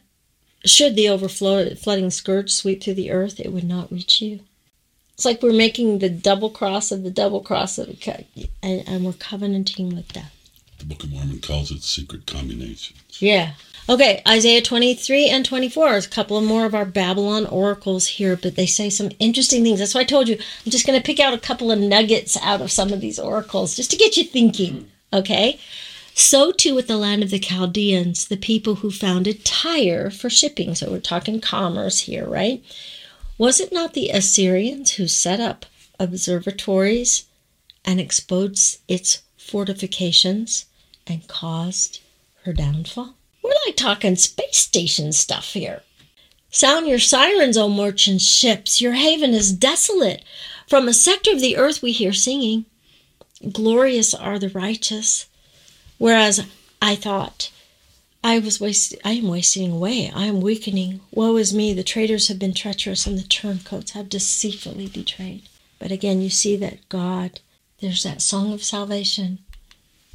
[0.66, 4.42] should the overflow flooding scourge sweep through the earth, it would not reach you.
[5.14, 7.98] It's like we're making the double cross of the double cross of
[8.62, 10.34] and, and we're covenanting with death.
[10.78, 13.00] The Book of Mormon calls it secret combinations.
[13.20, 13.54] Yeah.
[13.90, 18.36] Okay, Isaiah 23 and 24 is a couple of more of our Babylon oracles here,
[18.36, 19.80] but they say some interesting things.
[19.80, 22.38] That's why I told you I'm just going to pick out a couple of nuggets
[22.44, 24.92] out of some of these oracles just to get you thinking.
[25.14, 25.60] Okay?
[26.20, 30.74] So too with the land of the Chaldeans, the people who founded Tyre for shipping.
[30.74, 32.64] So we're talking commerce here, right?
[33.38, 35.68] Was it not the Assyrians who set up
[36.00, 37.26] observatories
[37.86, 40.66] and exposed its fortifications
[41.06, 42.02] and caused
[42.46, 43.14] her downfall?
[43.44, 45.84] We're like talking space station stuff here.
[46.50, 48.82] Sound your sirens, O merchant ships.
[48.82, 50.24] Your haven is desolate.
[50.68, 52.66] From a sector of the earth we hear singing.
[53.52, 55.28] Glorious are the righteous.
[55.98, 56.46] Whereas
[56.82, 57.52] I thought,
[58.24, 60.12] I was wasting, I am wasting away.
[60.14, 61.02] I am weakening.
[61.12, 61.74] Woe is me.
[61.74, 65.44] The traitors have been treacherous and the turncoats have deceitfully betrayed.
[65.80, 67.40] But again, you see that God,
[67.80, 69.40] there's that song of salvation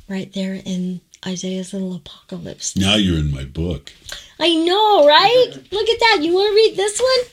[0.09, 2.77] right there in Isaiah's little apocalypse.
[2.77, 3.93] Now you're in my book.
[4.39, 5.53] I know, right?
[5.71, 6.19] Look at that.
[6.21, 7.31] You want to read this one?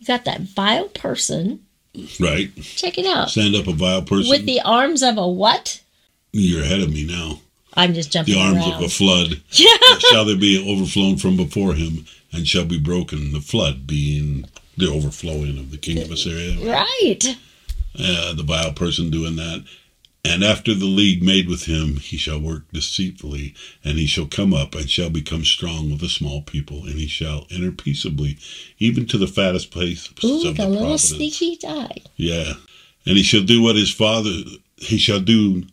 [0.00, 1.64] You got that vile person.
[2.20, 2.54] Right.
[2.56, 3.30] Check it out.
[3.30, 4.30] Stand up a vile person.
[4.30, 5.80] With the arms of a what?
[6.32, 7.40] You're ahead of me now.
[7.74, 8.72] I'm just jumping The arms around.
[8.74, 9.76] of a flood yeah.
[10.10, 13.32] shall they be overflown from before him, and shall be broken.
[13.32, 14.44] The flood being
[14.76, 16.56] the overflowing of the king of Assyria.
[16.64, 17.36] Right.
[17.98, 19.64] Uh, the vile person doing that.
[20.24, 23.54] And after the league made with him, he shall work deceitfully,
[23.84, 27.06] and he shall come up and shall become strong with a small people, and he
[27.06, 28.36] shall enter peaceably,
[28.78, 31.04] even to the fattest place Ooh, of the the little providence.
[31.08, 31.90] sneaky guy.
[32.16, 32.54] Yeah.
[33.06, 34.30] And he shall do what his father,
[34.76, 35.64] he shall do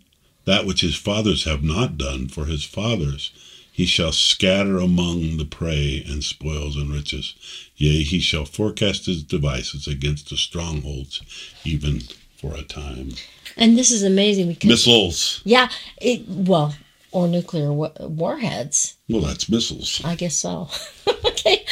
[0.45, 3.31] that which his fathers have not done for his fathers.
[3.71, 7.35] He shall scatter among the prey and spoils and riches.
[7.75, 11.21] Yea, he shall forecast his devices against the strongholds,
[11.65, 12.03] even
[12.37, 13.11] for a time.
[13.57, 15.41] And this is amazing because Missiles.
[15.43, 16.73] yeah, it well,
[17.11, 18.95] or nuclear warheads.
[19.09, 20.01] Well, that's missiles.
[20.03, 20.69] I guess so.
[21.25, 21.65] okay.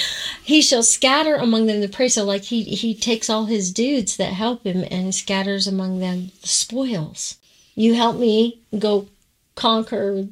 [0.43, 2.07] He shall scatter among them the prey.
[2.07, 6.31] So like he he takes all his dudes that help him and scatters among them
[6.41, 7.37] the spoils.
[7.75, 9.07] You help me go
[9.55, 10.27] conquer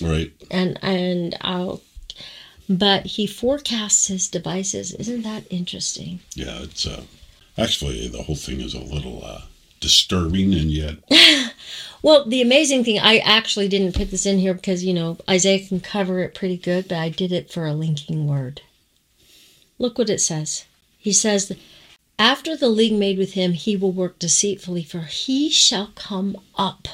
[0.00, 0.32] Right.
[0.50, 1.80] and and I'll
[2.68, 4.92] but he forecasts his devices.
[4.94, 6.20] Isn't that interesting?
[6.34, 7.02] Yeah, it's uh
[7.58, 9.42] actually the whole thing is a little uh
[9.80, 10.96] disturbing and yet
[12.02, 15.66] Well, the amazing thing, I actually didn't put this in here because, you know, Isaiah
[15.66, 18.62] can cover it pretty good, but I did it for a linking word.
[19.78, 20.64] Look what it says.
[20.98, 21.52] He says,
[22.20, 26.86] After the league made with him, he will work deceitfully, for he shall come up.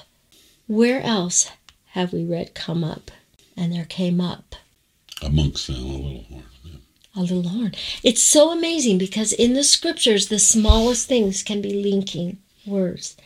[0.69, 1.51] Where else
[1.87, 3.11] have we read come up?
[3.57, 4.55] And there came up
[5.21, 6.45] amongst them a little horn.
[6.63, 6.73] Yeah.
[7.17, 7.73] a little horn.
[8.05, 13.17] It's so amazing because in the scriptures, the smallest things can be linking words.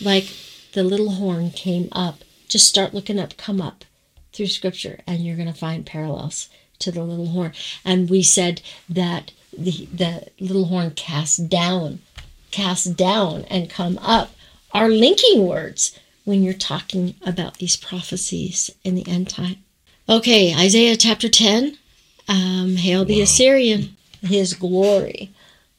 [0.00, 0.34] Like
[0.72, 2.24] the little horn came up.
[2.48, 3.84] Just start looking up, come up
[4.32, 6.48] through scripture, and you're going to find parallels
[6.80, 7.52] to the little horn.
[7.84, 12.00] And we said that the, the little horn cast down,
[12.50, 14.34] cast down, and come up
[14.72, 19.56] are linking words when you're talking about these prophecies in the end time.
[20.08, 21.78] Okay, Isaiah chapter 10.
[22.28, 23.22] Um, Hail the Wow.
[23.24, 25.30] Assyrian, his glory.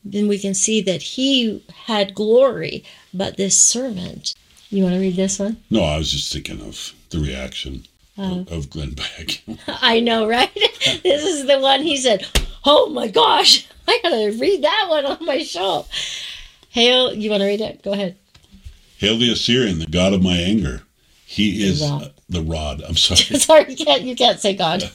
[0.03, 2.83] Then we can see that he had glory,
[3.13, 4.35] but this servant.
[4.69, 5.57] You want to read this one?
[5.69, 7.85] No, I was just thinking of the reaction
[8.17, 8.45] Oh.
[8.49, 9.41] of, Glenn Beck.
[9.67, 10.53] I know, right?
[11.03, 12.25] this is the one he said,
[12.63, 15.85] Oh my gosh, I gotta read that one on my show.
[16.69, 17.83] Hail, you want to read it?
[17.83, 18.15] Go ahead.
[18.97, 20.83] Hail the Assyrian, the god of my anger.
[21.25, 22.03] He is rod.
[22.03, 22.81] uh, the rod.
[22.81, 23.39] I'm sorry.
[23.39, 24.89] Sorry, you can't, you can't say God.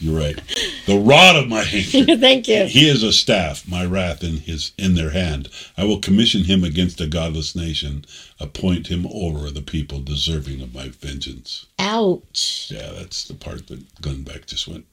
[0.00, 0.40] You're right.
[0.86, 1.62] The rod of my
[1.94, 2.16] anger.
[2.16, 2.64] Thank you.
[2.64, 5.50] He is a staff, my wrath in his in their hand.
[5.76, 8.06] I will commission him against a godless nation,
[8.40, 11.66] appoint him over the people deserving of my vengeance.
[11.78, 12.72] Ouch.
[12.74, 14.86] Yeah, that's the part that Glenn Beck just went,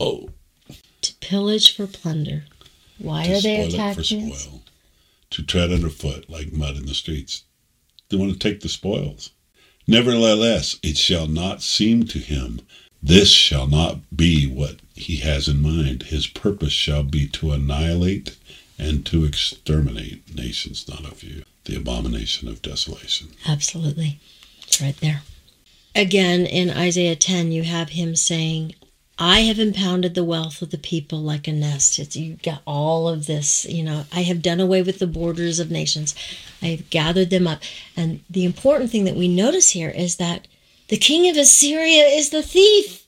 [0.00, 0.30] oh,
[1.02, 2.44] To pillage for plunder.
[2.98, 4.62] Why to are they it for spoil,
[5.30, 7.44] to tread underfoot like mud in the streets.
[8.08, 9.32] They want to take the spoils.
[9.86, 12.62] Nevertheless, it shall not seem to him.
[13.06, 16.02] This shall not be what he has in mind.
[16.02, 18.36] His purpose shall be to annihilate
[18.80, 21.44] and to exterminate nations, not a few.
[21.66, 23.28] The abomination of desolation.
[23.46, 24.18] Absolutely.
[24.66, 25.22] It's right there.
[25.94, 28.74] Again, in Isaiah 10, you have him saying,
[29.20, 32.00] I have impounded the wealth of the people like a nest.
[32.00, 35.60] It's, you got all of this, you know, I have done away with the borders
[35.60, 36.16] of nations.
[36.60, 37.62] I have gathered them up.
[37.96, 40.48] And the important thing that we notice here is that
[40.88, 43.06] the king of Assyria is the thief.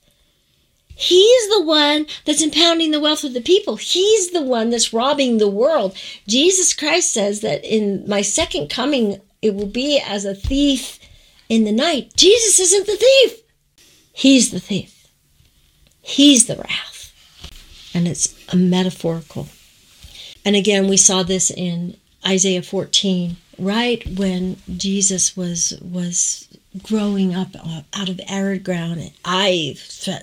[0.94, 3.76] He's the one that's impounding the wealth of the people.
[3.76, 5.96] He's the one that's robbing the world.
[6.26, 10.98] Jesus Christ says that in my second coming, it will be as a thief
[11.48, 12.12] in the night.
[12.16, 13.42] Jesus isn't the thief.
[14.12, 15.06] He's the thief.
[16.00, 17.12] He's the wrath.
[17.94, 19.46] And it's a metaphorical.
[20.44, 21.96] And again, we saw this in
[22.26, 26.48] Isaiah 14, right when Jesus was was
[26.78, 27.48] growing up
[27.94, 29.12] out of arid ground.
[29.24, 29.76] I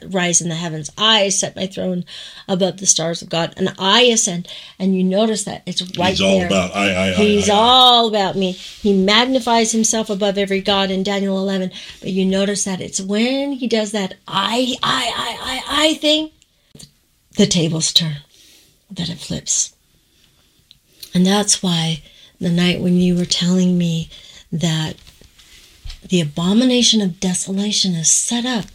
[0.07, 0.91] rise in the heavens.
[0.97, 2.05] I set my throne
[2.47, 4.47] above the stars of God, and I ascend.
[4.79, 7.13] And you notice that it's right He's all about I, I, I.
[7.13, 7.57] He's I, I.
[7.57, 8.51] all about me.
[8.51, 11.71] He magnifies himself above every god in Daniel 11.
[11.99, 16.31] But you notice that it's when he does that I, I, I, I, I thing,
[17.37, 18.17] the tables turn,
[18.91, 19.75] that it flips.
[21.13, 22.03] And that's why
[22.39, 24.09] the night when you were telling me
[24.51, 24.95] that
[26.09, 28.65] the abomination of desolation is set up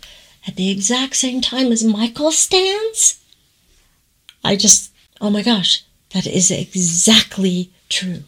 [0.46, 3.20] at the exact same time as Michael stands,
[4.42, 8.24] I just, oh my gosh, that is exactly true.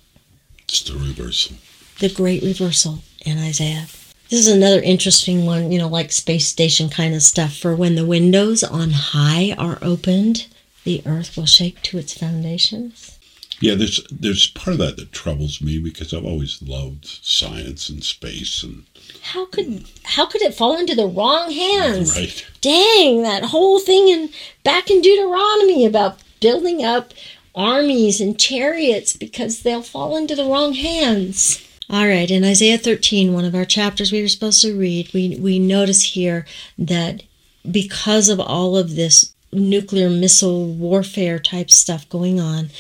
[0.69, 1.57] It's the reversal.
[1.99, 3.87] The great reversal in Isaiah
[4.29, 7.57] This is another interesting one, you know, like space station kind of stuff.
[7.57, 10.47] For when the windows on high are opened,
[10.85, 13.19] the earth will shake to its foundations.
[13.63, 18.03] Yeah, there's there's part of that that troubles me because I've always loved science and
[18.03, 18.85] space and
[19.23, 22.17] How could how could it fall into the wrong hands?
[22.17, 22.47] right.
[22.61, 24.31] Dang, that whole thing in
[24.65, 27.15] back in Deuteronomy about building up
[27.55, 31.67] armies and chariots because they'll fall into the wrong hands.
[31.91, 35.37] All right, in Isaiah 13, one of our chapters we were supposed to read, we,
[35.39, 36.47] we notice here
[36.79, 37.23] that
[37.71, 42.71] because of all of this nuclear missile warfare type stuff going on,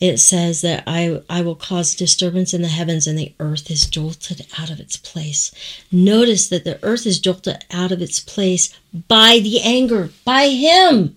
[0.00, 3.86] it says that I, I will cause disturbance in the heavens and the earth is
[3.86, 5.52] jolted out of its place.
[5.92, 8.74] Notice that the earth is jolted out of its place
[9.08, 11.16] by the anger, by him.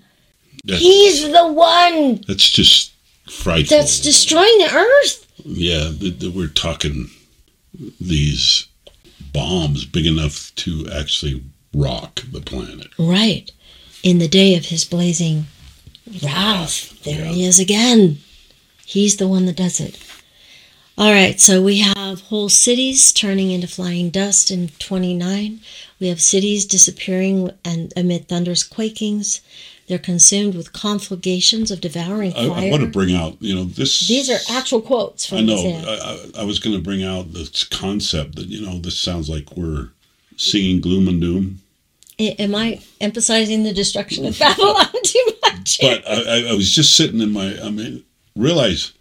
[0.65, 2.93] That's, He's the one that's just
[3.29, 3.77] frightful.
[3.77, 5.31] that's destroying the earth.
[5.45, 5.91] yeah,
[6.29, 7.09] we're talking
[7.99, 8.67] these
[9.33, 11.41] bombs big enough to actually
[11.73, 12.87] rock the planet.
[12.99, 13.51] Right.
[14.03, 15.45] In the day of his blazing
[16.21, 18.17] wrath, there he is again.
[18.85, 19.97] He's the one that does it.
[20.95, 25.59] All right, so we have whole cities turning into flying dust in 29.
[25.99, 29.41] We have cities disappearing and amid thunderous quakings.
[29.87, 32.67] They're consumed with conflagrations of devouring I, fire.
[32.67, 34.07] I want to bring out, you know, this.
[34.07, 35.55] These are actual quotes from I know.
[35.55, 39.29] I, I, I was going to bring out this concept that you know this sounds
[39.29, 39.89] like we're
[40.37, 41.59] singing gloom and doom,
[42.19, 45.79] Am I emphasizing the destruction of Babylon too much?
[45.81, 47.59] but I, I, I was just sitting in my.
[47.59, 48.03] I mean,
[48.35, 48.93] realize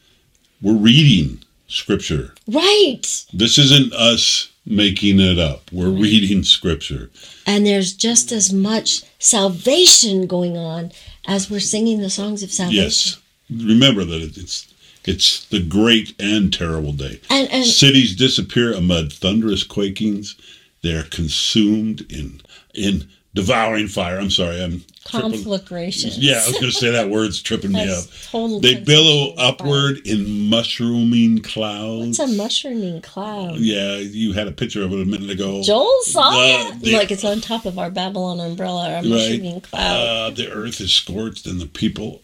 [0.60, 2.34] we're reading scripture.
[2.48, 3.24] right.
[3.32, 5.72] This isn't us making it up.
[5.72, 7.10] We're reading scripture.
[7.46, 10.92] And there's just as much salvation going on
[11.26, 12.84] as we're singing the songs of salvation.
[12.84, 13.20] Yes.
[13.50, 14.72] Remember that it's
[15.04, 17.20] it's the great and terrible day.
[17.28, 20.36] And, and Cities disappear amid thunderous quakings.
[20.82, 22.40] They are consumed in
[22.74, 24.18] in devouring fire.
[24.18, 25.32] I'm sorry, I'm tripping.
[25.32, 26.18] conflagrations.
[26.18, 27.88] Yeah, I was going to say that word's tripping me up.
[27.88, 32.18] That's total They billow translation of upward in mushrooming clouds.
[32.18, 33.56] What's a mushrooming cloud?
[33.58, 35.62] yeah, you had a picture of it a minute ago.
[35.62, 36.38] Joel saw The-
[36.76, 36.80] it.
[36.82, 39.62] the- Like it's on top of our Babylon umbrella, our mushrooming right?
[39.62, 40.06] cloud.
[40.06, 42.22] Uh, the earth is scorched and the people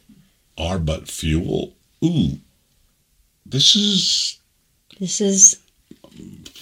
[0.56, 1.74] are but fuel.
[2.05, 2.38] Ooh,
[3.46, 4.38] this is
[5.00, 5.59] this is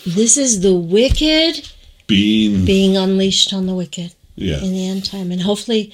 [0.07, 1.69] this is the wicked
[2.07, 4.63] being being unleashed on the wicked yeah.
[4.63, 5.93] in the end time, and hopefully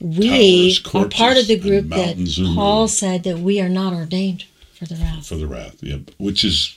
[0.00, 2.16] we Towers, are part of the group that
[2.54, 4.44] Paul said that we are not ordained
[4.74, 5.26] for the wrath.
[5.26, 5.76] for the wrath.
[5.82, 6.76] Yeah, which is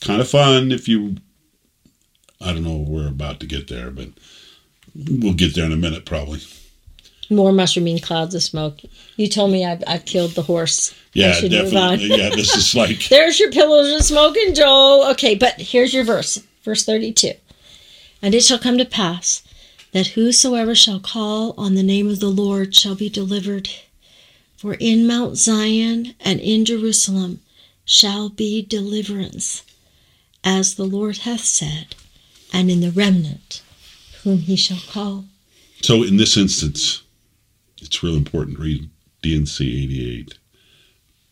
[0.00, 1.16] kind of fun if you.
[2.40, 2.76] I don't know.
[2.76, 4.08] We're about to get there, but
[4.94, 6.40] we'll get there in a minute, probably.
[7.30, 8.80] More mushrooming clouds of smoke.
[9.16, 10.94] You told me I've, I've killed the horse.
[11.12, 11.98] Yeah, should move on.
[11.98, 12.18] definitely.
[12.18, 15.10] yeah, this is like There's your pillows of smoking, Joel.
[15.12, 17.32] Okay, but here's your verse, verse 32.
[18.22, 19.42] And it shall come to pass
[19.96, 23.70] that whosoever shall call on the name of the Lord shall be delivered.
[24.58, 27.40] For in Mount Zion and in Jerusalem
[27.86, 29.62] shall be deliverance,
[30.44, 31.96] as the Lord hath said,
[32.52, 33.62] and in the remnant
[34.22, 35.24] whom he shall call.
[35.80, 36.02] so.
[36.02, 37.02] In this instance,
[37.80, 38.58] it's real important.
[38.58, 38.90] Read
[39.22, 40.36] D&C eighty eight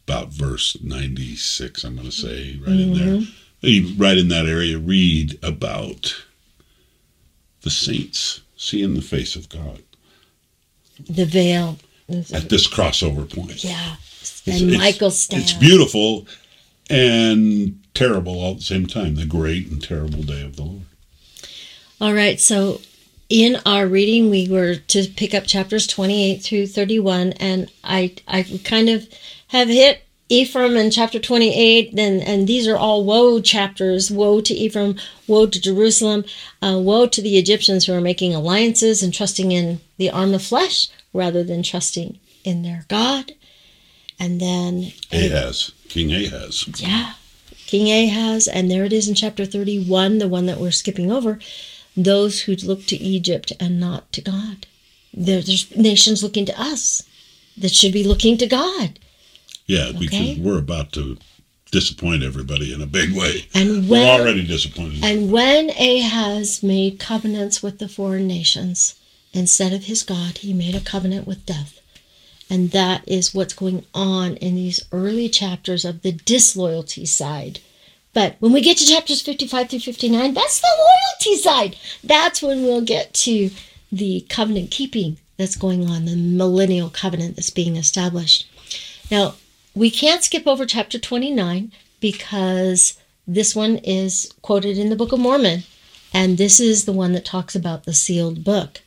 [0.08, 1.84] about verse ninety six.
[1.84, 3.20] I'm going to say right in there.
[3.62, 4.00] Mm-hmm.
[4.00, 6.24] Right in that area, read about
[7.60, 9.82] the saints seeing the face of God
[11.08, 11.78] The veil.
[12.08, 13.62] at this crossover point.
[13.64, 13.96] Yeah.
[14.22, 15.50] It's- And it's- Michael stands.
[15.50, 16.26] It's beautiful
[16.90, 19.14] and terrible all at the same time.
[19.16, 20.82] The great and terrible day of the Lord.
[22.00, 22.80] All right, so
[23.28, 28.42] in our reading, we were to pick up chapters 28 through 31, and I, I
[28.64, 29.08] kind of
[29.48, 34.54] have hit Ephraim in chapter 28, and, and these are all woe chapters woe to
[34.54, 34.96] Ephraim,
[35.26, 36.24] woe to Jerusalem,
[36.62, 40.42] uh, woe to the Egyptians who are making alliances and trusting in the arm of
[40.42, 43.32] flesh rather than trusting in their God.
[44.18, 46.68] And then Ahaz, King Ahaz.
[46.80, 47.14] yeah.
[47.66, 51.38] King Ahaz, and there it is in chapter 31, the one that we're skipping over.
[51.96, 54.66] Those who look to Egypt and not to God.
[55.12, 57.02] There, there's nations looking to us
[57.56, 58.98] that should be looking to God.
[59.66, 61.16] Yeah, because we're about to
[61.70, 63.46] disappoint everybody in a big way.
[63.54, 65.02] And We're already disappointed.
[65.04, 68.94] and when Ahaz made covenants with the foreign nations,
[69.32, 71.80] instead of his God, he made a covenant with death.
[72.50, 77.58] And that is what's going on in these early chapters of the disloyalty side.
[78.12, 81.76] But when we get to chapters 55 through 59, that's the loyalty side.
[82.04, 83.50] That's when we'll get to
[83.90, 88.46] the covenant keeping that's going on, the millennial covenant that's being established.
[89.10, 89.34] Now,
[89.74, 95.18] we can't skip over chapter 29 because this one is quoted in the Book of
[95.20, 95.64] Mormon
[96.12, 98.82] And this is the one that talks about the sealed book.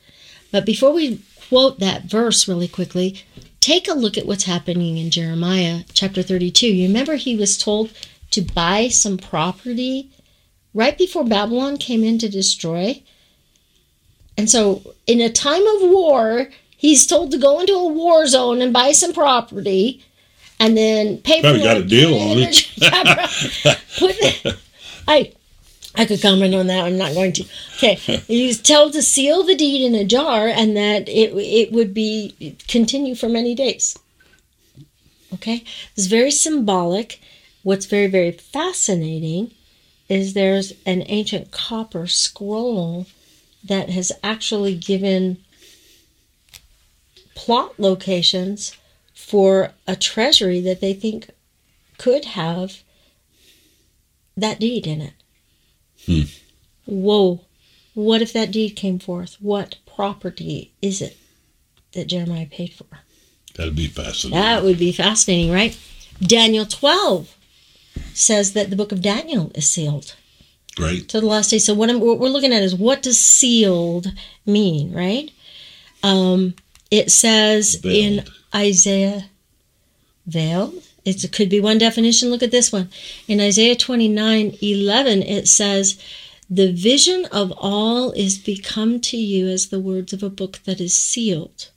[0.51, 3.23] But before we quote that verse really quickly,
[3.59, 6.67] take a look at what's happening in Jeremiah chapter 32.
[6.67, 7.91] You remember he was told
[8.31, 10.09] to buy some property
[10.73, 13.03] right before Babylon came in to destroy?
[14.37, 18.61] And so, in a time of war, he's told to go into a war zone
[18.61, 20.05] and buy some property
[20.59, 22.67] and then pay Probably got a deal on it.
[23.99, 24.57] Put,
[25.07, 25.33] I,
[25.95, 26.85] I could comment on that.
[26.85, 27.45] I'm not going to.
[27.77, 31.71] Okay, he was told to seal the deed in a jar and that it it
[31.71, 33.97] would be continue for many days.
[35.33, 35.63] Okay,
[35.95, 37.21] it's very symbolic.
[37.63, 39.51] What's very very fascinating
[40.09, 43.07] is there's an ancient copper scroll
[43.63, 45.37] that has actually given
[47.35, 48.75] plot locations
[49.27, 51.29] for a treasury that they think
[51.97, 52.81] could have
[54.37, 55.13] that deed in it.
[56.05, 56.21] Hmm.
[56.85, 57.41] Whoa.
[57.93, 59.35] What if that deed came forth?
[59.41, 61.17] What property is it
[61.91, 62.85] that Jeremiah paid for?
[63.55, 64.41] That'd be fascinating.
[64.41, 65.77] That would be fascinating, right?
[66.21, 67.35] Daniel 12
[68.13, 70.15] says that the book of Daniel is sealed
[70.79, 71.05] right?
[71.09, 71.59] to the last day.
[71.59, 74.07] So what, I'm, what we're looking at is what does sealed
[74.45, 75.29] mean, right?
[76.01, 76.55] Um,
[76.89, 78.23] it says in.
[78.53, 79.29] Isaiah,
[80.27, 80.83] veiled.
[81.05, 82.29] It's, it could be one definition.
[82.29, 82.89] Look at this one.
[83.27, 85.97] In Isaiah 29 11, it says,
[86.49, 90.81] The vision of all is become to you as the words of a book that
[90.81, 91.69] is sealed,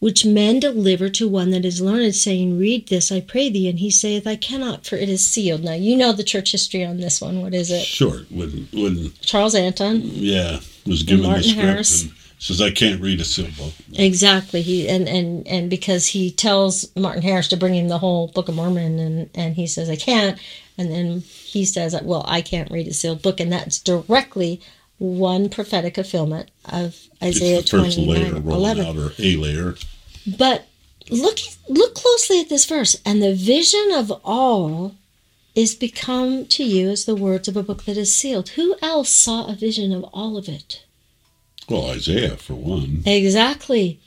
[0.00, 3.68] which men deliver to one that is learned, saying, Read this, I pray thee.
[3.68, 5.62] And he saith, I cannot, for it is sealed.
[5.62, 7.40] Now, you know the church history on this one.
[7.42, 7.82] What is it?
[7.82, 10.00] Short when when Charles Anthon.
[10.04, 12.02] yeah was given the Martin script Harris.
[12.02, 13.74] and says I can't read a seal book.
[13.92, 14.62] Exactly.
[14.62, 18.48] He and and and because he tells Martin Harris to bring him the whole Book
[18.48, 20.38] of Mormon, and and he says I can't,
[20.78, 24.60] and then he says, well, I can't read a sealed book, and that's directly
[24.98, 28.86] one prophetic fulfillment of Isaiah It's the first twenty layer rolling eleven.
[28.86, 29.74] out or a layer.
[30.26, 30.66] But
[31.10, 31.38] look
[31.68, 34.94] look closely at this verse, and the vision of all
[35.54, 38.50] is become to you as the words of a book that is sealed.
[38.50, 40.84] Who else saw a vision of all of it?
[41.70, 43.02] Well, Isaiah for one.
[43.06, 44.00] Exactly.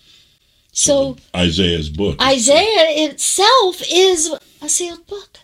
[0.73, 2.22] So Isaiah's book.
[2.22, 5.38] Isaiah itself is a sealed book.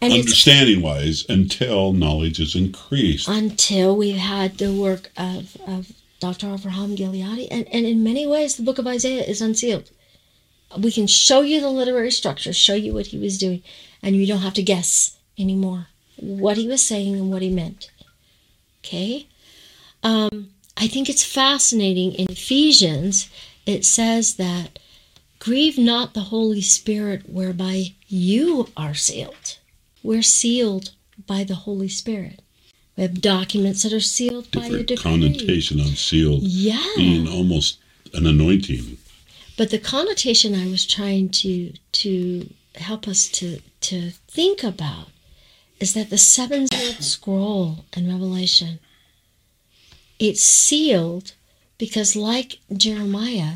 [0.00, 3.28] And understanding wise until knowledge is increased.
[3.28, 6.54] until we've had the work of, of Dr.
[6.54, 7.48] Abraham Gileadi.
[7.50, 9.90] And, and in many ways, the book of Isaiah is unsealed.
[10.78, 13.62] We can show you the literary structure, show you what he was doing,
[14.02, 17.90] and you don't have to guess anymore what he was saying and what he meant.
[18.82, 19.26] Okay?
[20.02, 22.12] Um, I think it's fascinating.
[22.14, 23.28] In Ephesians,
[23.66, 24.78] it says that
[25.38, 29.58] grieve not the Holy Spirit whereby you are sealed.
[30.02, 30.90] We're sealed
[31.26, 32.40] by the Holy Spirit.
[32.96, 36.86] We have documents that are sealed by a Different connotation on sealed Yeah.
[36.96, 37.78] being almost
[38.14, 38.98] an anointing.
[39.56, 45.08] But the connotation I was trying to to help us to to think about
[45.78, 48.80] is that the seven sealed scroll in Revelation
[50.20, 51.32] it's sealed
[51.78, 53.54] because like Jeremiah,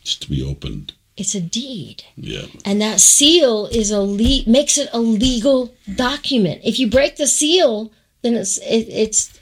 [0.00, 0.92] It's to be opened.
[1.16, 2.04] it's a deed.
[2.16, 2.46] Yeah.
[2.64, 6.60] And that seal is a le- makes it a legal document.
[6.64, 7.90] If you break the seal,
[8.22, 9.38] then it's it, it's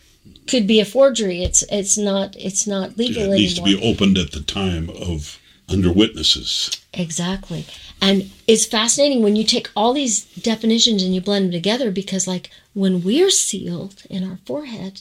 [0.46, 1.42] could be a forgery.
[1.42, 3.34] It's it's not it's not legal yeah.
[3.34, 5.38] It needs to be opened at the time of
[5.68, 6.70] under witnesses.
[6.92, 7.64] Exactly.
[8.00, 12.26] And it's fascinating when you take all these definitions and you blend them together because,
[12.28, 15.00] like, when we're sealed in our forehead,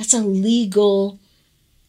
[0.00, 1.18] that's a legal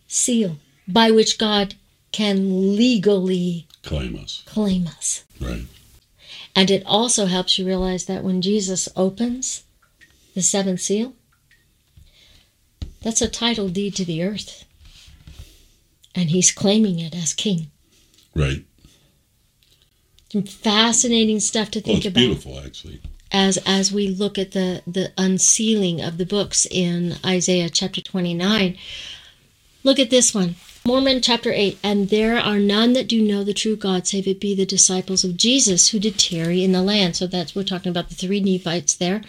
[0.05, 1.75] seal by which God
[2.11, 4.43] can legally Claim us.
[4.45, 5.23] claim us.
[5.39, 5.63] Right.
[6.53, 9.63] And it also helps you realize that when Jesus opens
[10.35, 11.13] the seventh seal,
[13.01, 14.65] that's a title deed to the earth.
[16.13, 17.71] And he's claiming it as king.
[18.35, 18.65] Right.
[20.33, 22.99] Some fascinating stuff to Well, think it's about beautiful, actually.
[23.31, 28.77] As as we look at the the unsealing of the books in Isaiah chapter 29.
[29.83, 30.55] Look at this one.
[30.83, 34.39] Mormon chapter 8, and there are none that do know the true God, save it
[34.39, 37.15] be the disciples of Jesus who did tarry in the land.
[37.15, 39.21] So that's, we're talking about the three Nephites there.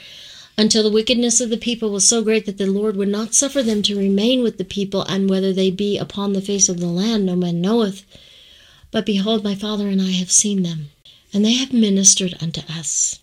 [0.56, 3.62] Until the wickedness of the people was so great that the Lord would not suffer
[3.62, 6.86] them to remain with the people, and whether they be upon the face of the
[6.86, 8.04] land, no man knoweth.
[8.90, 10.88] But behold, my Father and I have seen them,
[11.34, 13.21] and they have ministered unto us.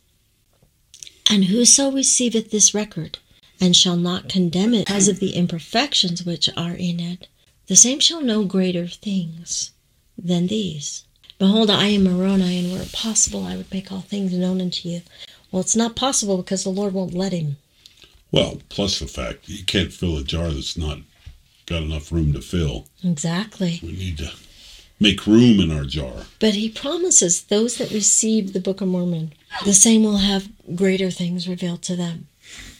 [1.29, 3.19] And whoso receiveth this record,
[3.61, 7.27] and shall not condemn it as of the imperfections which are in it,
[7.67, 9.71] the same shall know greater things
[10.17, 11.03] than these.
[11.37, 14.89] Behold, I am Moroni, and were it possible, I would make all things known unto
[14.89, 15.01] you.
[15.51, 17.57] Well, it's not possible because the Lord won't let him.
[18.31, 20.99] Well, plus the fact you can't fill a jar that's not
[21.65, 22.87] got enough room to fill.
[23.03, 23.79] Exactly.
[23.83, 24.31] We need to
[24.99, 26.25] make room in our jar.
[26.39, 29.33] But he promises those that receive the Book of Mormon,
[29.65, 32.27] the same will have greater things revealed to them.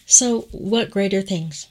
[0.06, 1.68] So, what greater things?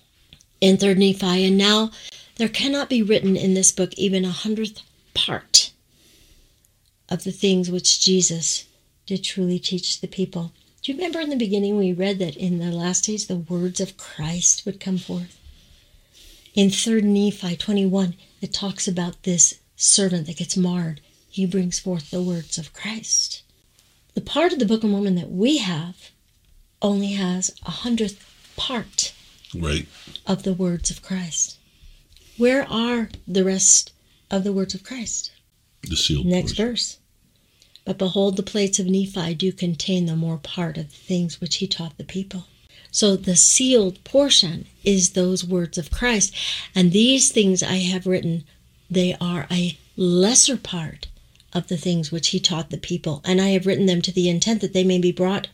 [0.60, 1.90] In 3rd Nephi, and now
[2.36, 4.82] there cannot be written in this book even a hundredth
[5.14, 5.72] part
[7.08, 8.64] of the things which Jesus
[9.06, 10.52] did truly teach the people.
[10.82, 13.80] Do you remember in the beginning we read that in the last days the words
[13.80, 15.38] of Christ would come forth?
[16.54, 21.00] In 3rd Nephi 21, it talks about this servant that gets marred.
[21.30, 23.42] He brings forth the words of Christ.
[24.14, 26.10] The part of the Book of Mormon that we have
[26.82, 28.24] only has a hundredth
[28.56, 29.12] part
[29.54, 29.86] Right.
[30.26, 31.56] of the words of Christ.
[32.36, 33.92] Where are the rest
[34.30, 35.30] of the words of Christ?
[35.82, 36.66] The sealed Next portion.
[36.66, 36.98] verse.
[37.84, 41.56] But behold, the plates of Nephi do contain the more part of the things which
[41.56, 42.46] he taught the people.
[42.90, 46.34] So the sealed portion is those words of Christ.
[46.74, 48.44] And these things I have written,
[48.90, 51.06] they are a lesser part
[51.52, 53.22] of the things which he taught the people.
[53.24, 55.48] And I have written them to the intent that they may be brought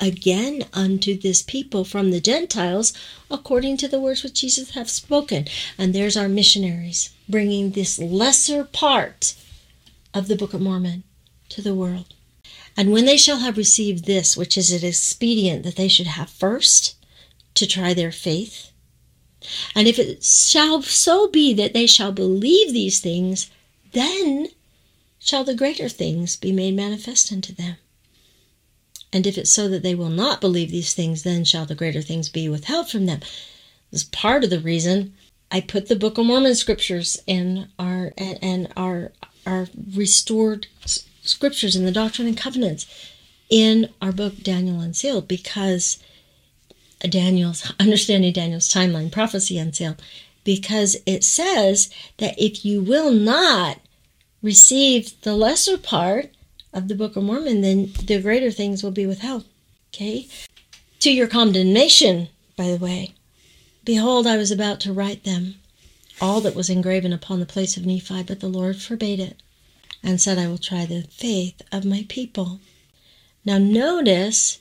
[0.00, 2.92] again unto this people from the Gentiles
[3.30, 5.46] according to the words which Jesus hath spoken.
[5.78, 9.34] And there's our missionaries bringing this lesser part
[10.12, 11.04] of the Book of Mormon
[11.50, 12.14] to the world.
[12.76, 16.28] And when they shall have received this, which is it expedient that they should have
[16.28, 16.96] first
[17.54, 18.72] to try their faith,
[19.74, 23.50] and if it shall so be that they shall believe these things,
[23.92, 24.48] then
[25.24, 27.76] shall the greater things be made manifest unto them.
[29.10, 32.02] And if it's so that they will not believe these things, then shall the greater
[32.02, 33.20] things be withheld from them.
[33.90, 35.14] This is part of the reason
[35.50, 39.12] I put the Book of Mormon scriptures in our and, and our
[39.46, 40.66] our restored
[41.22, 42.86] scriptures in the Doctrine and Covenants
[43.48, 46.02] in our book Daniel Unsealed because
[47.02, 50.02] uh, Daniel's understanding Daniel's timeline prophecy unsealed
[50.42, 51.88] because it says
[52.18, 53.78] that if you will not
[54.44, 56.30] receive the lesser part
[56.70, 59.44] of the Book of Mormon, then the greater things will be withheld.
[59.88, 60.28] Okay?
[61.00, 63.14] To your condemnation, by the way.
[63.84, 65.56] Behold, I was about to write them,
[66.20, 69.42] all that was engraven upon the plates of Nephi, but the Lord forbade it,
[70.02, 72.60] and said, I will try the faith of my people.
[73.46, 74.58] Now, notice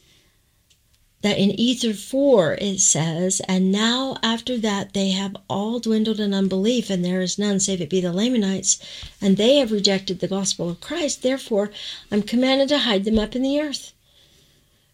[1.24, 6.34] that in Ether 4 it says, And now after that they have all dwindled in
[6.34, 8.78] unbelief, and there is none save it be the Lamanites,
[9.22, 11.22] and they have rejected the gospel of Christ.
[11.22, 11.72] Therefore
[12.12, 13.94] I'm commanded to hide them up in the earth.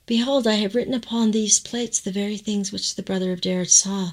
[0.06, 3.72] Behold, I have written upon these plates the very things which the brother of Jared
[3.72, 4.12] saw,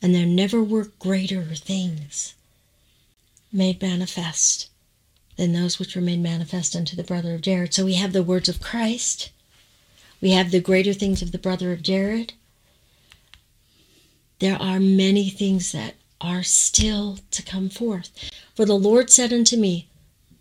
[0.00, 2.34] and there never were greater things
[3.52, 4.68] made manifest
[5.36, 7.74] than those which were made manifest unto the brother of Jared.
[7.74, 9.30] So we have the words of Christ.
[10.20, 12.32] We have the greater things of the brother of Jared.
[14.40, 18.10] There are many things that are still to come forth.
[18.54, 19.88] For the Lord said unto me,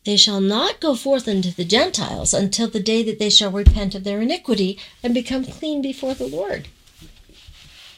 [0.03, 3.93] They shall not go forth unto the Gentiles until the day that they shall repent
[3.93, 6.67] of their iniquity and become clean before the Lord.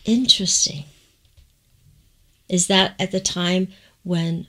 [0.06, 0.86] Interesting.
[2.50, 3.70] Is that at the time
[4.04, 4.48] when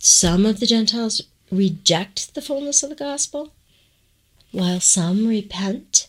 [0.00, 3.52] some of the Gentiles reject the fullness of the gospel,
[4.52, 6.08] while some repent?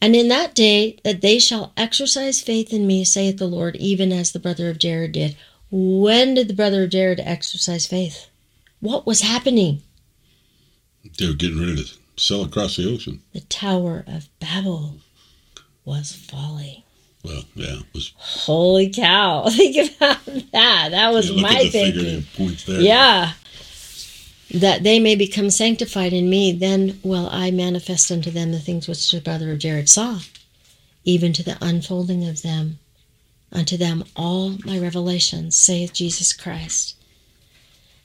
[0.00, 4.12] And in that day that they shall exercise faith in me, saith the Lord, even
[4.12, 5.36] as the brother of Jared did.
[5.70, 8.28] When did the brother of Jared exercise faith?
[8.80, 9.82] What was happening?
[11.18, 13.22] They were getting ready to sail across the ocean.
[13.32, 14.96] The Tower of Babel
[15.84, 16.82] was falling.
[17.22, 18.12] Well, yeah, was.
[18.16, 19.48] Holy cow.
[19.50, 20.88] Think about that.
[20.90, 22.24] That was look my thinking.
[22.34, 22.80] points there.
[22.80, 23.32] Yeah.
[24.52, 28.88] That they may become sanctified in me, then will I manifest unto them the things
[28.88, 30.20] which the brother of Jared saw,
[31.04, 32.78] even to the unfolding of them.
[33.52, 36.96] Unto them all my revelations, saith Jesus Christ.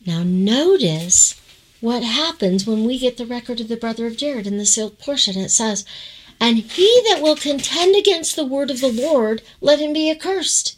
[0.05, 1.39] Now notice
[1.81, 4.99] what happens when we get the record of the brother of Jared in the sealed
[4.99, 5.37] portion.
[5.37, 5.85] It says,
[6.39, 10.77] And he that will contend against the word of the Lord, let him be accursed.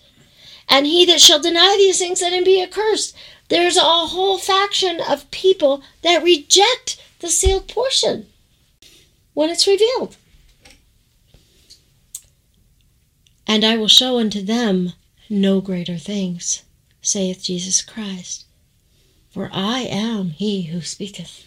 [0.70, 3.16] And he that shall deny these things, let him be accursed.
[3.50, 8.28] There's a whole faction of people that reject the sealed portion
[9.34, 10.18] when it's revealed.
[13.48, 14.94] And I will show unto them
[15.30, 16.64] no greater things,
[17.02, 18.46] saith Jesus Christ.
[19.30, 21.46] For I am he who speaketh.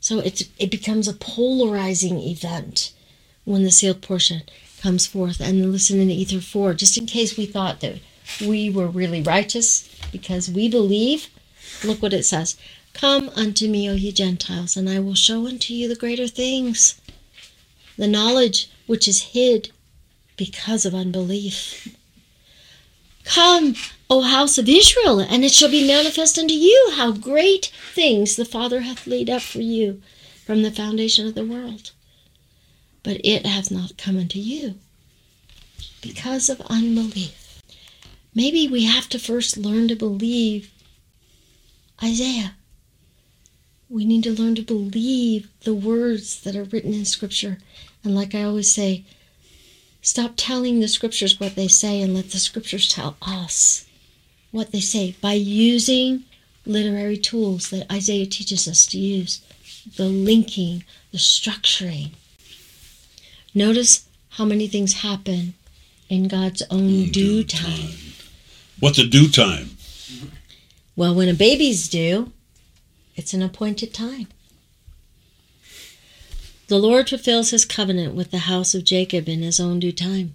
[0.00, 2.92] So it's, it becomes a polarizing event
[3.44, 4.42] when the sealed portion
[4.80, 5.40] comes forth.
[5.40, 7.98] And listen in Ether 4, just in case we thought that
[8.40, 11.28] we were really righteous because we believe,
[11.84, 12.56] look what it says
[12.92, 17.00] Come unto me, O ye Gentiles, and I will show unto you the greater things.
[17.96, 19.70] the knowledge which is hid
[20.36, 21.94] because of unbelief.
[23.24, 23.74] Come,
[24.08, 28.44] O house of Israel, and it shall be manifest unto you how great things the
[28.44, 30.00] Father hath laid up for you
[30.44, 31.90] from the foundation of the world.
[33.02, 34.74] But it hath not come unto you
[36.00, 37.45] because of unbelief.
[38.36, 40.70] Maybe we have to first learn to believe
[42.04, 42.54] Isaiah.
[43.88, 47.56] We need to learn to believe the words that are written in Scripture.
[48.04, 49.04] And like I always say,
[50.02, 53.86] stop telling the Scriptures what they say and let the Scriptures tell us
[54.50, 56.24] what they say by using
[56.66, 59.40] literary tools that Isaiah teaches us to use
[59.96, 62.10] the linking, the structuring.
[63.54, 65.54] Notice how many things happen
[66.10, 68.15] in God's own due time.
[68.78, 69.70] What's a due time?
[70.96, 72.32] Well, when a baby's due,
[73.14, 74.28] it's an appointed time.
[76.68, 80.34] The Lord fulfills his covenant with the house of Jacob in his own due time.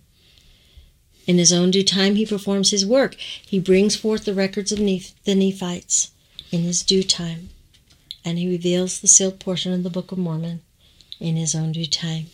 [1.27, 3.15] In his own due time, he performs his work.
[3.15, 6.11] He brings forth the records of Neph- the Nephites
[6.51, 7.49] in his due time,
[8.26, 10.61] and he reveals the sealed portion of the Book of Mormon
[11.19, 12.27] in his own due time.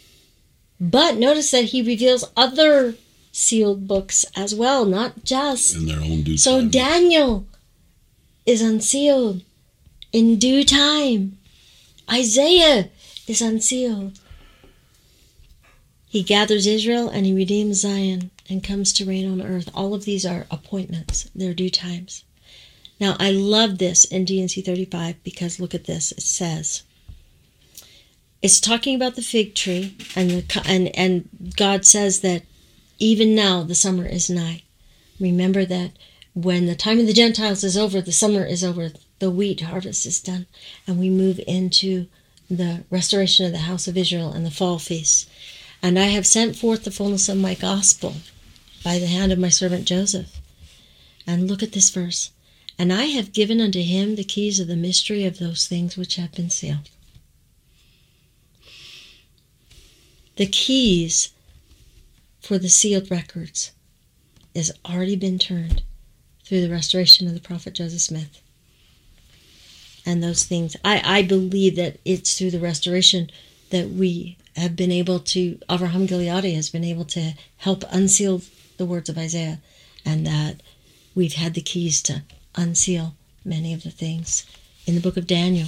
[0.80, 2.96] But notice that he reveals other
[3.38, 5.76] sealed books as well, not just.
[5.76, 6.70] In their own due So time.
[6.72, 7.46] Daniel
[8.48, 9.44] is unsealed
[10.12, 11.38] in due time.
[12.12, 12.90] Isaiah
[13.28, 14.20] is unsealed.
[16.08, 19.70] He gathers Israel and he redeems Zion and comes to reign on earth.
[19.72, 22.24] All of these are appointments, they're due times.
[23.00, 26.12] Now, I love this in D&C 35 because look at this.
[26.12, 26.82] It says,
[28.42, 32.42] it's talking about the fig tree, and, the, and, and God says that
[33.00, 34.64] even now the summer is nigh.
[35.20, 35.92] Remember that
[36.34, 40.06] when the time of the Gentiles is over, the summer is over, the wheat harvest
[40.06, 40.46] is done,
[40.86, 42.08] and we move into
[42.50, 45.28] the restoration of the house of Israel and the fall feasts.
[45.82, 48.16] And I have sent forth the fullness of my gospel
[48.84, 50.40] by the hand of my servant Joseph.
[51.26, 52.32] And look at this verse.
[52.80, 56.16] And I have given unto him the keys of the mystery of those things which
[56.16, 56.90] have been sealed.
[60.36, 61.30] The keys
[62.48, 63.74] for the sealed records
[64.56, 65.84] has already been turned
[66.46, 68.42] through the restoration of the prophet Joseph Smith.
[70.06, 73.30] And those things, I, I believe that it's through the restoration
[73.72, 78.42] that we have been able to, Avraham Gileadi has been able to help unseal
[78.78, 79.60] the words of Isaiah,
[80.06, 80.64] and that
[81.14, 82.24] we've had the keys to
[82.56, 83.14] unseal
[83.44, 84.46] many of the things
[84.86, 85.68] in the book of Daniel.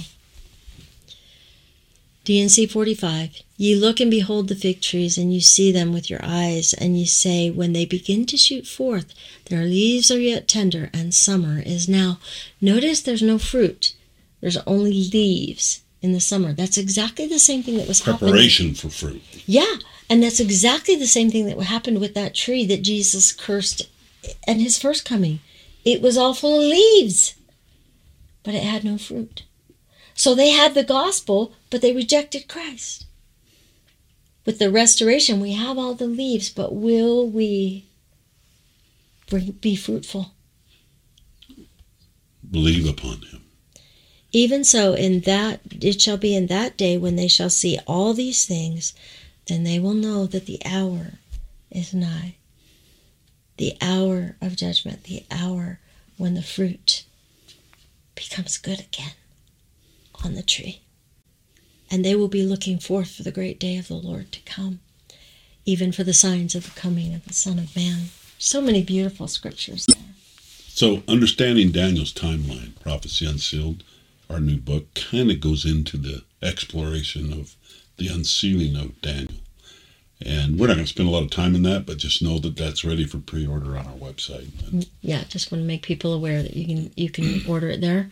[2.30, 3.42] D&C 45.
[3.56, 6.96] Ye look and behold the fig trees, and you see them with your eyes, and
[6.96, 9.12] ye say, When they begin to shoot forth,
[9.46, 12.20] their leaves are yet tender, and summer is now.
[12.60, 13.96] Notice there's no fruit,
[14.40, 16.52] there's only leaves in the summer.
[16.52, 18.30] That's exactly the same thing that was happening.
[18.30, 19.22] Preparation for fruit.
[19.44, 19.78] Yeah,
[20.08, 23.88] and that's exactly the same thing that happened with that tree that Jesus cursed
[24.46, 25.40] at his first coming.
[25.84, 27.34] It was all full of leaves,
[28.44, 29.42] but it had no fruit.
[30.20, 33.06] So they had the gospel, but they rejected Christ.
[34.44, 37.86] With the restoration, we have all the leaves, but will we
[39.30, 40.32] bring, be fruitful?
[42.50, 43.46] Believe upon him.
[44.30, 48.12] Even so, in that it shall be in that day when they shall see all
[48.12, 48.92] these things,
[49.46, 51.12] then they will know that the hour
[51.70, 52.34] is nigh.
[53.56, 55.80] The hour of judgment, the hour
[56.18, 57.06] when the fruit
[58.14, 59.12] becomes good again
[60.24, 60.80] on the tree.
[61.90, 64.80] And they will be looking forth for the great day of the Lord to come,
[65.64, 68.06] even for the signs of the coming of the Son of Man.
[68.38, 69.96] So many beautiful scriptures there.
[70.68, 73.82] So, understanding Daniel's timeline, Prophecy Unsealed,
[74.30, 77.56] our new book, kind of goes into the exploration of
[77.98, 79.34] the unsealing of Daniel.
[80.24, 82.38] And we're not going to spend a lot of time in that, but just know
[82.38, 84.48] that that's ready for pre-order on our website.
[84.70, 87.80] Mm, yeah just want to make people aware that you can you can order it
[87.80, 88.10] there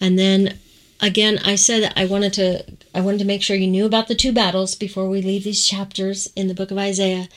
[0.00, 0.58] and then
[1.00, 2.64] again i said that i wanted to
[2.94, 5.66] i wanted to make sure you knew about the two battles before we leave these
[5.66, 7.28] chapters in the book of isaiah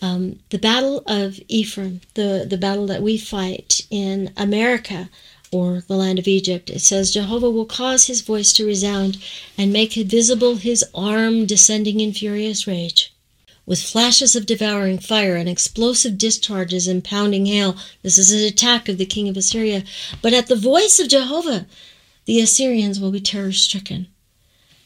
[0.00, 5.08] um, the battle of ephraim the the battle that we fight in america
[5.52, 6.70] or the land of Egypt.
[6.70, 9.22] It says, Jehovah will cause his voice to resound
[9.58, 13.12] and make visible his arm descending in furious rage
[13.64, 17.76] with flashes of devouring fire and explosive discharges and pounding hail.
[18.02, 19.84] This is an attack of the king of Assyria.
[20.20, 21.66] But at the voice of Jehovah,
[22.24, 24.06] the Assyrians will be terror stricken.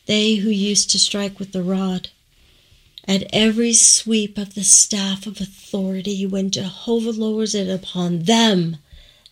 [0.07, 2.09] They who used to strike with the rod.
[3.09, 8.79] At every sweep of the staff of authority, when Jehovah lowers it upon them,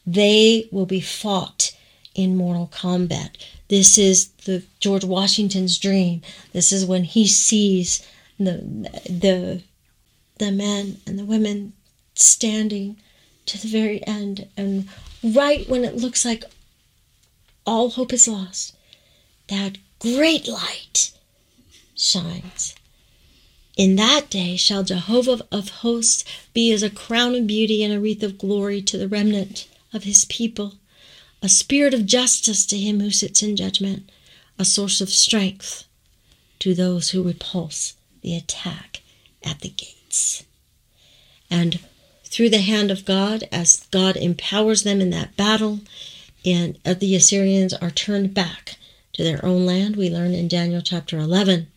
[0.07, 1.75] they will be fought
[2.15, 3.37] in mortal combat.
[3.69, 6.23] This is the George Washington's dream.
[6.53, 8.07] This is when he sees
[8.39, 9.63] the the
[10.39, 11.73] the men and the women
[12.15, 12.97] standing
[13.47, 14.89] to the very end and
[15.23, 16.45] right when it looks like
[17.67, 18.77] all hope is lost
[19.49, 21.13] that great light
[21.95, 22.75] shines
[23.77, 27.99] in that day shall Jehovah of hosts be as a crown of beauty and a
[27.99, 30.75] wreath of glory to the remnant of his people,
[31.43, 34.11] a spirit of justice to him who sits in judgment,
[34.59, 35.87] a source of strength
[36.61, 39.03] to those who repulse the attack
[39.43, 40.45] at the gates.
[41.51, 41.81] And
[42.25, 45.81] through the hand of God, as God empowers them in that battle,
[46.45, 48.77] and the Assyrians are turned back
[49.13, 51.69] to their own land, we learn in Daniel chapter 11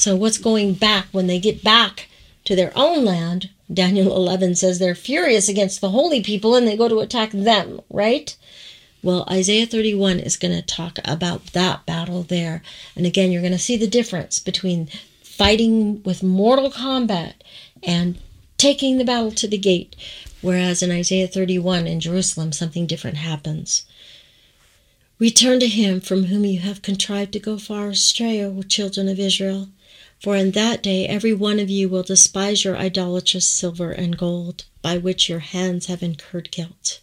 [0.00, 2.08] so, what's going back when they get back
[2.44, 3.50] to their own land?
[3.70, 7.82] Daniel 11 says they're furious against the holy people and they go to attack them,
[7.90, 8.34] right?
[9.02, 12.62] Well, Isaiah 31 is going to talk about that battle there.
[12.96, 14.88] And again, you're going to see the difference between
[15.22, 17.44] fighting with mortal combat
[17.82, 18.18] and
[18.56, 19.96] taking the battle to the gate.
[20.40, 23.84] Whereas in Isaiah 31 in Jerusalem, something different happens.
[25.20, 29.20] Return to him from whom you have contrived to go far astray, O children of
[29.20, 29.68] Israel.
[30.18, 34.64] For in that day every one of you will despise your idolatrous silver and gold,
[34.80, 37.00] by which your hands have incurred guilt.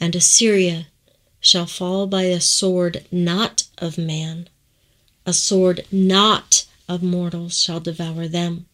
[0.00, 0.88] And Assyria
[1.38, 4.48] shall fall by a sword not of man,
[5.24, 8.66] a sword not of mortals shall devour them.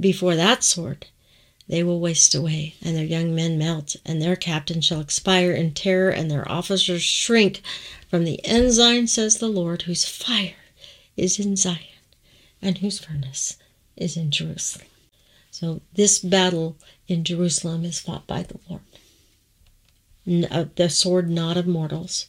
[0.00, 1.06] Before that sword,
[1.68, 5.74] they will waste away, and their young men melt, and their captain shall expire in
[5.74, 7.62] terror, and their officers shrink
[8.08, 10.54] from the ensign, says the Lord, whose fire
[11.16, 11.78] is in Zion
[12.62, 13.56] and whose furnace
[13.96, 14.86] is in Jerusalem.
[15.50, 16.76] So this battle
[17.08, 18.82] in Jerusalem is fought by the Lord.
[20.50, 22.26] Uh, the sword not of mortals.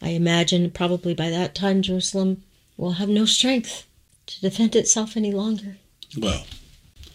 [0.00, 2.42] I imagine probably by that time Jerusalem
[2.76, 3.86] will have no strength
[4.26, 5.78] to defend itself any longer.
[6.18, 6.44] Well,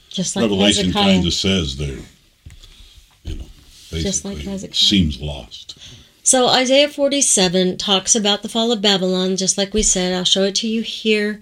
[0.09, 1.13] just like Revelation Hezekiah.
[1.15, 1.99] kind of says they're,
[3.23, 3.45] you know,
[3.91, 4.73] basically Just like Hezekiah.
[4.75, 5.77] seems lost.
[6.23, 10.13] So Isaiah 47 talks about the fall of Babylon, just like we said.
[10.13, 11.39] I'll show it to you here.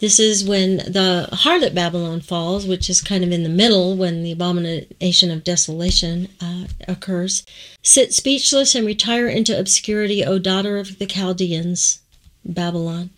[0.00, 4.22] This is when the harlot Babylon falls, which is kind of in the middle when
[4.22, 7.44] the abomination of desolation uh, occurs.
[7.82, 12.00] Sit speechless and retire into obscurity, O daughter of the Chaldeans,
[12.44, 13.10] Babylon.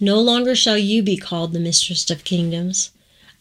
[0.00, 2.90] No longer shall you be called the mistress of kingdoms.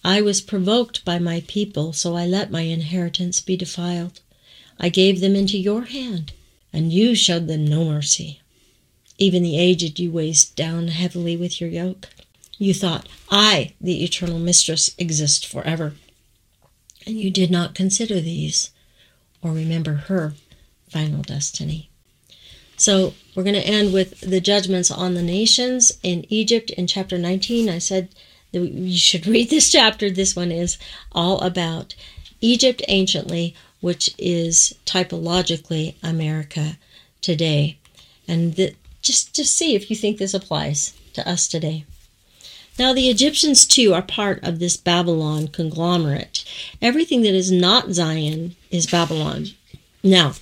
[0.03, 4.19] I was provoked by my people, so I let my inheritance be defiled.
[4.79, 6.33] I gave them into your hand,
[6.73, 8.41] and you showed them no mercy.
[9.17, 12.09] Even the aged you weighed down heavily with your yoke.
[12.57, 15.93] You thought, I, the eternal mistress, exist forever.
[17.05, 18.71] And you did not consider these
[19.41, 20.33] or remember her
[20.89, 21.89] final destiny.
[22.75, 27.17] So we're going to end with the judgments on the nations in Egypt in chapter
[27.17, 27.69] 19.
[27.69, 28.09] I said
[28.53, 30.09] you should read this chapter.
[30.09, 30.77] This one is
[31.11, 31.95] all about
[32.41, 36.77] Egypt anciently, which is typologically America
[37.21, 37.77] today.
[38.27, 41.85] And the, just, to see if you think this applies to us today.
[42.79, 46.43] Now, the Egyptians too are part of this Babylon conglomerate.
[46.81, 49.47] Everything that is not Zion is Babylon.
[50.03, 50.33] Now,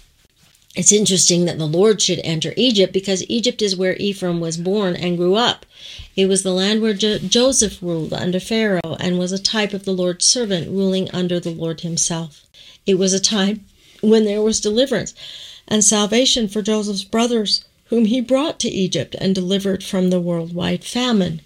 [0.73, 4.95] it's interesting that the Lord should enter Egypt because Egypt is where Ephraim was born
[4.95, 5.65] and grew up.
[6.15, 9.83] It was the land where jo- Joseph ruled under Pharaoh and was a type of
[9.83, 12.45] the Lord's servant ruling under the Lord himself.
[12.85, 13.65] It was a time
[14.01, 15.13] when there was deliverance
[15.67, 20.85] and salvation for Joseph's brothers, whom he brought to Egypt and delivered from the worldwide
[20.85, 21.41] famine.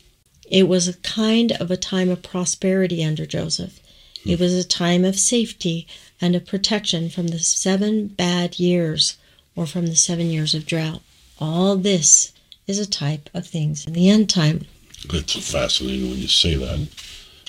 [0.49, 3.79] It was a kind of a time of prosperity under Joseph.
[4.23, 5.87] It was a time of safety
[6.21, 9.17] and of protection from the seven bad years
[9.55, 11.01] or from the seven years of drought.
[11.39, 12.31] All this
[12.67, 14.65] is a type of things in the end time.
[15.13, 16.87] It's fascinating when you say that.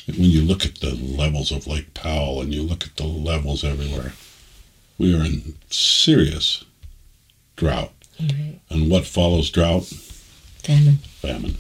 [0.07, 3.65] When you look at the levels of Lake Powell and you look at the levels
[3.65, 4.13] everywhere,
[4.99, 6.65] we are in serious
[7.57, 7.93] drought.
[8.21, 8.61] Right.
[8.71, 9.85] And what follows drought?
[10.63, 10.97] Famine.
[10.97, 11.57] Famine.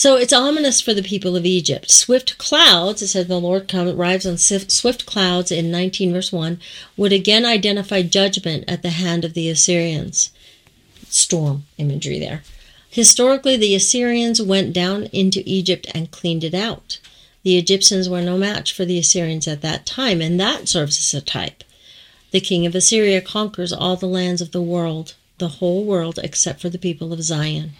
[0.00, 1.90] So it's ominous for the people of Egypt.
[1.90, 6.58] Swift clouds, it says the Lord comes, arrives on swift clouds in 19 verse 1,
[6.96, 10.30] would again identify judgment at the hand of the Assyrians.
[11.10, 12.42] Storm imagery there.
[12.88, 16.98] Historically, the Assyrians went down into Egypt and cleaned it out.
[17.42, 21.12] The Egyptians were no match for the Assyrians at that time, and that serves as
[21.12, 21.62] a type.
[22.30, 26.62] The king of Assyria conquers all the lands of the world, the whole world except
[26.62, 27.72] for the people of Zion.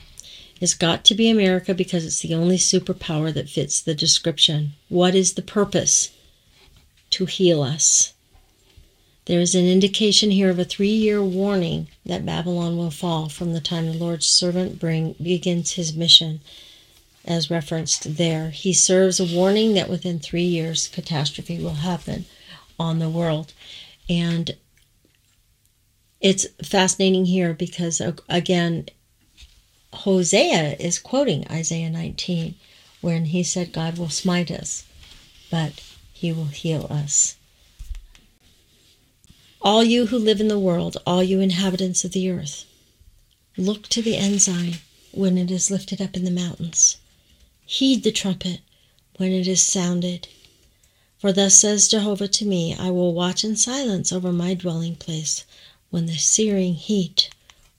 [0.61, 4.73] It's got to be America because it's the only superpower that fits the description.
[4.89, 6.11] What is the purpose?
[7.11, 8.13] To heal us.
[9.25, 13.53] There is an indication here of a three year warning that Babylon will fall from
[13.53, 16.41] the time the Lord's servant bring, begins his mission.
[17.25, 18.51] as referenced there.
[18.51, 22.25] He serves a warning that within three years, catastrophe will happen
[22.79, 23.53] on the world.
[24.09, 24.57] And
[26.21, 28.87] it's fascinating here because, again,
[29.93, 32.55] Hosea is quoting Isaiah 19
[33.01, 34.85] when he said, God will smite us,
[35.51, 37.37] but he will heal us.
[39.63, 42.65] All you who live in the world, all you inhabitants of the earth,
[43.57, 44.79] look to the ensign
[45.13, 46.97] when it is lifted up in the mountains.
[47.67, 48.61] Heed the trumpet
[49.17, 50.29] when it is sounded.
[51.19, 55.45] For thus says Jehovah to me I will watch in silence over my dwelling place
[55.91, 57.29] when the searing heat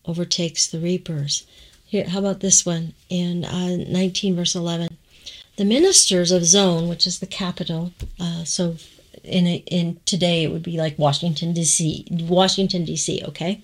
[0.06, 1.44] overtakes the reapers.
[1.92, 4.98] Here, how about this one in uh, 19 verse 11?
[5.58, 8.78] The ministers of Zoan, which is the capital, uh, so
[9.26, 12.08] in a, in today it would be like Washington D.C.
[12.10, 13.22] Washington D.C.
[13.28, 13.62] Okay,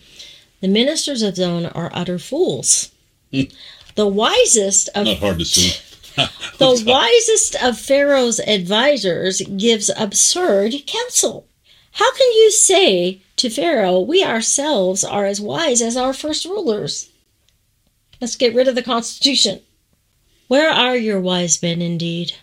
[0.59, 2.91] the ministers of Zoan are utter fools.
[3.31, 5.79] the wisest of not hard to see.
[6.57, 11.47] the wisest of Pharaoh's advisors gives absurd counsel.
[11.93, 17.09] How can you say to Pharaoh, We ourselves are as wise as our first rulers?
[18.19, 19.61] Let's get rid of the Constitution.
[20.47, 22.33] Where are your wise men indeed?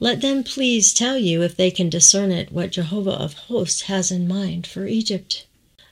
[0.00, 4.10] Let them please tell you, if they can discern it, what Jehovah of hosts has
[4.10, 5.46] in mind for Egypt.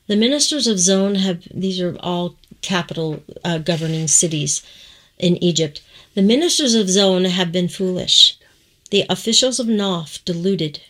[0.06, 4.62] The ministers of Zoan have, these are all capital uh, governing cities
[5.18, 5.82] in Egypt.
[6.14, 8.38] The ministers of Zoan have been foolish.
[8.90, 10.80] The officials of Noph deluded.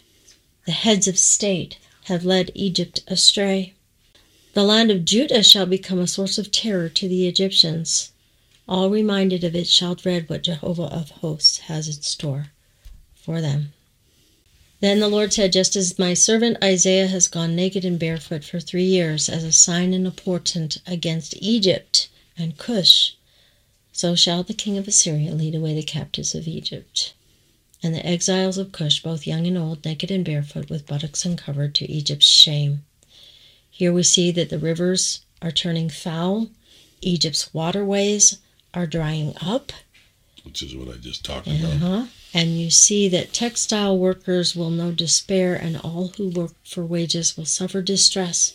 [0.66, 3.74] The heads of state have led Egypt astray.
[4.55, 8.10] The land of Judah shall become a source of terror to the Egyptians.
[8.70, 12.52] All reminded of it shall dread what Jehovah of hosts has in store
[13.16, 13.72] for them.
[14.78, 18.60] Then the Lord said, Just as my servant Isaiah has gone naked and barefoot for
[18.60, 23.16] three years as a sign and a portent against Egypt and Cush,
[23.90, 27.12] so shall the king of Assyria lead away the captives of Egypt,
[27.82, 31.74] and the exiles of Cush, both young and old, naked and barefoot, with buttocks uncovered,
[31.74, 32.84] to Egypt's shame.
[33.68, 36.51] Here we see that the rivers are turning foul,
[37.01, 38.38] Egypt's waterways
[38.74, 39.72] are drying up.
[40.44, 41.76] Which is what I just talked uh-huh.
[41.76, 42.09] about.
[42.32, 47.36] And you see that textile workers will know despair, and all who work for wages
[47.36, 48.55] will suffer distress.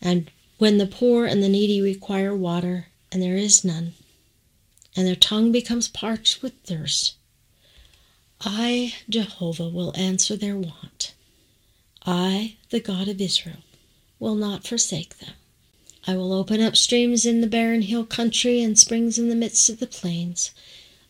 [0.00, 3.94] And when the poor and the needy require water, and there is none,
[4.96, 7.14] and their tongue becomes parched with thirst.
[8.40, 11.14] I, Jehovah, will answer their want.
[12.04, 13.62] I, the God of Israel,
[14.18, 15.34] will not forsake them.
[16.08, 19.68] I will open up streams in the barren hill country and springs in the midst
[19.68, 20.52] of the plains.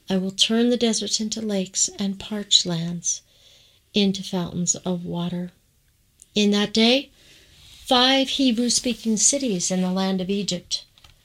[0.09, 3.21] I will turn the deserts into lakes and parched lands
[3.93, 5.53] into fountains of water.
[6.35, 7.11] In that day,
[7.85, 10.85] five Hebrew speaking cities in the land of Egypt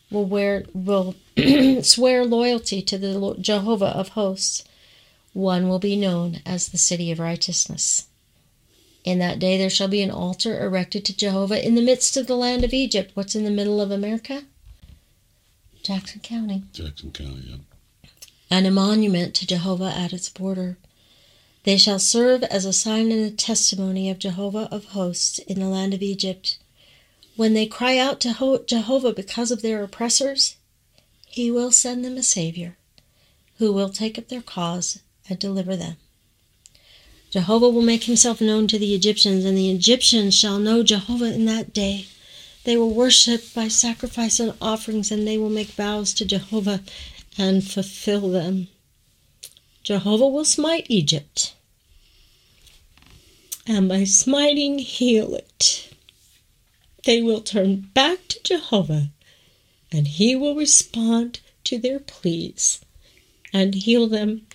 [0.10, 1.16] will, wear, will
[1.82, 4.64] swear loyalty to the Jehovah of hosts.
[5.34, 8.08] One will be known as the city of righteousness.
[9.04, 12.28] In that day there shall be an altar erected to Jehovah in the midst of
[12.28, 13.12] the land of Egypt.
[13.16, 14.44] What's in the middle of America?
[15.84, 16.64] Jackson County.
[16.74, 18.10] Jackson County, yeah.
[18.52, 20.78] And a monument to Jehovah at its border.
[21.64, 25.68] They shall serve as a sign and a testimony of Jehovah of hosts in the
[25.68, 26.58] land of Egypt.
[27.36, 30.58] When they cry out to Jehovah because of their oppressors,
[31.28, 32.78] he will send them a Savior
[33.58, 35.00] who will take up their cause
[35.30, 35.98] and deliver them.
[37.32, 41.46] Jehovah will make himself known to the Egyptians, and the Egyptians shall know Jehovah in
[41.46, 42.08] that day.
[42.64, 46.82] They will worship by sacrifice and offerings, and they will make vows to Jehovah
[47.38, 48.68] and fulfill them.
[49.84, 51.56] Jehovah will smite Egypt,
[53.66, 55.92] and by smiting, heal it
[57.04, 59.10] they will turn back to Jehovah,
[59.92, 62.82] and He will respond to their pleas
[63.52, 64.48] and heal them.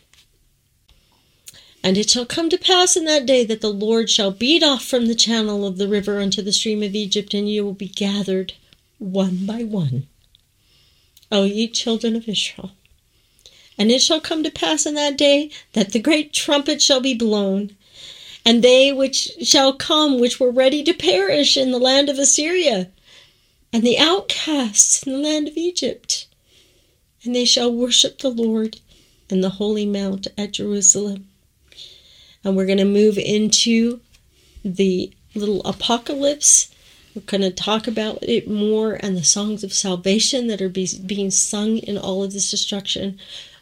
[1.82, 4.85] And it shall come to pass in that day that the Lord shall beat off
[4.85, 7.89] from the channel of the river unto the stream of Egypt, and ye will be
[7.89, 8.55] gathered
[8.98, 10.09] one by one.
[11.31, 12.73] O ye children of Israel.
[13.78, 17.15] And it shall come to pass in that day that the great trumpet shall be
[17.15, 17.77] blown,
[18.44, 22.90] and they which shall come, which were ready to perish in the land of Assyria,
[23.73, 26.27] and the outcasts in the land of Egypt.
[27.23, 28.78] And they shall worship the Lord
[29.28, 31.28] in the holy mount at Jerusalem.
[32.47, 33.98] And we're going to move into
[34.64, 36.73] the little apocalypse.
[37.12, 40.89] We're going to talk about it more and the songs of salvation that are be,
[41.05, 43.18] being sung in all of this destruction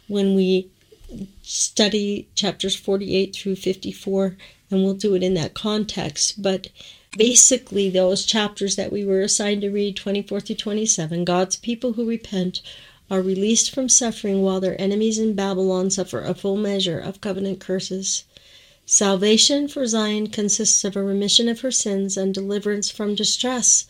[0.06, 0.68] when we
[1.40, 4.36] study chapters 48 through 54
[4.70, 6.42] and we'll do it in that context.
[6.42, 6.68] But
[7.16, 12.06] basically, those chapters that we were assigned to read, 24 through 27, God's people who
[12.06, 12.60] repent
[13.10, 17.60] are released from suffering while their enemies in Babylon suffer a full measure of covenant
[17.60, 18.24] curses.
[18.86, 23.86] Salvation for Zion consists of a remission of her sins and deliverance from distress,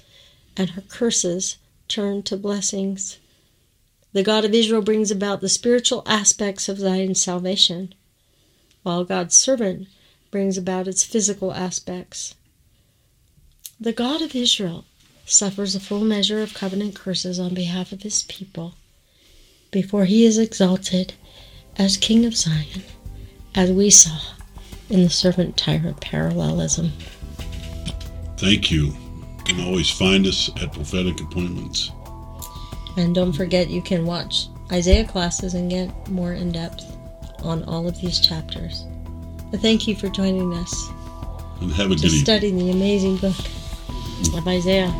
[0.56, 1.56] and her curses
[1.88, 3.18] turn to blessings.
[4.12, 7.92] The God of Israel brings about the spiritual aspects of Zion's salvation,
[8.84, 9.88] while God's servant
[10.30, 12.36] brings about its physical aspects.
[13.80, 14.84] The God of Israel
[15.26, 18.74] suffers a full measure of covenant curses on behalf of his people
[19.72, 21.14] before he is exalted
[21.76, 22.84] as King of Zion,
[23.56, 24.20] as we saw
[24.90, 26.92] in the servant tyrant parallelism.
[28.36, 28.86] Thank you.
[28.86, 31.90] You can always find us at prophetic appointments.
[32.96, 36.84] And don't forget, you can watch Isaiah classes and get more in depth
[37.42, 38.84] on all of these chapters.
[39.50, 40.88] But thank you for joining us
[41.60, 43.38] And have a to good study the amazing book
[44.34, 44.92] of Isaiah.